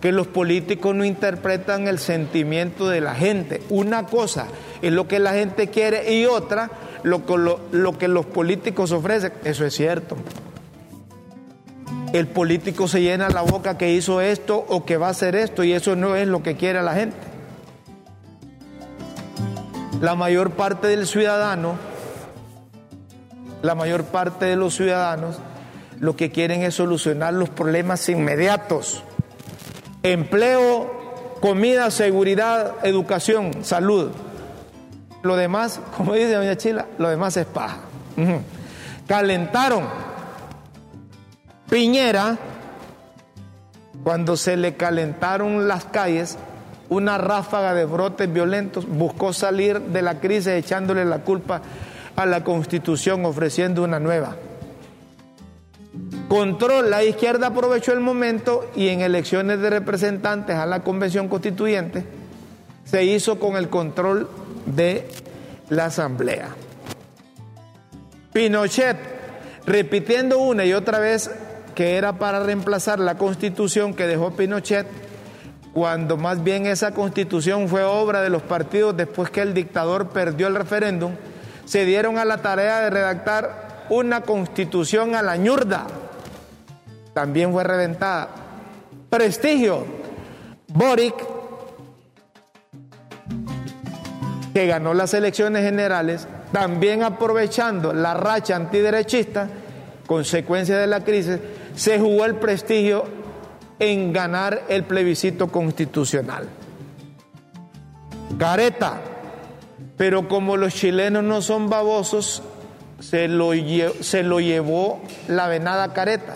que 0.00 0.12
los 0.12 0.26
políticos 0.26 0.94
no 0.94 1.04
interpretan 1.04 1.88
el 1.88 1.98
sentimiento 1.98 2.88
de 2.88 3.00
la 3.00 3.14
gente. 3.14 3.62
Una 3.70 4.06
cosa 4.06 4.46
es 4.82 4.92
lo 4.92 5.08
que 5.08 5.18
la 5.18 5.32
gente 5.32 5.68
quiere 5.68 6.14
y 6.14 6.26
otra 6.26 6.70
lo, 7.02 7.22
lo, 7.36 7.60
lo 7.72 7.98
que 7.98 8.08
los 8.08 8.26
políticos 8.26 8.92
ofrecen. 8.92 9.32
Eso 9.44 9.64
es 9.64 9.74
cierto. 9.74 10.16
El 12.12 12.28
político 12.28 12.88
se 12.88 13.02
llena 13.02 13.28
la 13.28 13.42
boca 13.42 13.76
que 13.76 13.92
hizo 13.92 14.20
esto 14.20 14.64
o 14.68 14.84
que 14.84 14.96
va 14.96 15.08
a 15.08 15.10
hacer 15.10 15.34
esto 15.34 15.64
y 15.64 15.72
eso 15.72 15.96
no 15.96 16.16
es 16.16 16.28
lo 16.28 16.42
que 16.42 16.56
quiere 16.56 16.82
la 16.82 16.94
gente. 16.94 17.16
La 20.00 20.14
mayor 20.14 20.52
parte 20.52 20.88
del 20.88 21.06
ciudadano, 21.06 21.76
la 23.62 23.74
mayor 23.74 24.04
parte 24.04 24.46
de 24.46 24.56
los 24.56 24.74
ciudadanos 24.74 25.38
lo 26.00 26.16
que 26.16 26.30
quieren 26.30 26.62
es 26.62 26.74
solucionar 26.74 27.34
los 27.34 27.48
problemas 27.48 28.08
inmediatos. 28.08 29.02
Empleo, 30.02 31.36
comida, 31.40 31.90
seguridad, 31.90 32.74
educación, 32.82 33.64
salud. 33.64 34.10
Lo 35.22 35.36
demás, 35.36 35.80
como 35.96 36.14
dice 36.14 36.34
doña 36.34 36.56
Chila, 36.56 36.86
lo 36.98 37.08
demás 37.08 37.36
es 37.36 37.46
paja. 37.46 37.78
Calentaron. 39.06 39.84
Piñera, 41.68 42.38
cuando 44.04 44.36
se 44.36 44.56
le 44.56 44.76
calentaron 44.76 45.66
las 45.66 45.84
calles, 45.86 46.38
una 46.88 47.18
ráfaga 47.18 47.74
de 47.74 47.84
brotes 47.84 48.32
violentos, 48.32 48.86
buscó 48.86 49.32
salir 49.32 49.80
de 49.80 50.02
la 50.02 50.20
crisis 50.20 50.48
echándole 50.48 51.04
la 51.04 51.18
culpa 51.18 51.62
a 52.16 52.26
la 52.26 52.42
constitución, 52.42 53.24
ofreciendo 53.24 53.84
una 53.84 54.00
nueva 54.00 54.36
control, 56.28 56.90
la 56.90 57.04
izquierda 57.04 57.48
aprovechó 57.48 57.92
el 57.92 58.00
momento 58.00 58.70
y 58.74 58.88
en 58.88 59.00
elecciones 59.00 59.60
de 59.60 59.70
representantes 59.70 60.56
a 60.56 60.66
la 60.66 60.80
convención 60.80 61.28
constituyente 61.28 62.04
se 62.84 63.04
hizo 63.04 63.38
con 63.38 63.56
el 63.56 63.68
control 63.68 64.28
de 64.66 65.08
la 65.70 65.86
asamblea. 65.86 66.48
Pinochet, 68.32 68.96
repitiendo 69.66 70.38
una 70.38 70.64
y 70.64 70.72
otra 70.72 70.98
vez 70.98 71.30
que 71.74 71.96
era 71.96 72.18
para 72.18 72.40
reemplazar 72.40 72.98
la 72.98 73.16
constitución 73.16 73.94
que 73.94 74.06
dejó 74.06 74.32
Pinochet, 74.32 74.86
cuando 75.72 76.16
más 76.16 76.42
bien 76.42 76.66
esa 76.66 76.92
constitución 76.92 77.68
fue 77.68 77.82
obra 77.82 78.22
de 78.22 78.30
los 78.30 78.42
partidos 78.42 78.96
después 78.96 79.30
que 79.30 79.42
el 79.42 79.52
dictador 79.52 80.08
perdió 80.08 80.46
el 80.46 80.54
referéndum, 80.54 81.12
se 81.66 81.84
dieron 81.84 82.16
a 82.16 82.24
la 82.24 82.38
tarea 82.38 82.80
de 82.80 82.90
redactar 82.90 83.86
una 83.90 84.22
constitución 84.22 85.14
a 85.14 85.22
la 85.22 85.36
ñurda 85.36 85.86
también 87.16 87.50
fue 87.50 87.64
reventada. 87.64 88.28
Prestigio, 89.08 89.86
Boric, 90.68 91.14
que 94.52 94.66
ganó 94.66 94.92
las 94.92 95.14
elecciones 95.14 95.64
generales, 95.64 96.28
también 96.52 97.02
aprovechando 97.02 97.94
la 97.94 98.12
racha 98.12 98.54
antiderechista, 98.56 99.48
consecuencia 100.06 100.76
de 100.76 100.86
la 100.86 101.04
crisis, 101.04 101.38
se 101.74 101.98
jugó 101.98 102.26
el 102.26 102.34
prestigio 102.34 103.06
en 103.78 104.12
ganar 104.12 104.64
el 104.68 104.84
plebiscito 104.84 105.48
constitucional. 105.48 106.46
Careta, 108.38 109.00
pero 109.96 110.28
como 110.28 110.56
los 110.56 110.74
chilenos 110.74 111.24
no 111.24 111.40
son 111.42 111.68
babosos, 111.68 112.42
se 113.00 113.28
lo, 113.28 113.52
se 114.00 114.22
lo 114.22 114.40
llevó 114.40 115.00
la 115.28 115.48
venada 115.48 115.92
careta. 115.92 116.34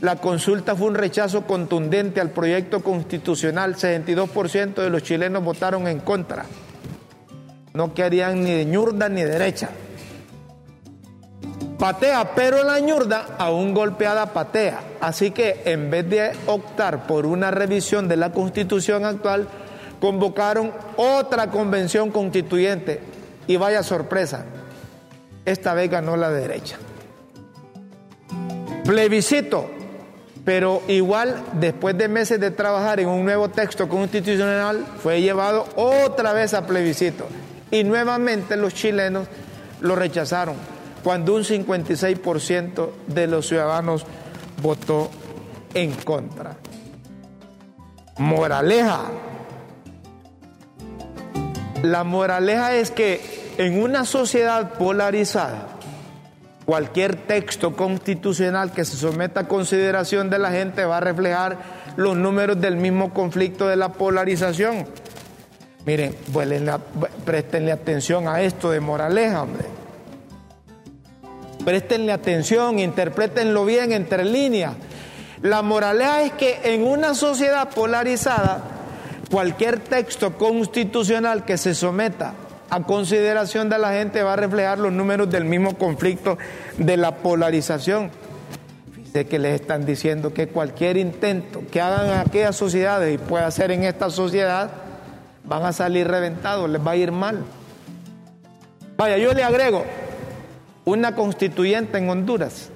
La 0.00 0.16
consulta 0.16 0.74
fue 0.74 0.88
un 0.88 0.94
rechazo 0.96 1.46
contundente 1.46 2.20
al 2.20 2.30
proyecto 2.30 2.82
constitucional. 2.82 3.76
62% 3.76 4.74
de 4.74 4.90
los 4.90 5.02
chilenos 5.02 5.44
votaron 5.44 5.86
en 5.86 6.00
contra. 6.00 6.44
No 7.72 7.94
querían 7.94 8.42
ni 8.42 8.50
de 8.50 8.64
ñurda 8.64 9.08
ni 9.08 9.22
de 9.22 9.30
derecha. 9.30 9.70
Patea, 11.78 12.34
pero 12.34 12.62
la 12.64 12.80
ñurda 12.80 13.26
aún 13.38 13.74
golpeada 13.74 14.32
patea. 14.32 14.80
Así 15.00 15.30
que 15.30 15.62
en 15.64 15.90
vez 15.90 16.08
de 16.08 16.32
optar 16.46 17.06
por 17.06 17.24
una 17.24 17.50
revisión 17.50 18.08
de 18.08 18.16
la 18.16 18.32
constitución 18.32 19.04
actual, 19.04 19.48
convocaron 20.02 20.72
otra 20.96 21.48
convención 21.48 22.10
constituyente. 22.10 22.98
Y 23.46 23.54
vaya 23.54 23.84
sorpresa, 23.84 24.44
esta 25.44 25.74
vez 25.74 25.88
ganó 25.88 26.16
la 26.16 26.28
derecha. 26.28 26.76
Plebiscito, 28.84 29.70
pero 30.44 30.82
igual 30.88 31.40
después 31.52 31.96
de 31.96 32.08
meses 32.08 32.40
de 32.40 32.50
trabajar 32.50 32.98
en 32.98 33.08
un 33.08 33.24
nuevo 33.24 33.48
texto 33.50 33.88
constitucional 33.88 34.84
fue 35.00 35.20
llevado 35.20 35.68
otra 35.76 36.32
vez 36.32 36.52
a 36.54 36.66
plebiscito 36.66 37.26
y 37.70 37.84
nuevamente 37.84 38.56
los 38.56 38.74
chilenos 38.74 39.28
lo 39.80 39.94
rechazaron 39.94 40.56
cuando 41.04 41.36
un 41.36 41.44
56% 41.44 42.90
de 43.06 43.26
los 43.28 43.46
ciudadanos 43.46 44.04
votó 44.60 45.10
en 45.74 45.92
contra. 45.92 46.56
Moraleja. 48.18 49.31
La 51.82 52.04
moraleja 52.04 52.74
es 52.74 52.90
que 52.90 53.20
en 53.58 53.82
una 53.82 54.04
sociedad 54.04 54.74
polarizada, 54.74 55.72
Cualquier 56.64 57.16
texto 57.16 57.74
constitucional 57.74 58.72
que 58.72 58.84
se 58.84 58.96
someta 58.96 59.40
a 59.40 59.48
consideración 59.48 60.30
de 60.30 60.38
la 60.38 60.52
gente 60.52 60.84
va 60.84 60.98
a 60.98 61.00
reflejar 61.00 61.58
los 61.96 62.16
números 62.16 62.60
del 62.60 62.76
mismo 62.76 63.12
conflicto 63.12 63.66
de 63.66 63.74
la 63.74 63.92
polarización. 63.92 64.86
Miren, 65.84 66.14
prestenle 67.24 67.72
atención 67.72 68.28
a 68.28 68.42
esto 68.42 68.70
de 68.70 68.78
moraleja, 68.78 69.42
hombre. 69.42 69.64
Prestenle 71.64 72.12
atención, 72.12 72.78
interpretenlo 72.78 73.64
bien 73.64 73.90
entre 73.90 74.24
líneas. 74.24 74.74
La 75.42 75.62
moraleja 75.62 76.22
es 76.22 76.32
que 76.32 76.60
en 76.62 76.86
una 76.86 77.14
sociedad 77.14 77.70
polarizada, 77.70 78.62
cualquier 79.32 79.80
texto 79.80 80.36
constitucional 80.36 81.46
que 81.46 81.56
se 81.56 81.74
someta 81.74 82.34
a 82.68 82.82
consideración 82.82 83.70
de 83.70 83.78
la 83.78 83.92
gente 83.92 84.22
va 84.22 84.34
a 84.34 84.36
reflejar 84.36 84.78
los 84.78 84.92
números 84.92 85.30
del 85.30 85.46
mismo 85.46 85.78
conflicto 85.78 86.36
de 86.76 86.98
la 86.98 87.16
polarización. 87.16 88.10
Fíjense 88.94 89.26
que 89.26 89.38
les 89.38 89.58
están 89.58 89.86
diciendo 89.86 90.34
que 90.34 90.48
cualquier 90.48 90.98
intento 90.98 91.62
que 91.70 91.80
hagan 91.80 92.20
aquellas 92.20 92.56
sociedades 92.56 93.14
y 93.14 93.16
pueda 93.16 93.46
hacer 93.46 93.70
en 93.70 93.84
esta 93.84 94.10
sociedad, 94.10 94.70
van 95.44 95.64
a 95.64 95.72
salir 95.72 96.06
reventados, 96.08 96.68
les 96.68 96.86
va 96.86 96.90
a 96.90 96.96
ir 96.96 97.10
mal. 97.10 97.42
Vaya, 98.98 99.16
yo 99.16 99.32
le 99.32 99.44
agrego 99.44 99.82
una 100.84 101.14
constituyente 101.14 101.96
en 101.96 102.10
Honduras. 102.10 102.68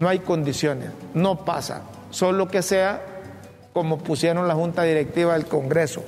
No 0.00 0.08
hay 0.08 0.18
condiciones, 0.18 0.90
no 1.14 1.44
pasa. 1.44 1.82
Solo 2.10 2.48
que 2.48 2.60
sea 2.60 3.19
como 3.72 3.98
pusieron 3.98 4.48
la 4.48 4.54
Junta 4.54 4.82
Directiva 4.82 5.34
del 5.34 5.46
Congreso. 5.46 6.02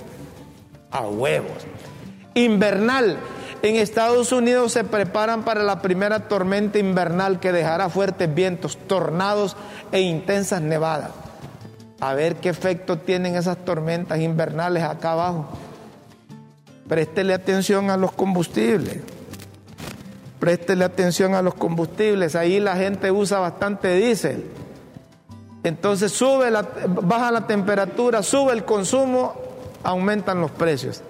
A 0.90 1.06
huevos. 1.06 1.64
Invernal. 2.34 3.18
En 3.62 3.76
Estados 3.76 4.32
Unidos 4.32 4.72
se 4.72 4.82
preparan 4.82 5.44
para 5.44 5.62
la 5.62 5.80
primera 5.80 6.26
tormenta 6.26 6.78
invernal 6.78 7.38
que 7.38 7.52
dejará 7.52 7.88
fuertes 7.88 8.34
vientos, 8.34 8.76
tornados 8.88 9.56
e 9.92 10.00
intensas 10.00 10.60
nevadas. 10.60 11.10
A 12.00 12.14
ver 12.14 12.36
qué 12.36 12.48
efecto 12.48 12.98
tienen 12.98 13.36
esas 13.36 13.58
tormentas 13.58 14.18
invernales 14.18 14.82
acá 14.82 15.12
abajo. 15.12 15.46
Préstele 16.88 17.32
atención 17.32 17.90
a 17.90 17.96
los 17.96 18.10
combustibles. 18.10 18.98
Préstele 20.40 20.84
atención 20.84 21.36
a 21.36 21.42
los 21.42 21.54
combustibles. 21.54 22.34
Ahí 22.34 22.58
la 22.58 22.74
gente 22.74 23.12
usa 23.12 23.38
bastante 23.38 23.94
diésel. 23.94 24.44
Entonces 25.64 26.12
sube 26.12 26.50
la, 26.50 26.62
baja 26.62 27.30
la 27.30 27.46
temperatura, 27.46 28.22
sube 28.22 28.52
el 28.52 28.64
consumo, 28.64 29.34
aumentan 29.84 30.40
los 30.40 30.50
precios. 30.50 31.02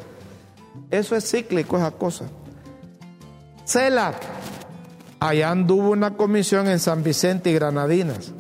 Eso 0.91 1.17
es 1.17 1.31
cíclico, 1.31 1.79
esa 1.79 1.91
cosa. 1.91 2.27
CELAC. 3.67 4.17
Allá 5.21 5.51
anduvo 5.51 5.91
una 5.91 6.17
comisión 6.17 6.69
en 6.69 6.81
San 6.81 7.03
Vicente 7.03 7.51
y 7.51 7.55
Granadinas, 7.55 8.33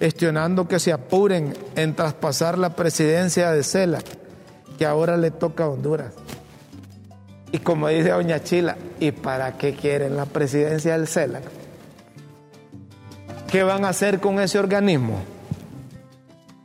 gestionando 0.00 0.66
que 0.66 0.80
se 0.80 0.92
apuren 0.92 1.56
en 1.76 1.94
traspasar 1.94 2.58
la 2.58 2.74
presidencia 2.74 3.52
de 3.52 3.62
CELAC, 3.62 4.04
que 4.78 4.84
ahora 4.84 5.16
le 5.16 5.30
toca 5.30 5.64
a 5.64 5.68
Honduras. 5.68 6.12
Y 7.52 7.58
como 7.58 7.88
dice 7.88 8.10
Doña 8.10 8.42
Chila, 8.42 8.76
¿y 9.00 9.12
para 9.12 9.56
qué 9.56 9.74
quieren 9.74 10.16
la 10.16 10.26
presidencia 10.26 10.92
del 10.92 11.06
CELAC? 11.06 11.44
¿Qué 13.50 13.62
van 13.62 13.84
a 13.84 13.90
hacer 13.90 14.20
con 14.20 14.40
ese 14.40 14.58
organismo? 14.58 15.22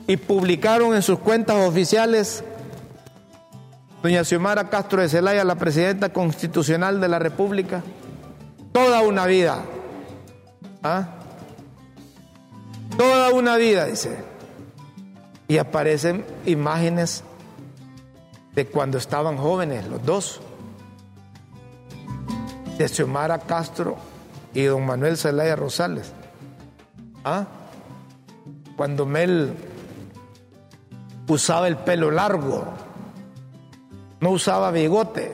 Y 0.06 0.18
publicaron 0.18 0.96
en 0.96 1.02
sus 1.02 1.20
cuentas 1.20 1.56
oficiales 1.56 2.44
Doña 4.04 4.26
Xiomara 4.26 4.70
Castro 4.70 5.02
de 5.02 5.08
Celaya, 5.08 5.46
la 5.46 5.56
presidenta 5.56 6.10
constitucional 6.10 7.00
de 7.00 7.08
la 7.08 7.20
República, 7.20 7.82
toda 8.74 9.00
una 9.00 9.26
vida. 9.26 9.60
¿Ah? 10.84 11.08
Toda 12.98 13.32
una 13.34 13.58
vida, 13.58 13.86
dice. 13.86 14.18
Y 15.48 15.58
aparecen 15.58 16.26
imágenes 16.46 17.24
de 18.56 18.68
cuando 18.68 18.98
estaban 18.98 19.38
jóvenes, 19.38 19.88
los 19.88 20.06
dos. 20.06 20.42
De 22.78 22.88
Xiomara 22.88 23.40
Castro 23.40 23.98
y 24.54 24.64
don 24.64 24.86
Manuel 24.86 25.18
Zelaya 25.18 25.56
Rosales. 25.56 26.12
¿Ah? 27.24 27.46
Cuando 28.76 29.06
Mel 29.06 29.54
usaba 31.28 31.68
el 31.68 31.78
pelo 31.78 32.12
largo, 32.12 32.66
no 34.20 34.32
usaba 34.32 34.72
bigote. 34.72 35.34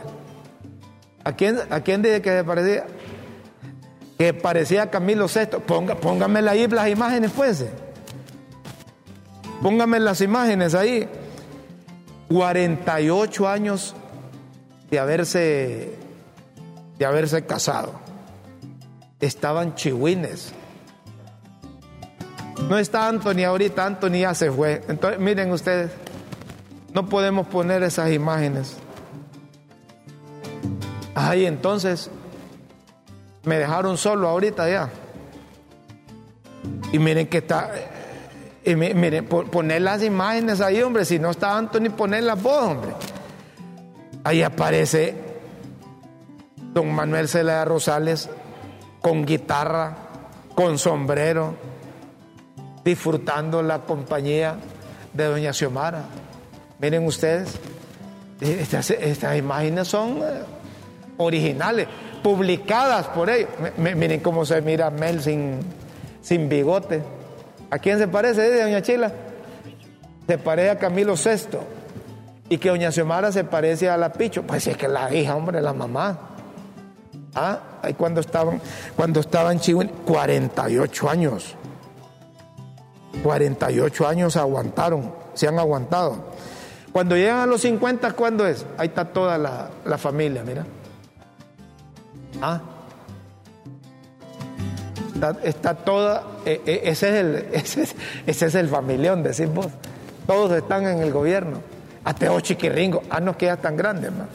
¿A 1.24 1.34
quién, 1.34 1.60
a 1.70 1.82
quién 1.82 2.02
dice 2.02 2.22
que 2.22 2.44
parecía? 2.44 2.88
Que 4.20 4.34
parecía 4.34 4.92
Camilo 4.92 5.28
VI. 5.28 5.60
Ponga, 5.66 5.96
ahí 6.52 6.68
las 6.68 6.90
imágenes, 6.90 7.32
pues. 7.32 7.66
Póngame 9.62 9.98
las 10.02 10.20
imágenes 10.20 10.76
ahí. 10.76 11.08
48 12.28 13.48
años 13.48 13.96
de 14.92 15.00
haberse, 15.00 15.98
de 16.98 17.06
haberse 17.06 17.46
casado. 17.46 17.94
Estaban 19.22 19.76
chihuines. 19.76 20.54
No 22.68 22.78
está 22.78 23.08
Anthony 23.08 23.46
ahorita, 23.46 23.86
Anthony 23.86 24.20
ya 24.20 24.34
se 24.34 24.52
fue. 24.52 24.84
Entonces, 24.90 25.18
miren 25.22 25.50
ustedes, 25.50 25.92
no 26.94 27.08
podemos 27.08 27.48
poner 27.48 27.84
esas 27.84 28.12
imágenes. 28.12 28.76
Ay, 31.16 31.46
entonces 31.46 32.12
me 33.44 33.58
dejaron 33.58 33.98
solo 33.98 34.28
ahorita 34.28 34.70
ya. 34.70 34.90
Y 36.92 37.00
miren 37.00 37.28
que 37.28 37.40
está. 37.40 37.72
Y 38.64 38.76
miren, 38.76 39.26
poner 39.26 39.82
las 39.82 40.04
imágenes 40.04 40.62
ahí, 40.62 40.82
hombre. 40.82 41.06
Si 41.06 41.18
no 41.20 41.32
está 41.32 41.58
Anthony, 41.58 41.90
poner 41.96 42.24
la 42.24 42.36
voz, 42.36 42.64
hombre. 42.64 42.92
Ahí 44.24 44.44
aparece 44.44 45.16
don 46.74 46.92
Manuel 46.94 47.28
Celaya 47.28 47.66
Rosales 47.66 48.30
con 49.02 49.26
guitarra, 49.26 49.96
con 50.56 50.78
sombrero, 50.78 51.56
disfrutando 52.84 53.64
la 53.64 53.80
compañía 53.80 54.58
de 55.14 55.24
doña 55.24 55.54
Xiomara. 55.54 56.04
Miren 56.80 57.06
ustedes, 57.06 57.58
estas, 58.42 58.92
estas 58.92 59.38
imágenes 59.38 59.88
son 59.88 60.22
originales, 61.20 61.88
publicadas 62.24 63.08
por 63.08 63.30
ellos. 63.30 63.50
miren 63.78 64.22
cómo 64.22 64.46
se 64.46 64.62
mira 64.62 64.90
Mel 64.90 65.22
sin, 65.22 65.60
sin 66.22 66.50
bigote. 66.50 67.02
¿A 67.70 67.78
quién 67.78 68.00
se 68.00 68.08
parece, 68.08 68.42
de 68.42 68.64
doña 68.64 68.82
Chila? 68.82 69.12
Se 70.28 70.38
parece 70.38 70.70
a 70.72 70.80
Camilo 70.80 71.14
VI. 71.16 71.60
Y 72.50 72.58
que 72.58 72.70
doña 72.70 72.92
Xiomara 72.92 73.32
se 73.32 73.44
parece 73.44 73.90
a 73.90 73.98
la 73.98 74.12
Picho. 74.12 74.44
Pues 74.44 74.66
es 74.68 74.78
que 74.78 74.88
la 74.88 75.14
hija, 75.14 75.36
hombre, 75.36 75.62
la 75.62 75.74
mamá. 75.74 76.18
Ah, 77.36 77.60
ahí 77.84 77.94
cuando 77.94 78.22
estaban, 78.22 78.60
cuando 78.96 79.20
estaban 79.20 79.60
Chihuahua, 79.60 79.92
48 80.06 81.10
años. 81.10 81.56
48 83.24 84.08
años 84.08 84.38
aguantaron, 84.38 85.14
se 85.34 85.48
han 85.48 85.60
aguantado. 85.60 86.30
Cuando 86.92 87.16
llegan 87.16 87.40
a 87.40 87.46
los 87.46 87.62
50, 87.62 88.14
¿cuándo 88.14 88.48
es? 88.48 88.66
Ahí 88.78 88.88
está 88.88 89.06
toda 89.06 89.38
la, 89.38 89.70
la 89.86 89.98
familia, 89.98 90.44
mira. 90.44 90.66
Ah. 92.42 92.62
Está, 95.44 95.76
toda, 95.76 96.24
e, 96.46 96.62
e, 96.66 96.90
ese, 96.90 97.10
es 97.10 97.16
el, 97.16 97.36
ese, 97.54 97.84
es, 97.84 97.96
ese 98.26 98.46
es 98.46 98.56
el 98.56 98.68
familión, 98.70 99.24
decís 99.24 99.52
vos. 99.54 99.68
Todos 100.26 100.52
están 100.52 100.88
en 100.88 101.00
el 101.00 101.12
gobierno. 101.12 101.62
Hasta 102.04 102.32
o 102.32 102.40
chiquiringo. 102.40 103.04
Ah, 103.10 103.20
no 103.20 103.38
queda 103.38 103.58
tan 103.58 103.76
grande, 103.76 104.10
más. 104.12 104.28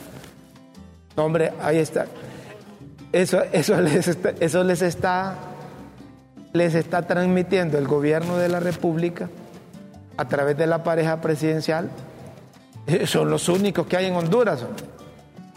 hombre, 1.17 1.53
ahí 1.63 1.79
está. 1.79 2.07
Eso, 3.13 3.43
eso, 3.53 3.81
les 3.81 4.09
está, 4.09 4.31
eso 4.41 4.65
les 4.65 4.83
está 4.83 5.37
les 6.55 6.77
está 6.77 7.03
transmitiendo 7.03 7.79
el 7.79 7.87
gobierno 7.87 8.39
de 8.39 8.49
la 8.49 8.61
República 8.61 9.29
a 10.17 10.29
través 10.29 10.57
de 10.57 10.69
la 10.69 10.85
pareja 10.85 11.21
presidencial. 11.21 11.91
Son 13.07 13.29
los 13.29 13.49
únicos 13.49 13.89
que 13.89 13.97
hay 13.97 14.07
en 14.07 14.15
Honduras. 14.15 14.65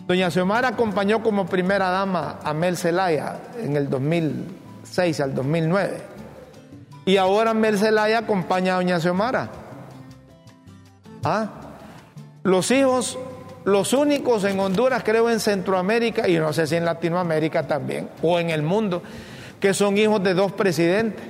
Doña 0.08 0.32
Xiomara 0.32 0.70
acompañó 0.70 1.22
como 1.22 1.48
primera 1.48 1.90
dama 1.90 2.40
a 2.42 2.54
Mel 2.54 2.78
Zelaya 2.78 3.40
en 3.62 3.76
el 3.76 3.90
2006 3.90 5.20
al 5.20 5.36
2009. 5.36 5.98
Y 7.06 7.18
ahora 7.18 7.54
Mel 7.54 7.78
Zelaya 7.78 8.20
acompaña 8.20 8.74
a 8.74 8.76
Doña 8.78 9.02
Xiomara. 9.02 9.50
¿Ah? 11.26 11.50
Los 12.44 12.72
hijos, 12.72 13.20
los 13.66 13.92
únicos 13.92 14.46
en 14.46 14.62
Honduras, 14.62 15.04
creo 15.04 15.30
en 15.30 15.42
Centroamérica 15.42 16.30
y 16.30 16.38
no 16.38 16.54
sé 16.54 16.68
si 16.68 16.78
en 16.78 16.86
Latinoamérica 16.86 17.68
también, 17.68 18.10
o 18.22 18.40
en 18.40 18.50
el 18.50 18.64
mundo, 18.64 19.04
que 19.60 19.74
son 19.74 19.98
hijos 19.98 20.24
de 20.24 20.34
dos 20.34 20.54
presidentes. 20.54 21.26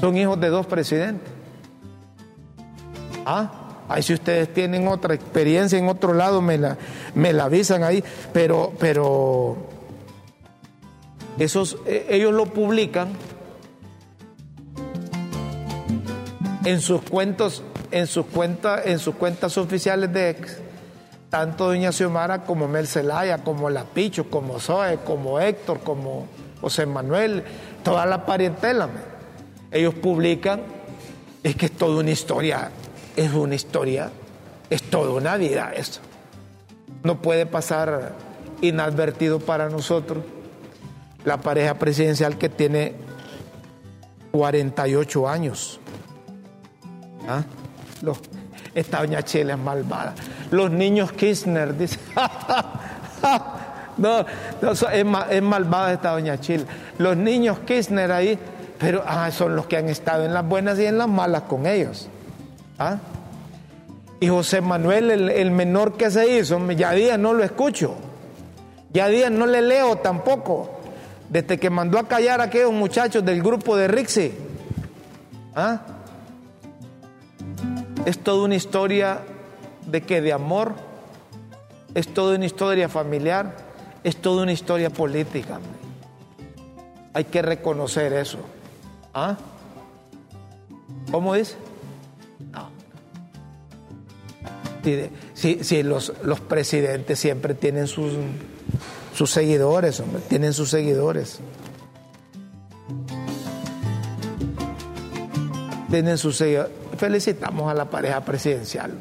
Son 0.00 0.16
hijos 0.16 0.40
de 0.40 0.48
dos 0.48 0.64
presidentes. 0.64 1.30
¿Ah? 3.26 3.63
Ahí 3.88 4.02
si 4.02 4.14
ustedes 4.14 4.52
tienen 4.52 4.88
otra 4.88 5.14
experiencia 5.14 5.78
en 5.78 5.88
otro 5.88 6.14
lado, 6.14 6.40
me 6.40 6.56
la, 6.56 6.76
me 7.14 7.32
la 7.32 7.44
avisan 7.44 7.82
ahí. 7.82 8.02
Pero, 8.32 8.72
pero 8.78 9.56
esos, 11.38 11.76
eh, 11.86 12.06
ellos 12.08 12.32
lo 12.32 12.46
publican 12.46 13.08
en 16.64 16.80
sus 16.80 17.02
cuentos, 17.02 17.62
en 17.90 18.06
sus 18.06 18.26
cuentas, 18.26 18.82
en 18.86 18.98
sus 18.98 19.14
cuentas 19.16 19.58
oficiales 19.58 20.12
de 20.12 20.30
ex, 20.30 20.58
tanto 21.28 21.66
doña 21.66 21.92
Xiomara 21.92 22.44
como 22.44 22.68
Mel 22.68 22.86
Zelaya, 22.86 23.44
como 23.44 23.68
La 23.68 23.84
Picho, 23.84 24.30
como 24.30 24.60
Zoe, 24.60 24.98
como 25.04 25.40
Héctor, 25.40 25.80
como 25.80 26.26
José 26.60 26.86
Manuel, 26.86 27.44
toda 27.82 28.06
la 28.06 28.24
parentela. 28.24 28.88
Ellos 29.70 29.94
publican, 29.94 30.62
es 31.42 31.56
que 31.56 31.66
es 31.66 31.72
toda 31.72 32.00
una 32.00 32.12
historia 32.12 32.70
es 33.16 33.32
una 33.32 33.54
historia, 33.54 34.10
es 34.70 34.82
toda 34.82 35.10
una 35.10 35.36
vida 35.36 35.72
eso. 35.74 36.00
No 37.02 37.20
puede 37.20 37.46
pasar 37.46 38.14
inadvertido 38.60 39.40
para 39.40 39.68
nosotros 39.68 40.24
la 41.24 41.40
pareja 41.40 41.74
presidencial 41.74 42.38
que 42.38 42.48
tiene 42.48 42.94
48 44.32 45.28
años. 45.28 45.80
¿Ah? 47.28 47.42
esta 48.74 48.98
doña 48.98 49.22
Chile 49.22 49.52
es 49.52 49.58
malvada. 49.58 50.14
Los 50.50 50.70
niños 50.70 51.12
Kirchner, 51.12 51.76
dice. 51.76 51.98
no, 53.96 54.26
es, 54.90 55.42
malvada 55.42 55.92
esta 55.92 56.10
doña 56.10 56.38
Chile. 56.38 56.66
Los 56.98 57.16
niños 57.16 57.60
Kirchner 57.60 58.10
ahí, 58.12 58.38
pero 58.78 59.02
ah, 59.06 59.30
son 59.30 59.56
los 59.56 59.66
que 59.66 59.76
han 59.76 59.88
estado 59.88 60.24
en 60.24 60.34
las 60.34 60.46
buenas 60.46 60.78
y 60.78 60.86
en 60.86 60.98
las 60.98 61.08
malas 61.08 61.42
con 61.42 61.66
ellos. 61.66 62.08
¿Ah? 62.78 62.98
Y 64.20 64.28
José 64.28 64.60
Manuel, 64.60 65.10
el, 65.10 65.50
menor 65.50 65.96
que 65.96 66.10
se 66.10 66.38
hizo, 66.38 66.58
ya 66.72 66.92
día 66.92 67.18
no 67.18 67.34
lo 67.34 67.44
escucho. 67.44 67.94
Ya 68.92 69.08
día 69.08 69.28
no 69.28 69.46
le 69.46 69.60
leo 69.60 69.96
tampoco. 69.96 70.70
Desde 71.28 71.58
que 71.58 71.68
mandó 71.68 71.98
a 71.98 72.08
callar 72.08 72.40
a 72.40 72.44
aquellos 72.44 72.72
muchachos 72.72 73.24
del 73.24 73.42
grupo 73.42 73.76
de 73.76 73.88
Rixi. 73.88 74.32
¿Ah? 75.54 75.82
Es 78.06 78.18
toda 78.18 78.44
una 78.44 78.54
historia 78.54 79.20
de 79.86 80.02
que 80.02 80.20
de 80.20 80.32
amor, 80.32 80.74
es 81.94 82.12
toda 82.12 82.36
una 82.36 82.46
historia 82.46 82.88
familiar, 82.88 83.56
es 84.04 84.16
toda 84.16 84.42
una 84.42 84.52
historia 84.52 84.90
política. 84.90 85.60
Hay 87.12 87.24
que 87.24 87.42
reconocer 87.42 88.12
eso. 88.12 88.38
¿Ah? 89.12 89.36
¿Cómo 91.10 91.34
dice? 91.34 91.56
Si, 95.34 95.82
los, 95.82 96.12
los, 96.22 96.40
presidentes 96.40 97.18
siempre 97.18 97.54
tienen 97.54 97.86
sus, 97.86 98.12
sus 99.14 99.30
seguidores, 99.30 100.00
hombre, 100.00 100.20
tienen 100.28 100.52
sus 100.52 100.70
seguidores. 100.70 101.40
Tienen 105.90 106.18
sus 106.18 106.36
seguidores. 106.36 106.72
Felicitamos 106.98 107.70
a 107.70 107.74
la 107.74 107.88
pareja 107.88 108.24
presidencial. 108.24 108.92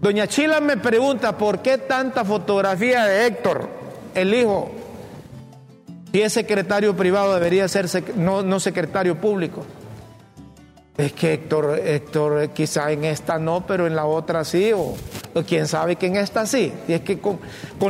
Doña 0.00 0.26
Chila 0.26 0.60
me 0.60 0.76
pregunta 0.76 1.36
por 1.36 1.62
qué 1.62 1.78
tanta 1.78 2.24
fotografía 2.24 3.04
de 3.04 3.26
Héctor, 3.26 3.68
el 4.14 4.34
hijo, 4.34 4.72
si 6.12 6.20
es 6.20 6.32
secretario 6.32 6.94
privado 6.94 7.32
debería 7.34 7.66
ser 7.68 7.86
no, 8.16 8.42
no 8.42 8.60
secretario 8.60 9.18
público. 9.18 9.64
Es 10.96 11.12
que 11.14 11.32
Héctor, 11.32 11.80
Héctor 11.82 12.50
quizá 12.50 12.92
en 12.92 13.04
esta 13.04 13.38
no, 13.38 13.66
pero 13.66 13.86
en 13.86 13.96
la 13.96 14.04
otra 14.04 14.44
sí, 14.44 14.72
o, 14.74 14.94
quién 15.46 15.66
sabe 15.66 15.96
que 15.96 16.06
en 16.06 16.16
esta 16.16 16.44
sí. 16.44 16.72
Y 16.86 16.92
es 16.92 17.00
que 17.00 17.18
con, 17.18 17.40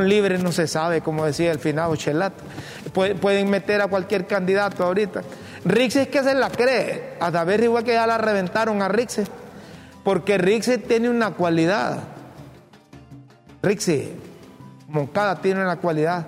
Libre 0.08 0.38
no 0.38 0.52
se 0.52 0.68
sabe, 0.68 1.00
como 1.00 1.24
decía 1.24 1.50
el 1.50 1.58
finado 1.58 1.96
Chelat. 1.96 2.32
pueden 3.20 3.50
meter 3.50 3.80
a 3.80 3.88
cualquier 3.88 4.26
candidato 4.26 4.84
ahorita. 4.84 5.22
Rixes 5.64 6.08
que 6.08 6.22
se 6.22 6.34
la 6.34 6.50
cree. 6.50 7.14
A 7.18 7.32
David 7.32 7.64
igual 7.64 7.82
que 7.82 7.92
ya 7.92 8.06
la 8.06 8.18
reventaron 8.18 8.82
a 8.82 8.88
Rixes. 8.88 9.28
Porque 10.04 10.38
Rixes 10.38 10.86
tiene 10.86 11.10
una 11.10 11.32
cualidad. 11.32 12.04
Rixes, 13.62 14.10
Moncada 14.88 15.40
tiene 15.40 15.62
una 15.62 15.76
cualidad 15.76 16.26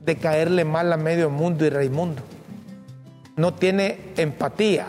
de 0.00 0.16
caerle 0.16 0.64
mal 0.64 0.90
a 0.92 0.96
medio 0.96 1.28
mundo 1.28 1.66
y 1.66 1.70
Raimundo. 1.70 2.22
No 3.36 3.52
tiene 3.52 4.12
empatía 4.16 4.86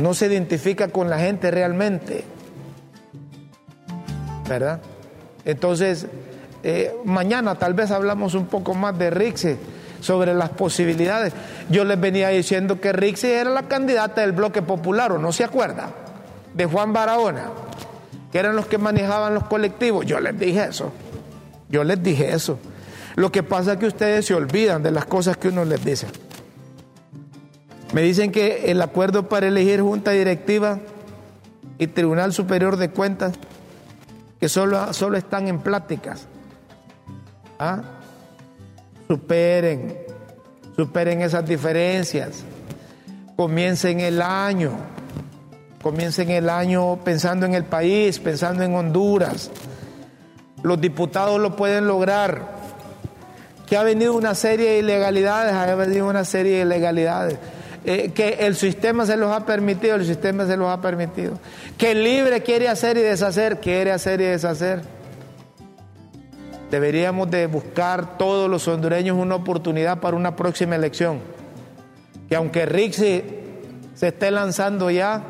no 0.00 0.14
se 0.14 0.26
identifica 0.26 0.88
con 0.88 1.10
la 1.10 1.18
gente 1.18 1.50
realmente. 1.50 2.24
¿Verdad? 4.48 4.80
Entonces, 5.44 6.06
eh, 6.62 6.94
mañana 7.04 7.54
tal 7.56 7.74
vez 7.74 7.90
hablamos 7.90 8.34
un 8.34 8.46
poco 8.46 8.74
más 8.74 8.98
de 8.98 9.10
Rixe 9.10 9.58
sobre 10.00 10.34
las 10.34 10.50
posibilidades. 10.50 11.32
Yo 11.68 11.84
les 11.84 12.00
venía 12.00 12.28
diciendo 12.28 12.80
que 12.80 12.92
Rixe 12.92 13.34
era 13.34 13.50
la 13.50 13.64
candidata 13.64 14.22
del 14.22 14.32
bloque 14.32 14.62
popular, 14.62 15.12
¿o 15.12 15.18
no 15.18 15.32
se 15.32 15.44
acuerda? 15.44 15.90
De 16.54 16.66
Juan 16.66 16.92
Barahona, 16.92 17.50
que 18.32 18.38
eran 18.38 18.56
los 18.56 18.66
que 18.66 18.78
manejaban 18.78 19.34
los 19.34 19.44
colectivos. 19.44 20.06
Yo 20.06 20.20
les 20.20 20.38
dije 20.38 20.64
eso. 20.64 20.92
Yo 21.68 21.84
les 21.84 22.02
dije 22.02 22.32
eso. 22.32 22.58
Lo 23.16 23.30
que 23.30 23.42
pasa 23.42 23.72
es 23.72 23.78
que 23.78 23.86
ustedes 23.86 24.26
se 24.26 24.34
olvidan 24.34 24.82
de 24.82 24.90
las 24.90 25.04
cosas 25.04 25.36
que 25.36 25.48
uno 25.48 25.64
les 25.64 25.84
dice. 25.84 26.06
Me 27.92 28.02
dicen 28.02 28.32
que 28.32 28.70
el 28.70 28.82
acuerdo 28.82 29.28
para 29.28 29.48
elegir 29.48 29.80
junta 29.80 30.10
directiva 30.10 30.78
y 31.78 31.86
Tribunal 31.86 32.34
Superior 32.34 32.76
de 32.76 32.90
Cuentas, 32.90 33.32
que 34.38 34.48
solo, 34.48 34.92
solo 34.92 35.16
están 35.16 35.48
en 35.48 35.60
pláticas. 35.60 36.26
¿Ah? 37.58 37.82
Superen, 39.08 39.96
superen 40.76 41.22
esas 41.22 41.46
diferencias. 41.46 42.44
Comiencen 43.36 44.00
el 44.00 44.20
año, 44.20 44.72
comiencen 45.80 46.30
el 46.30 46.50
año 46.50 46.96
pensando 47.04 47.46
en 47.46 47.54
el 47.54 47.64
país, 47.64 48.18
pensando 48.18 48.64
en 48.64 48.74
Honduras. 48.74 49.50
Los 50.62 50.78
diputados 50.78 51.40
lo 51.40 51.56
pueden 51.56 51.86
lograr. 51.86 52.58
Que 53.66 53.76
ha 53.76 53.82
venido 53.82 54.14
una 54.14 54.34
serie 54.34 54.72
de 54.72 54.78
ilegalidades, 54.78 55.54
ha 55.54 55.74
venido 55.74 56.08
una 56.08 56.24
serie 56.24 56.58
de 56.58 56.62
ilegalidades 56.62 57.38
eh, 57.84 58.10
que 58.12 58.38
el 58.40 58.56
sistema 58.56 59.06
se 59.06 59.16
los 59.16 59.32
ha 59.32 59.46
permitido, 59.46 59.94
el 59.94 60.04
sistema 60.04 60.46
se 60.46 60.56
los 60.56 60.68
ha 60.68 60.80
permitido. 60.80 61.38
Que 61.76 61.92
el 61.92 62.02
libre 62.02 62.42
quiere 62.42 62.68
hacer 62.68 62.96
y 62.96 63.02
deshacer, 63.02 63.60
quiere 63.60 63.92
hacer 63.92 64.20
y 64.20 64.24
deshacer. 64.24 64.82
Deberíamos 66.70 67.30
de 67.30 67.46
buscar 67.46 68.18
todos 68.18 68.50
los 68.50 68.66
hondureños 68.68 69.16
una 69.16 69.36
oportunidad 69.36 70.00
para 70.00 70.16
una 70.16 70.36
próxima 70.36 70.76
elección. 70.76 71.20
Que 72.28 72.36
aunque 72.36 72.66
Rixi 72.66 73.24
se 73.94 74.08
esté 74.08 74.30
lanzando 74.30 74.90
ya, 74.90 75.22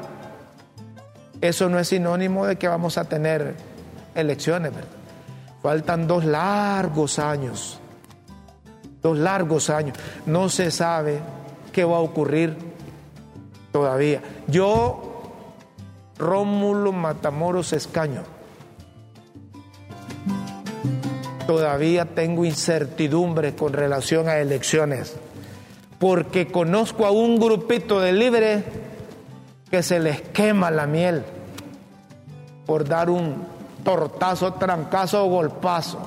eso 1.41 1.69
no 1.69 1.79
es 1.79 1.89
sinónimo 1.89 2.47
de 2.47 2.57
que 2.57 2.67
vamos 2.67 2.99
a 2.99 3.05
tener 3.05 3.55
elecciones. 4.15 4.73
Faltan 5.63 6.07
dos 6.09 6.25
largos 6.25 7.19
años, 7.19 7.79
dos 9.01 9.19
largos 9.19 9.71
años. 9.71 9.97
No 10.27 10.49
se 10.49 10.71
sabe 10.71 11.21
qué 11.79 11.85
va 11.85 11.99
a 11.99 12.01
ocurrir 12.01 12.57
todavía. 13.71 14.21
Yo, 14.49 15.31
Rómulo 16.19 16.91
Matamoros 16.91 17.73
Escaño, 17.73 18.25
todavía 21.47 22.05
tengo 22.05 22.45
incertidumbre 22.45 23.55
con 23.55 23.75
relación 23.75 24.29
a 24.29 24.39
elecciones, 24.39 25.15
porque 26.01 26.51
conozco 26.51 27.07
a 27.07 27.13
un 27.13 27.39
grupito 27.39 28.01
de 28.01 28.13
libres 28.13 28.65
que 29.71 29.85
se 29.85 30.01
les 30.01 30.21
quema 30.21 30.73
la 30.73 30.89
miel 30.89 31.23
por 32.67 32.89
dar 32.89 33.09
un 33.09 33.47
tortazo, 33.85 34.55
trancazo 34.55 35.25
o 35.25 35.29
golpazo, 35.29 36.01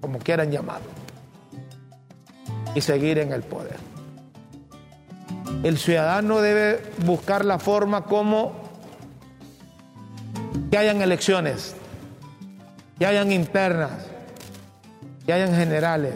como 0.00 0.20
quieran 0.20 0.52
llamarlo, 0.52 0.86
y 2.76 2.80
seguir 2.80 3.18
en 3.18 3.32
el 3.32 3.42
poder. 3.42 3.85
El 5.66 5.78
ciudadano 5.78 6.40
debe 6.42 6.80
buscar 7.04 7.44
la 7.44 7.58
forma 7.58 8.04
como 8.04 8.52
que 10.70 10.78
hayan 10.78 11.02
elecciones, 11.02 11.74
que 13.00 13.04
hayan 13.04 13.32
internas, 13.32 14.06
que 15.26 15.32
hayan 15.32 15.56
generales 15.56 16.14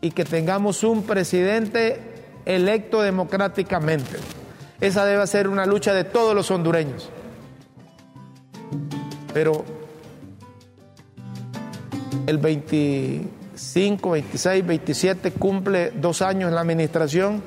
y 0.00 0.12
que 0.12 0.24
tengamos 0.24 0.82
un 0.82 1.02
presidente 1.02 2.00
electo 2.46 3.02
democráticamente. 3.02 4.16
Esa 4.80 5.04
debe 5.04 5.26
ser 5.26 5.46
una 5.48 5.66
lucha 5.66 5.92
de 5.92 6.04
todos 6.04 6.34
los 6.34 6.50
hondureños. 6.50 7.10
Pero 9.34 9.62
el 12.26 12.38
25, 12.38 14.10
26, 14.10 14.66
27 14.66 15.32
cumple 15.32 15.90
dos 15.90 16.22
años 16.22 16.48
en 16.48 16.54
la 16.54 16.62
administración 16.62 17.42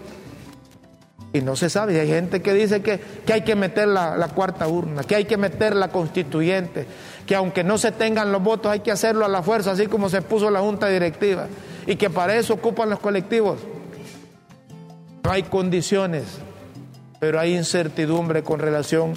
y 1.34 1.42
no 1.42 1.56
se 1.56 1.70
sabe. 1.70 2.00
Hay 2.00 2.08
gente 2.08 2.42
que 2.42 2.54
dice 2.54 2.82
que, 2.82 3.00
hay 3.32 3.42
que 3.42 3.56
meter 3.56 3.88
la, 3.88 4.18
la, 4.18 4.30
cuarta 4.30 4.68
urna, 4.68 5.04
que 5.04 5.16
hay 5.16 5.26
que 5.26 5.38
meter 5.38 5.76
la 5.76 5.90
constituyente, 5.90 6.86
que 7.26 7.36
aunque 7.36 7.64
no 7.64 7.78
se 7.78 7.92
tengan 7.92 8.32
los 8.32 8.44
votos 8.44 8.72
hay 8.72 8.82
que 8.82 8.92
hacerlo 8.92 9.26
a 9.26 9.30
la 9.30 9.42
fuerza, 9.42 9.72
así 9.72 9.88
como 9.88 10.10
se 10.10 10.22
puso 10.22 10.50
la 10.52 10.60
junta 10.60 10.88
directiva, 10.88 11.48
y 11.88 11.96
que 11.96 12.10
para 12.10 12.36
eso 12.36 12.54
ocupan 12.54 12.90
los 12.90 13.00
colectivos. 13.00 13.60
No 15.24 15.32
hay 15.32 15.44
condiciones, 15.44 16.24
pero 17.20 17.40
hay 17.40 17.56
incertidumbre 17.56 18.44
con 18.44 18.60
relación 18.60 19.14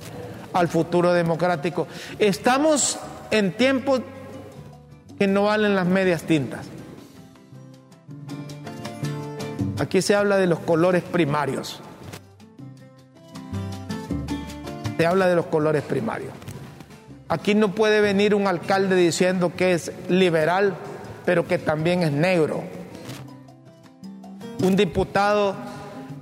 al 0.53 0.69
futuro 0.69 1.13
democrático. 1.13 1.87
Estamos 2.19 2.99
en 3.31 3.53
tiempos 3.53 4.03
que 5.19 5.27
no 5.27 5.45
valen 5.45 5.75
las 5.75 5.87
medias 5.87 6.23
tintas. 6.23 6.67
Aquí 9.79 10.03
se 10.03 10.15
habla 10.15 10.37
de 10.37 10.47
los 10.47 10.61
colores 10.61 11.03
primarios. 11.03 11.81
Se 14.97 15.07
habla 15.07 15.27
de 15.27 15.37
los 15.37 15.47
colores 15.47 15.83
primarios. 15.83 16.33
Aquí 17.29 17.55
no 17.55 17.75
puede 17.75 18.01
venir 18.01 18.35
un 18.35 18.47
alcalde 18.47 18.95
diciendo 18.97 19.53
que 19.57 19.73
es 19.73 19.93
liberal, 20.09 20.77
pero 21.25 21.49
que 21.49 21.59
también 21.59 22.03
es 22.03 22.13
negro. 22.13 22.63
Un 24.63 24.77
diputado 24.77 25.57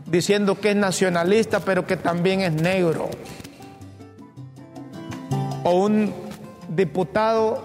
diciendo 0.06 0.60
que 0.60 0.70
es 0.70 0.76
nacionalista, 0.76 1.60
pero 1.60 1.86
que 1.86 1.96
también 1.96 2.40
es 2.40 2.52
negro. 2.52 3.10
O 5.64 5.84
un 5.84 6.14
diputado 6.68 7.62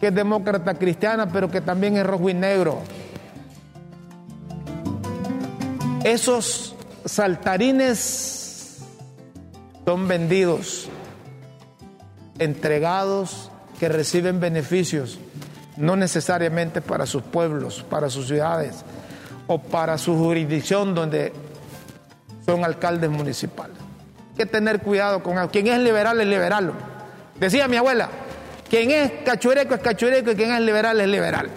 que 0.00 0.08
es 0.08 0.14
demócrata 0.14 0.74
cristiana, 0.74 1.30
pero 1.30 1.50
que 1.50 1.60
también 1.60 1.96
es 1.96 2.06
rojo 2.06 2.30
y 2.30 2.34
negro. 2.34 2.78
Esos 6.02 6.74
saltarines 7.04 8.39
son 9.90 10.06
vendidos, 10.06 10.88
entregados, 12.38 13.50
que 13.80 13.88
reciben 13.88 14.38
beneficios, 14.38 15.18
no 15.76 15.96
necesariamente 15.96 16.80
para 16.80 17.06
sus 17.06 17.24
pueblos, 17.24 17.84
para 17.90 18.08
sus 18.08 18.28
ciudades 18.28 18.84
o 19.48 19.58
para 19.58 19.98
su 19.98 20.16
jurisdicción 20.16 20.94
donde 20.94 21.32
son 22.46 22.64
alcaldes 22.64 23.10
municipales. 23.10 23.76
Hay 24.30 24.36
que 24.36 24.46
tener 24.46 24.80
cuidado 24.80 25.24
con 25.24 25.48
Quien 25.48 25.66
es 25.66 25.80
liberal 25.80 26.20
es 26.20 26.26
liberal. 26.28 26.72
Decía 27.40 27.66
mi 27.66 27.76
abuela, 27.76 28.10
quien 28.68 28.92
es 28.92 29.10
cachureco 29.24 29.74
es 29.74 29.80
cachureco 29.80 30.30
y 30.30 30.36
quien 30.36 30.52
es 30.52 30.60
liberal 30.60 31.00
es 31.00 31.08
liberal. 31.08 31.50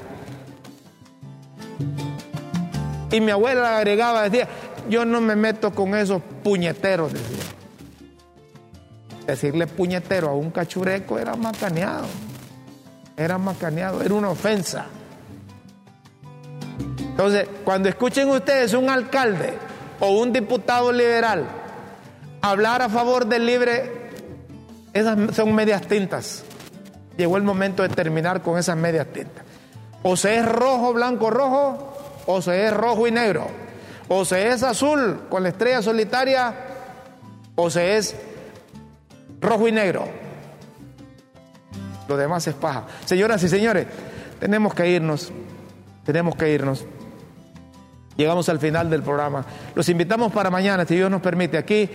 Y 3.11 3.21
mi 3.21 3.29
abuela 3.29 3.77
agregaba, 3.77 4.23
decía, 4.23 4.47
yo 4.89 5.05
no 5.05 5.21
me 5.21 5.35
meto 5.35 5.69
con 5.69 5.93
esos 5.93 6.19
puñeteros. 6.43 7.11
Decirle 9.25 9.67
puñetero 9.67 10.29
a 10.29 10.33
un 10.33 10.51
cachureco 10.51 11.17
era 11.17 11.35
macaneado. 11.35 12.07
Era 13.15 13.37
macaneado, 13.37 14.01
era 14.01 14.13
una 14.13 14.29
ofensa. 14.29 14.85
Entonces, 16.99 17.47
cuando 17.63 17.89
escuchen 17.89 18.29
ustedes 18.29 18.73
un 18.73 18.89
alcalde 18.89 19.53
o 19.99 20.19
un 20.19 20.33
diputado 20.33 20.91
liberal 20.91 21.45
hablar 22.41 22.81
a 22.81 22.89
favor 22.89 23.25
del 23.25 23.45
libre, 23.45 23.89
esas 24.93 25.35
son 25.35 25.55
medias 25.55 25.83
tintas. 25.83 26.43
Llegó 27.15 27.37
el 27.37 27.43
momento 27.43 27.83
de 27.83 27.89
terminar 27.89 28.41
con 28.41 28.57
esas 28.57 28.75
medias 28.75 29.07
tintas. 29.07 29.45
O 30.03 30.17
se 30.17 30.37
es 30.37 30.45
rojo, 30.45 30.91
blanco, 30.93 31.29
rojo, 31.29 31.93
o 32.25 32.41
se 32.41 32.65
es 32.65 32.73
rojo 32.73 33.07
y 33.07 33.11
negro. 33.11 33.47
O 34.09 34.25
se 34.25 34.49
es 34.49 34.63
azul 34.63 35.21
con 35.29 35.43
la 35.43 35.49
estrella 35.49 35.81
solitaria, 35.81 36.53
o 37.55 37.69
se 37.69 37.95
es 37.97 38.15
rojo 39.43 39.67
y 39.67 39.71
negro. 39.71 40.07
Lo 42.07 42.17
demás 42.17 42.47
es 42.47 42.55
paja. 42.55 42.85
Señoras 43.05 43.43
y 43.43 43.49
señores, 43.49 43.85
tenemos 44.39 44.73
que 44.73 44.89
irnos. 44.89 45.31
Tenemos 46.05 46.35
que 46.35 46.51
irnos. 46.51 46.85
Llegamos 48.17 48.49
al 48.49 48.59
final 48.59 48.89
del 48.89 49.03
programa. 49.03 49.45
Los 49.75 49.87
invitamos 49.89 50.31
para 50.31 50.49
mañana, 50.49 50.85
si 50.85 50.95
Dios 50.95 51.09
nos 51.09 51.21
permite, 51.21 51.57
aquí 51.57 51.89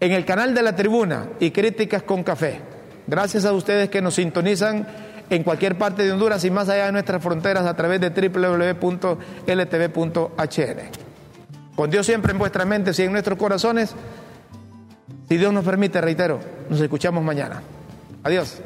en 0.00 0.12
el 0.12 0.24
canal 0.24 0.54
de 0.54 0.62
la 0.62 0.74
tribuna 0.76 1.28
y 1.40 1.50
críticas 1.50 2.02
con 2.02 2.22
café. 2.22 2.60
Gracias 3.06 3.44
a 3.44 3.52
ustedes 3.52 3.88
que 3.88 4.02
nos 4.02 4.14
sintonizan 4.14 4.86
en 5.30 5.42
cualquier 5.42 5.78
parte 5.78 6.02
de 6.02 6.12
Honduras 6.12 6.44
y 6.44 6.50
más 6.50 6.68
allá 6.68 6.86
de 6.86 6.92
nuestras 6.92 7.22
fronteras 7.22 7.66
a 7.66 7.74
través 7.74 8.00
de 8.00 8.10
www.ltv.hn. 8.10 9.16
Con 11.74 11.90
Dios 11.90 12.06
siempre 12.06 12.32
en 12.32 12.38
vuestra 12.38 12.64
mente 12.64 12.90
y 12.96 13.02
en 13.02 13.12
nuestros 13.12 13.38
corazones. 13.38 13.94
Si 15.28 15.36
Dios 15.36 15.52
nos 15.52 15.64
permite, 15.64 16.00
reitero, 16.00 16.40
nos 16.68 16.80
escuchamos 16.80 17.22
mañana. 17.22 17.62
Adiós. 18.22 18.60